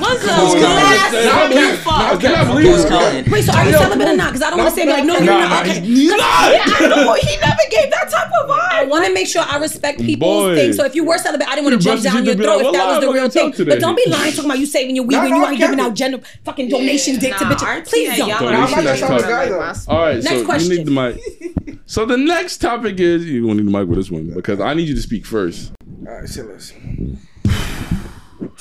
What's 0.00 0.24
Come 0.24 0.30
on, 0.30 0.44
those 0.44 0.54
now. 0.54 0.60
glass 0.60 1.10
Come 1.12 1.38
on. 1.38 1.50
looking 1.50 1.76
for? 1.78 1.90
No, 1.90 1.98
not. 1.98 2.20
They're 2.20 2.32
not 2.32 2.44
Okay, 2.46 2.52
believers. 2.52 2.84
okay. 2.86 3.30
Wait, 3.30 3.42
so 3.44 3.52
are 3.52 3.66
you 3.66 3.72
celibate 3.72 4.08
or 4.08 4.16
not? 4.16 4.28
Because 4.32 4.42
I 4.42 4.50
don't 4.50 4.58
want 4.58 4.70
to 4.74 4.76
say 4.80 4.86
like, 4.86 5.04
no, 5.04 5.14
you're 5.18 5.24
not. 5.24 5.48
nah, 5.50 5.60
Okay. 5.62 5.80
he's 5.80 6.10
not. 6.10 6.18
Yeah, 6.18 6.62
I 6.64 6.88
know. 6.88 7.14
he 7.14 7.36
never 7.36 7.64
gave 7.70 7.90
that 7.90 8.08
type 8.10 8.30
of 8.42 8.48
vibe. 8.50 8.68
I 8.72 8.84
want 8.84 9.04
to 9.06 9.12
make 9.14 9.26
sure 9.26 9.42
I 9.46 9.58
respect 9.58 9.98
people's 10.00 10.44
Boy. 10.44 10.54
things. 10.56 10.76
So 10.76 10.84
if 10.84 10.94
you 10.94 11.04
were 11.04 11.18
celibate, 11.18 11.48
I 11.48 11.54
didn't 11.54 11.66
want 11.70 11.82
to 11.82 11.84
jump 11.88 12.02
down 12.02 12.24
your 12.24 12.34
your 12.34 12.34
teeth 12.34 12.44
and 12.46 12.62
throat 12.62 12.66
if 12.66 12.72
that 12.72 12.86
was 12.88 13.00
the 13.04 13.12
real 13.12 13.28
thing. 13.28 13.66
But 13.66 13.80
don't 13.80 13.96
be 13.96 14.04
lying 14.10 14.32
talking 14.34 14.44
about 14.50 14.58
you 14.58 14.66
saving 14.66 14.96
your 14.96 15.04
weed 15.04 15.16
when 15.16 15.28
you 15.28 15.44
I 15.44 15.50
ain't 15.50 15.58
giving 15.58 15.80
out 15.80 15.94
general 15.94 16.22
fucking 16.44 16.68
donation 16.68 17.18
dick 17.18 17.36
to 17.36 17.44
bitches. 17.44 17.86
Please 17.88 18.16
don't. 18.18 18.28
y'all 18.28 18.38
Donation, 18.40 18.78
are 18.78 18.82
that's 18.82 19.00
like 19.02 19.10
tough. 19.22 19.86
my 19.88 19.94
All 19.94 19.98
All 19.98 20.04
right, 20.06 20.22
Next 20.22 20.46
so 20.46 20.54
you 20.56 20.78
need 20.78 20.86
the 20.86 20.90
mic. 20.90 21.80
So 21.86 22.04
the 22.04 22.16
next 22.16 22.58
topic 22.58 23.00
is 23.00 23.24
you 23.26 23.46
won't 23.46 23.58
need 23.58 23.66
the 23.66 23.78
mic 23.78 23.88
with 23.88 23.98
this 23.98 24.10
one 24.10 24.32
because 24.34 24.60
I 24.60 24.74
need 24.74 24.88
you 24.88 24.94
to 24.94 25.02
speak 25.02 25.24
first. 25.26 25.72
All 26.06 26.12
right, 26.14 26.28
say 26.28 26.42
less. 26.42 26.72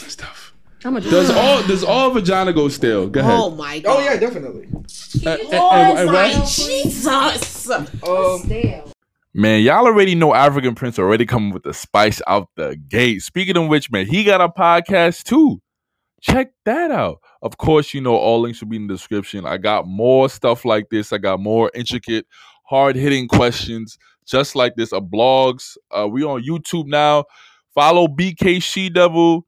It's 0.04 0.16
tough. 0.16 0.37
I'm 0.88 0.96
a 0.96 1.02
Does 1.02 1.30
all 1.30 1.62
does 1.68 1.84
all 1.84 2.12
vagina 2.12 2.54
go 2.54 2.70
stale? 2.70 3.10
Go 3.10 3.20
ahead. 3.20 3.34
Oh 3.34 3.50
my 3.50 3.80
god. 3.80 3.98
Oh 3.98 4.02
yeah, 4.02 4.16
definitely. 4.16 4.70
Uh, 5.26 5.30
uh, 5.30 5.36
uh, 5.52 5.58
uh, 5.58 6.06
well, 6.06 6.46
Jesus. 6.46 7.70
Um, 7.70 8.94
Man, 9.34 9.64
y'all 9.64 9.86
already 9.86 10.16
know 10.16 10.34
African 10.34 10.76
Prince 10.76 10.98
already 10.98 11.26
coming 11.26 11.52
with 11.52 11.64
the 11.64 11.74
spice 11.74 12.22
out 12.26 12.48
the 12.56 12.78
gate. 12.88 13.22
Speaking 13.22 13.58
of 13.58 13.68
which, 13.68 13.92
man, 13.92 14.08
he 14.08 14.24
got 14.24 14.40
a 14.40 14.48
podcast 14.48 15.24
too. 15.24 15.62
Check 16.22 16.52
that 16.64 16.90
out. 16.90 17.18
Of 17.42 17.58
course, 17.58 17.94
you 17.94 18.00
know 18.00 18.16
all 18.16 18.40
links 18.40 18.62
will 18.62 18.70
be 18.70 18.78
in 18.78 18.88
the 18.88 18.94
description. 18.94 19.46
I 19.46 19.58
got 19.58 19.86
more 19.86 20.30
stuff 20.30 20.64
like 20.64 20.90
this. 20.90 21.12
I 21.12 21.18
got 21.18 21.42
more 21.42 21.70
intricate, 21.76 22.26
hard 22.64 22.96
hitting 22.96 23.28
questions 23.28 23.98
just 24.26 24.56
like 24.56 24.76
this. 24.78 24.94
A 24.94 25.02
blogs. 25.02 25.76
Uh, 25.92 26.08
we 26.08 26.24
on 26.24 26.44
YouTube 26.44 26.86
now. 26.86 27.26
Follow 27.76 28.08
BK 28.08 28.64
She 28.64 28.90
Devil. 28.90 29.47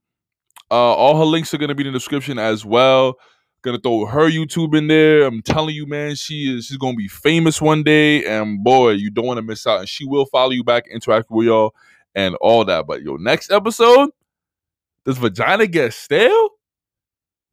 Uh, 0.72 0.76
all 0.76 1.17
her 1.17 1.26
links 1.26 1.53
are 1.53 1.57
gonna 1.57 1.76
be 1.76 1.86
in 1.86 1.93
the 1.93 1.97
description 1.97 2.38
as 2.38 2.63
well. 2.63 3.15
Gonna 3.61 3.80
throw 3.80 4.05
her 4.05 4.30
YouTube 4.30 4.78
in 4.78 4.88
there. 4.88 5.24
I'm 5.24 5.41
telling 5.41 5.76
you, 5.76 5.86
man, 5.86 6.15
she 6.15 6.55
is 6.55 6.67
she's 6.67 6.78
gonna 6.78 6.95
be 6.95 7.07
famous 7.07 7.61
one 7.61 7.84
day, 7.84 8.24
and 8.26 8.63
boy, 8.63 8.91
you 8.91 9.09
don't 9.11 9.26
want 9.26 9.38
to 9.38 9.41
miss 9.41 9.67
out. 9.67 9.80
And 9.80 9.89
she 9.89 10.05
will 10.05 10.26
follow 10.28 10.51
you 10.51 10.63
back, 10.63 10.86
interact 10.89 11.30
with 11.30 11.47
y'all, 11.47 11.74
and 12.15 12.36
all 12.36 12.63
that. 12.65 12.88
But 12.88 13.01
yo, 13.01 13.15
next 13.15 13.51
episode, 13.51 14.11
does 15.05 15.17
vagina 15.17 15.67
get 15.67 15.93
stale? 15.93 16.49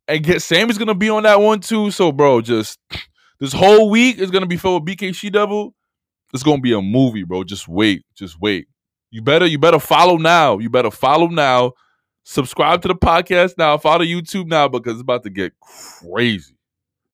And 0.08 0.22
get 0.22 0.42
Sammy's 0.42 0.78
gonna 0.78 0.94
be 0.94 1.10
on 1.10 1.24
that 1.24 1.40
one 1.40 1.60
too. 1.60 1.90
So, 1.90 2.12
bro, 2.12 2.40
just 2.40 2.78
this 3.40 3.52
whole 3.52 3.90
week 3.90 4.18
is 4.18 4.30
gonna 4.30 4.46
be 4.46 4.56
filled 4.56 4.86
with 4.86 4.96
BK 4.96 5.14
She 5.14 5.30
Devil. 5.30 5.74
It's 6.32 6.42
gonna 6.42 6.60
be 6.60 6.72
a 6.72 6.82
movie, 6.82 7.24
bro. 7.24 7.42
Just 7.42 7.66
wait, 7.66 8.04
just 8.14 8.40
wait. 8.40 8.68
You 9.10 9.22
better, 9.22 9.46
you 9.46 9.58
better 9.58 9.80
follow 9.80 10.18
now. 10.18 10.58
You 10.58 10.70
better 10.70 10.90
follow 10.90 11.26
now. 11.28 11.72
Subscribe 12.28 12.82
to 12.82 12.88
the 12.88 12.96
podcast 12.96 13.56
now. 13.56 13.78
Follow 13.78 14.04
YouTube 14.04 14.48
now 14.48 14.66
because 14.66 14.94
it's 14.94 15.00
about 15.00 15.22
to 15.22 15.30
get 15.30 15.52
crazy. 15.60 16.55